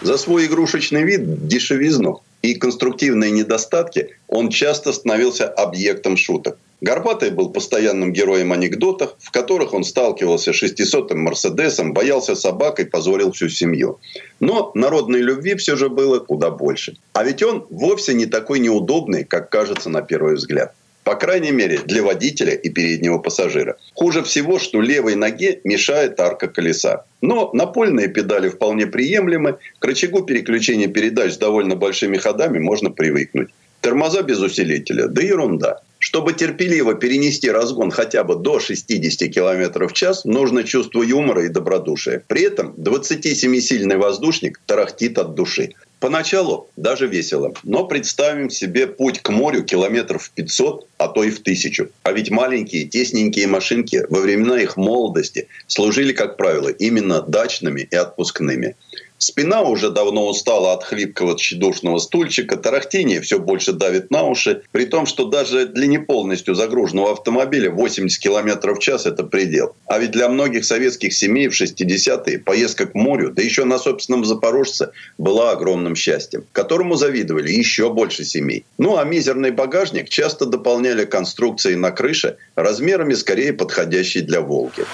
За 0.00 0.16
свой 0.16 0.46
игрушечный 0.46 1.02
вид, 1.02 1.46
дешевизну 1.46 2.22
и 2.40 2.54
конструктивные 2.54 3.30
недостатки 3.30 4.16
он 4.26 4.48
часто 4.48 4.94
становился 4.94 5.46
объектом 5.46 6.16
шуток. 6.16 6.56
Горбатый 6.80 7.30
был 7.30 7.50
постоянным 7.50 8.12
героем 8.12 8.52
анекдотов, 8.52 9.16
в 9.18 9.32
которых 9.32 9.74
он 9.74 9.82
сталкивался 9.82 10.52
с 10.52 10.62
600-м 10.62 11.18
Мерседесом, 11.18 11.92
боялся 11.92 12.36
собак 12.36 12.78
и 12.78 12.84
позорил 12.84 13.32
всю 13.32 13.48
семью. 13.48 13.98
Но 14.38 14.70
народной 14.74 15.20
любви 15.20 15.56
все 15.56 15.76
же 15.76 15.88
было 15.88 16.20
куда 16.20 16.50
больше. 16.50 16.96
А 17.14 17.24
ведь 17.24 17.42
он 17.42 17.66
вовсе 17.70 18.14
не 18.14 18.26
такой 18.26 18.60
неудобный, 18.60 19.24
как 19.24 19.50
кажется 19.50 19.90
на 19.90 20.02
первый 20.02 20.36
взгляд. 20.36 20.72
По 21.02 21.16
крайней 21.16 21.52
мере, 21.52 21.78
для 21.84 22.02
водителя 22.02 22.52
и 22.52 22.68
переднего 22.68 23.18
пассажира. 23.18 23.76
Хуже 23.94 24.22
всего, 24.22 24.58
что 24.58 24.80
левой 24.80 25.16
ноге 25.16 25.60
мешает 25.64 26.20
арка 26.20 26.48
колеса. 26.48 27.06
Но 27.22 27.50
напольные 27.54 28.08
педали 28.08 28.50
вполне 28.50 28.86
приемлемы. 28.86 29.56
К 29.78 29.84
рычагу 29.84 30.22
переключения 30.22 30.86
передач 30.86 31.32
с 31.32 31.38
довольно 31.38 31.76
большими 31.76 32.18
ходами 32.18 32.58
можно 32.58 32.90
привыкнуть. 32.90 33.48
Тормоза 33.80 34.22
без 34.22 34.38
усилителя, 34.40 35.08
да 35.08 35.22
ерунда. 35.22 35.80
Чтобы 35.98 36.32
терпеливо 36.32 36.94
перенести 36.94 37.50
разгон 37.50 37.90
хотя 37.90 38.22
бы 38.22 38.36
до 38.36 38.60
60 38.60 39.32
км 39.32 39.88
в 39.88 39.92
час, 39.92 40.24
нужно 40.24 40.62
чувство 40.64 41.02
юмора 41.02 41.44
и 41.44 41.48
добродушия. 41.48 42.22
При 42.28 42.42
этом 42.42 42.74
27-сильный 42.76 43.96
воздушник 43.96 44.60
тарахтит 44.66 45.18
от 45.18 45.34
души. 45.34 45.74
Поначалу 46.00 46.70
даже 46.76 47.08
весело, 47.08 47.52
но 47.64 47.84
представим 47.84 48.50
себе 48.50 48.86
путь 48.86 49.20
к 49.20 49.30
морю 49.30 49.64
километров 49.64 50.30
500, 50.32 50.86
а 50.96 51.08
то 51.08 51.24
и 51.24 51.30
в 51.30 51.40
тысячу. 51.40 51.88
А 52.04 52.12
ведь 52.12 52.30
маленькие, 52.30 52.84
тесненькие 52.84 53.48
машинки 53.48 54.06
во 54.08 54.20
времена 54.20 54.60
их 54.60 54.76
молодости 54.76 55.48
служили, 55.66 56.12
как 56.12 56.36
правило, 56.36 56.68
именно 56.68 57.20
дачными 57.20 57.88
и 57.90 57.96
отпускными. 57.96 58.76
Спина 59.18 59.62
уже 59.62 59.90
давно 59.90 60.28
устала 60.28 60.74
от 60.74 60.84
хлипкого 60.84 61.36
тщедушного 61.36 61.98
стульчика, 61.98 62.56
тарахтение 62.56 63.20
все 63.20 63.40
больше 63.40 63.72
давит 63.72 64.12
на 64.12 64.22
уши, 64.22 64.62
при 64.70 64.86
том, 64.86 65.06
что 65.06 65.24
даже 65.24 65.66
для 65.66 65.88
неполностью 65.88 66.54
загруженного 66.54 67.12
автомобиля 67.12 67.70
80 67.70 68.22
км 68.22 68.74
в 68.74 68.78
час– 68.78 69.06
это 69.06 69.24
предел. 69.24 69.74
А 69.86 69.98
ведь 69.98 70.12
для 70.12 70.28
многих 70.28 70.64
советских 70.64 71.12
семей 71.12 71.48
в 71.48 71.60
60-е 71.60 72.38
поездка 72.38 72.86
к 72.86 72.94
морю, 72.94 73.32
да 73.32 73.42
еще 73.42 73.64
на 73.64 73.78
собственном 73.78 74.24
Запорожце, 74.24 74.92
была 75.18 75.50
огромным 75.50 75.96
счастьем, 75.96 76.44
которому 76.52 76.94
завидовали 76.94 77.50
еще 77.50 77.90
больше 77.90 78.24
семей. 78.24 78.64
Ну 78.78 78.98
а 78.98 79.04
мизерный 79.04 79.50
багажник 79.50 80.08
часто 80.08 80.46
дополняли 80.46 81.04
конструкцией 81.04 81.74
на 81.74 81.90
крыше 81.90 82.36
размерами 82.54 83.14
скорее 83.14 83.52
подходящей 83.52 84.20
для 84.20 84.40
«Волги». 84.40 84.84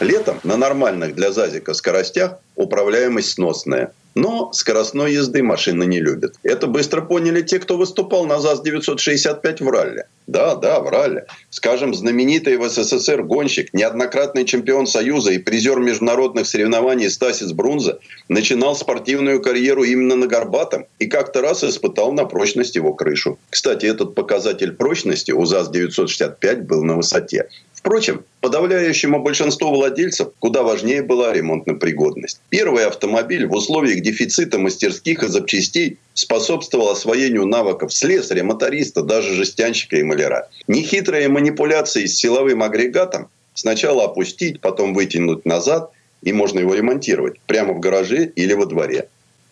Летом 0.00 0.38
на 0.44 0.56
нормальных 0.56 1.14
для 1.14 1.32
ЗАЗика 1.32 1.74
скоростях 1.74 2.38
управляемость 2.54 3.32
сносная. 3.32 3.92
Но 4.14 4.52
скоростной 4.52 5.12
езды 5.12 5.42
машины 5.42 5.84
не 5.84 6.00
любят. 6.00 6.34
Это 6.42 6.66
быстро 6.66 7.02
поняли 7.02 7.42
те, 7.42 7.60
кто 7.60 7.76
выступал 7.76 8.26
на 8.26 8.40
ЗАЗ-965 8.40 9.62
в 9.62 9.68
ралли. 9.68 10.06
Да, 10.26 10.56
да, 10.56 10.80
в 10.80 10.88
ралли. 10.88 11.24
Скажем, 11.50 11.94
знаменитый 11.94 12.56
в 12.56 12.68
СССР 12.68 13.22
гонщик, 13.22 13.72
неоднократный 13.72 14.44
чемпион 14.44 14.88
Союза 14.88 15.32
и 15.32 15.38
призер 15.38 15.78
международных 15.78 16.48
соревнований 16.48 17.10
Стасис 17.10 17.52
Брунза 17.52 18.00
начинал 18.28 18.74
спортивную 18.74 19.40
карьеру 19.40 19.84
именно 19.84 20.16
на 20.16 20.26
Горбатом 20.26 20.86
и 20.98 21.06
как-то 21.06 21.40
раз 21.40 21.62
испытал 21.62 22.12
на 22.12 22.24
прочность 22.24 22.74
его 22.74 22.94
крышу. 22.94 23.38
Кстати, 23.50 23.86
этот 23.86 24.16
показатель 24.16 24.72
прочности 24.72 25.30
у 25.30 25.44
ЗАЗ-965 25.44 26.62
был 26.62 26.82
на 26.82 26.96
высоте. 26.96 27.48
Впрочем, 27.78 28.24
подавляющему 28.40 29.22
большинству 29.22 29.70
владельцев 29.70 30.30
куда 30.40 30.64
важнее 30.64 31.00
была 31.00 31.32
ремонтная 31.32 31.76
пригодность. 31.76 32.40
Первый 32.48 32.84
автомобиль 32.84 33.46
в 33.46 33.52
условиях 33.52 34.00
дефицита 34.02 34.58
мастерских 34.58 35.22
и 35.22 35.28
запчастей 35.28 35.98
способствовал 36.12 36.90
освоению 36.90 37.46
навыков 37.46 37.94
слесаря, 37.94 38.42
моториста, 38.42 39.02
даже 39.02 39.32
жестянщика 39.32 39.96
и 39.96 40.02
маляра. 40.02 40.48
Нехитрые 40.66 41.28
манипуляции 41.28 42.06
с 42.06 42.16
силовым 42.16 42.64
агрегатом 42.64 43.28
сначала 43.54 44.06
опустить, 44.06 44.60
потом 44.60 44.92
вытянуть 44.92 45.46
назад, 45.46 45.92
и 46.22 46.32
можно 46.32 46.58
его 46.58 46.74
ремонтировать 46.74 47.38
прямо 47.46 47.74
в 47.74 47.78
гараже 47.78 48.32
или 48.34 48.54
во 48.54 48.66
дворе. 48.66 49.08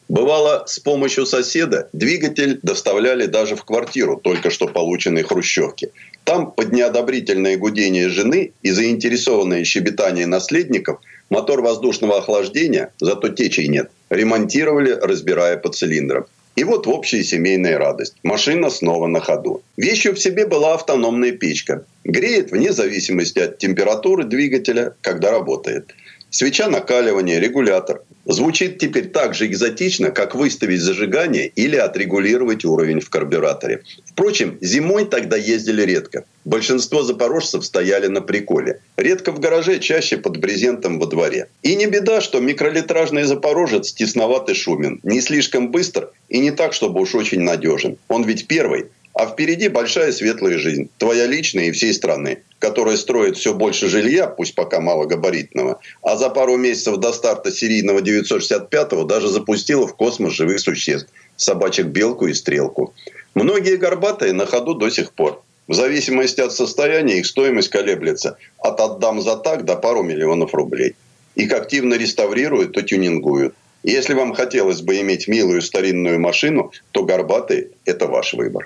Бывало, 0.09 0.65
с 0.67 0.79
помощью 0.79 1.27
соседа 1.27 1.89
двигатель 1.93 2.61
доставляли 2.63 3.27
даже 3.27 3.57
в 3.57 3.65
квартиру 3.65 4.21
только 4.23 4.51
что 4.51 4.69
полученной 4.69 5.25
хрущевки. 5.25 5.91
Там 6.25 6.53
под 6.53 6.73
неодобрительное 6.73 7.57
гудение 7.57 8.09
жены 8.09 8.53
и 8.63 8.71
заинтересованное 8.71 9.65
щебетание 9.65 10.27
наследников 10.27 11.01
мотор 11.29 11.61
воздушного 11.61 12.19
охлаждения, 12.19 12.93
зато 13.01 13.31
течей 13.31 13.67
нет, 13.67 13.91
ремонтировали, 14.09 14.93
разбирая 14.93 15.57
по 15.57 15.71
цилиндрам. 15.71 16.27
И 16.55 16.65
вот 16.65 16.87
общая 16.87 17.23
семейная 17.23 17.77
радость. 17.77 18.15
Машина 18.23 18.71
снова 18.71 19.09
на 19.09 19.21
ходу. 19.21 19.63
Вещью 19.77 20.15
в 20.15 20.19
себе 20.19 20.47
была 20.47 20.75
автономная 20.75 21.33
печка. 21.33 21.85
Греет 22.05 22.51
вне 22.51 22.73
зависимости 22.73 23.41
от 23.41 23.59
температуры 23.59 24.25
двигателя, 24.25 24.95
когда 25.03 25.33
работает. 25.33 25.93
Свеча 26.39 26.69
накаливания, 26.69 27.39
регулятор. 27.39 28.03
Звучит 28.27 28.79
теперь 28.79 29.09
так 29.09 29.35
же 29.35 29.47
экзотично, 29.47 30.11
как 30.11 30.35
выставить 30.35 30.83
зажигание 30.83 31.47
или 31.47 31.77
отрегулировать 31.77 32.63
уровень 32.67 33.01
в 33.01 33.09
карбюраторе. 33.09 33.85
Впрочем, 34.05 34.59
зимой 34.61 35.07
тогда 35.07 35.39
ездили 35.39 35.81
редко. 35.81 36.27
Большинство 36.45 37.03
запорожцев 37.03 37.65
стояли 37.65 38.09
на 38.09 38.21
приколе. 38.21 38.81
Редко 38.99 39.33
в 39.33 39.41
гараже, 39.41 39.79
чаще 39.79 40.19
под 40.19 40.37
брезентом 40.37 40.99
во 40.99 41.07
дворе. 41.07 41.49
И 41.63 41.75
не 41.75 41.87
беда, 41.87 42.21
что 42.21 42.39
микролитражный 42.39 43.23
запорожец 43.23 43.95
тесноват 43.95 44.51
и 44.51 44.55
шумен. 44.55 45.01
Не 45.05 45.23
слишком 45.23 45.71
быстр 45.71 46.11
и 46.29 46.39
не 46.41 46.51
так, 46.51 46.75
чтобы 46.75 47.01
уж 47.01 47.15
очень 47.15 47.41
надежен. 47.41 47.97
Он 48.09 48.25
ведь 48.25 48.47
первый. 48.47 48.89
А 49.19 49.27
впереди 49.27 49.69
большая 49.69 50.13
светлая 50.13 50.59
жизнь, 50.59 50.91
твоя 50.99 51.25
личная 51.25 51.69
и 51.69 51.71
всей 51.71 51.95
страны, 51.95 52.43
которая 52.59 52.99
строит 52.99 53.39
все 53.39 53.55
больше 53.55 53.89
жилья, 53.89 54.27
пусть 54.27 54.55
пока 54.55 54.79
малогабаритного, 54.81 55.81
а 56.03 56.17
за 56.17 56.29
пару 56.29 56.59
месяцев 56.59 56.99
до 56.99 57.15
старта 57.15 57.51
серийного 57.51 58.01
965-го 58.01 59.05
даже 59.05 59.29
запустила 59.29 59.87
в 59.87 59.97
космос 59.97 60.35
живых 60.35 60.61
существ– 60.61 61.09
собачек 61.37 61.87
белку 61.87 62.27
и 62.27 62.35
стрелку. 62.35 62.93
Многие 63.35 63.77
горбатые 63.77 64.35
на 64.35 64.45
ходу 64.45 64.75
до 64.75 64.91
сих 64.91 65.13
пор. 65.13 65.43
В 65.67 65.73
зависимости 65.73 66.43
от 66.43 66.53
состояния 66.53 67.19
их 67.19 67.27
стоимость 67.27 67.71
колеблется 67.71 68.37
от 68.59 68.81
отдам 68.81 69.23
за 69.23 69.37
так 69.37 69.65
до 69.65 69.77
пару 69.77 70.03
миллионов 70.03 70.53
рублей. 70.55 70.95
Их 71.35 71.53
активно 71.53 71.95
реставрируют, 71.95 72.73
то 72.73 72.83
тюнингуют. 72.83 73.55
Если 73.83 74.15
вам 74.15 74.35
хотелось 74.35 74.81
бы 74.81 75.01
иметь 75.01 75.29
милую 75.29 75.63
старинную 75.63 76.19
машину, 76.19 76.73
то 76.91 77.05
горбатый– 77.05 77.69
это 77.85 78.07
ваш 78.09 78.35
выбор. 78.35 78.65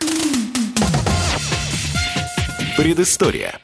Предыстория. 2.81 3.61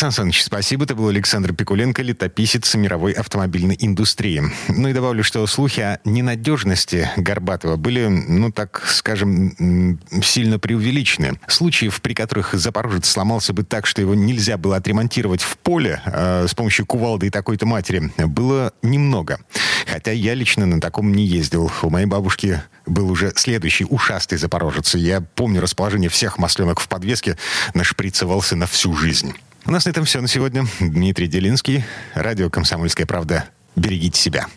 Сан 0.00 0.12
Саныч, 0.12 0.42
спасибо. 0.42 0.84
Это 0.84 0.94
был 0.94 1.08
Александр 1.08 1.52
Пикуленко, 1.52 2.00
летописец 2.00 2.74
мировой 2.74 3.12
автомобильной 3.12 3.76
индустрии. 3.78 4.42
Ну 4.68 4.88
и 4.88 4.94
добавлю, 4.94 5.22
что 5.22 5.46
слухи 5.46 5.80
о 5.80 6.00
ненадежности 6.06 7.10
Горбатова 7.18 7.76
были, 7.76 8.06
ну 8.06 8.50
так 8.50 8.82
скажем, 8.86 9.98
сильно 10.22 10.58
преувеличены. 10.58 11.38
Случаев, 11.48 12.00
при 12.00 12.14
которых 12.14 12.54
Запорожец 12.54 13.10
сломался 13.10 13.52
бы 13.52 13.62
так, 13.62 13.86
что 13.86 14.00
его 14.00 14.14
нельзя 14.14 14.56
было 14.56 14.76
отремонтировать 14.76 15.42
в 15.42 15.58
поле 15.58 16.00
э, 16.06 16.46
с 16.48 16.54
помощью 16.54 16.86
кувалды 16.86 17.26
и 17.26 17.30
такой-то 17.30 17.66
матери, 17.66 18.10
было 18.16 18.72
немного. 18.80 19.38
Хотя 19.86 20.12
я 20.12 20.32
лично 20.32 20.64
на 20.64 20.80
таком 20.80 21.12
не 21.12 21.26
ездил. 21.26 21.70
У 21.82 21.90
моей 21.90 22.06
бабушки 22.06 22.62
был 22.86 23.10
уже 23.10 23.34
следующий 23.36 23.84
ушастый 23.84 24.38
запорожец. 24.38 24.94
Я 24.94 25.20
помню 25.20 25.60
расположение 25.60 26.08
всех 26.08 26.38
масленок 26.38 26.80
в 26.80 26.88
подвеске, 26.88 27.36
нашприцевался 27.74 28.56
на 28.56 28.66
всю 28.66 28.96
жизнь. 28.96 29.34
У 29.70 29.72
нас 29.72 29.86
на 29.86 29.90
этом 29.90 30.04
все 30.04 30.20
на 30.20 30.26
сегодня. 30.26 30.66
Дмитрий 30.80 31.28
Делинский, 31.28 31.84
радио 32.14 32.50
«Комсомольская 32.50 33.06
правда». 33.06 33.44
Берегите 33.76 34.20
себя. 34.20 34.48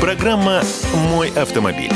Программа 0.00 0.62
«Мой 1.10 1.28
автомобиль». 1.28 1.92